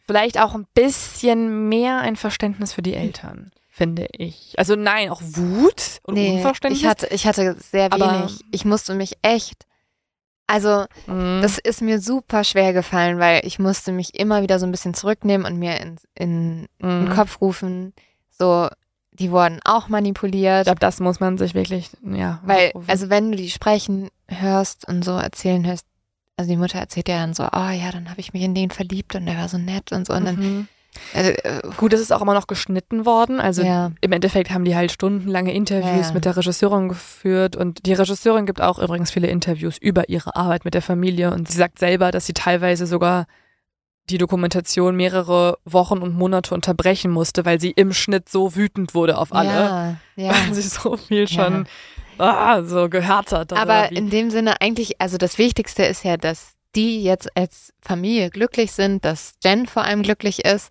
[0.06, 4.54] vielleicht auch ein bisschen mehr ein Verständnis für die Eltern, finde ich.
[4.58, 6.80] Also nein, auch Wut und Nee, Unverständnis.
[6.82, 8.40] ich hatte, ich hatte sehr Aber- wenig.
[8.50, 9.66] Ich musste mich echt,
[10.48, 11.40] also Mhm.
[11.42, 14.94] das ist mir super schwer gefallen, weil ich musste mich immer wieder so ein bisschen
[14.94, 17.06] zurücknehmen und mir in, in, in Mhm.
[17.06, 17.92] den Kopf rufen,
[18.30, 18.68] so,
[19.18, 20.64] die wurden auch Ich manipuliert.
[20.64, 22.40] glaube, das muss man sich wirklich, ja.
[22.44, 22.90] Weil, aufrufen.
[22.90, 25.86] also wenn du die sprechen hörst und so erzählen hörst,
[26.36, 28.70] also die Mutter erzählt ja dann so, oh ja, dann habe ich mich in den
[28.70, 30.12] verliebt und der war so nett und so.
[30.14, 30.68] Und dann, Mhm.
[31.14, 31.34] äh,
[31.76, 33.40] Gut, es ist auch immer noch geschnitten worden.
[33.40, 36.12] Also ja, im Endeffekt haben die halt stundenlange Interviews ja.
[36.14, 40.64] mit der Regisseurin geführt und die Regisseurin gibt auch übrigens viele Interviews über ihre Arbeit
[40.64, 43.26] mit der Familie und sie sagt selber, dass sie teilweise sogar
[44.10, 49.18] die Dokumentation mehrere Wochen und Monate unterbrechen musste, weil sie im Schnitt so wütend wurde
[49.18, 50.30] auf alle, ja, ja.
[50.30, 51.66] weil sie so viel schon
[52.18, 53.52] oh, so gehärtet.
[53.52, 58.30] Aber in dem Sinne eigentlich, also das Wichtigste ist ja, dass die jetzt als Familie
[58.30, 60.70] glücklich sind, dass Jen vor allem glücklich ist.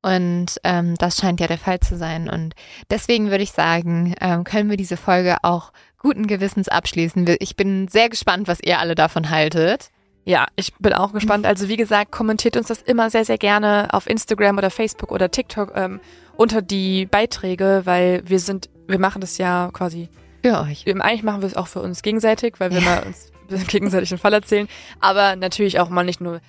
[0.00, 2.28] Und ähm, das scheint ja der Fall zu sein.
[2.28, 2.54] Und
[2.90, 7.26] deswegen würde ich sagen, ähm, können wir diese Folge auch guten Gewissens abschließen.
[7.40, 9.90] Ich bin sehr gespannt, was ihr alle davon haltet.
[10.28, 11.46] Ja, ich bin auch gespannt.
[11.46, 15.30] Also wie gesagt, kommentiert uns das immer sehr, sehr gerne auf Instagram oder Facebook oder
[15.30, 16.00] TikTok ähm,
[16.36, 20.10] unter die Beiträge, weil wir sind, wir machen das ja quasi
[20.42, 20.86] für euch.
[20.86, 22.84] Eigentlich machen wir es auch für uns gegenseitig, weil wir ja.
[22.84, 23.32] mal uns
[23.68, 24.68] gegenseitig den Fall erzählen.
[25.00, 26.42] Aber natürlich auch mal nicht nur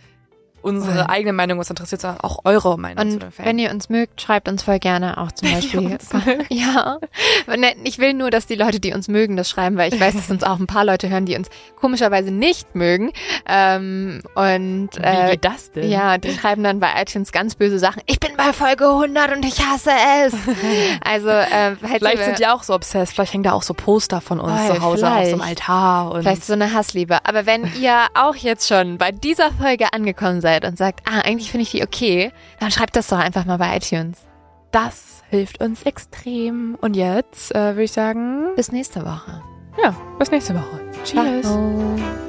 [0.61, 1.05] unsere voll.
[1.07, 3.45] eigene Meinung uns interessiert, auch eure Meinung und zu dem Fan.
[3.45, 5.97] Wenn ihr uns mögt, schreibt uns voll gerne auch zum Beispiel.
[6.49, 6.97] ja.
[7.83, 10.29] Ich will nur, dass die Leute, die uns mögen, das schreiben, weil ich weiß, dass
[10.29, 11.49] uns auch ein paar Leute hören, die uns
[11.79, 13.11] komischerweise nicht mögen.
[13.47, 15.89] Ähm, und äh, Wie geht das denn?
[15.89, 18.01] Ja, die schreiben dann bei iTunes ganz böse Sachen.
[18.05, 19.91] Ich bin bei Folge 100 und ich hasse
[20.25, 20.33] es.
[21.01, 23.15] also äh, vielleicht sind die auch so obsessed.
[23.15, 25.33] Vielleicht hängen da auch so Poster von uns oh, zu Hause vielleicht.
[25.33, 26.11] auf so einem Altar.
[26.11, 27.25] Und vielleicht so eine Hassliebe.
[27.25, 31.21] Aber wenn ihr auch jetzt schon bei dieser Folge angekommen seid, seid und sagt, ah,
[31.21, 34.17] eigentlich finde ich die okay, dann schreibt das doch einfach mal bei iTunes.
[34.71, 36.77] Das hilft uns extrem.
[36.79, 39.41] Und jetzt äh, würde ich sagen, bis nächste Woche.
[39.81, 40.79] Ja, bis nächste Woche.
[41.03, 41.45] Cheers.
[41.45, 42.28] Ciao.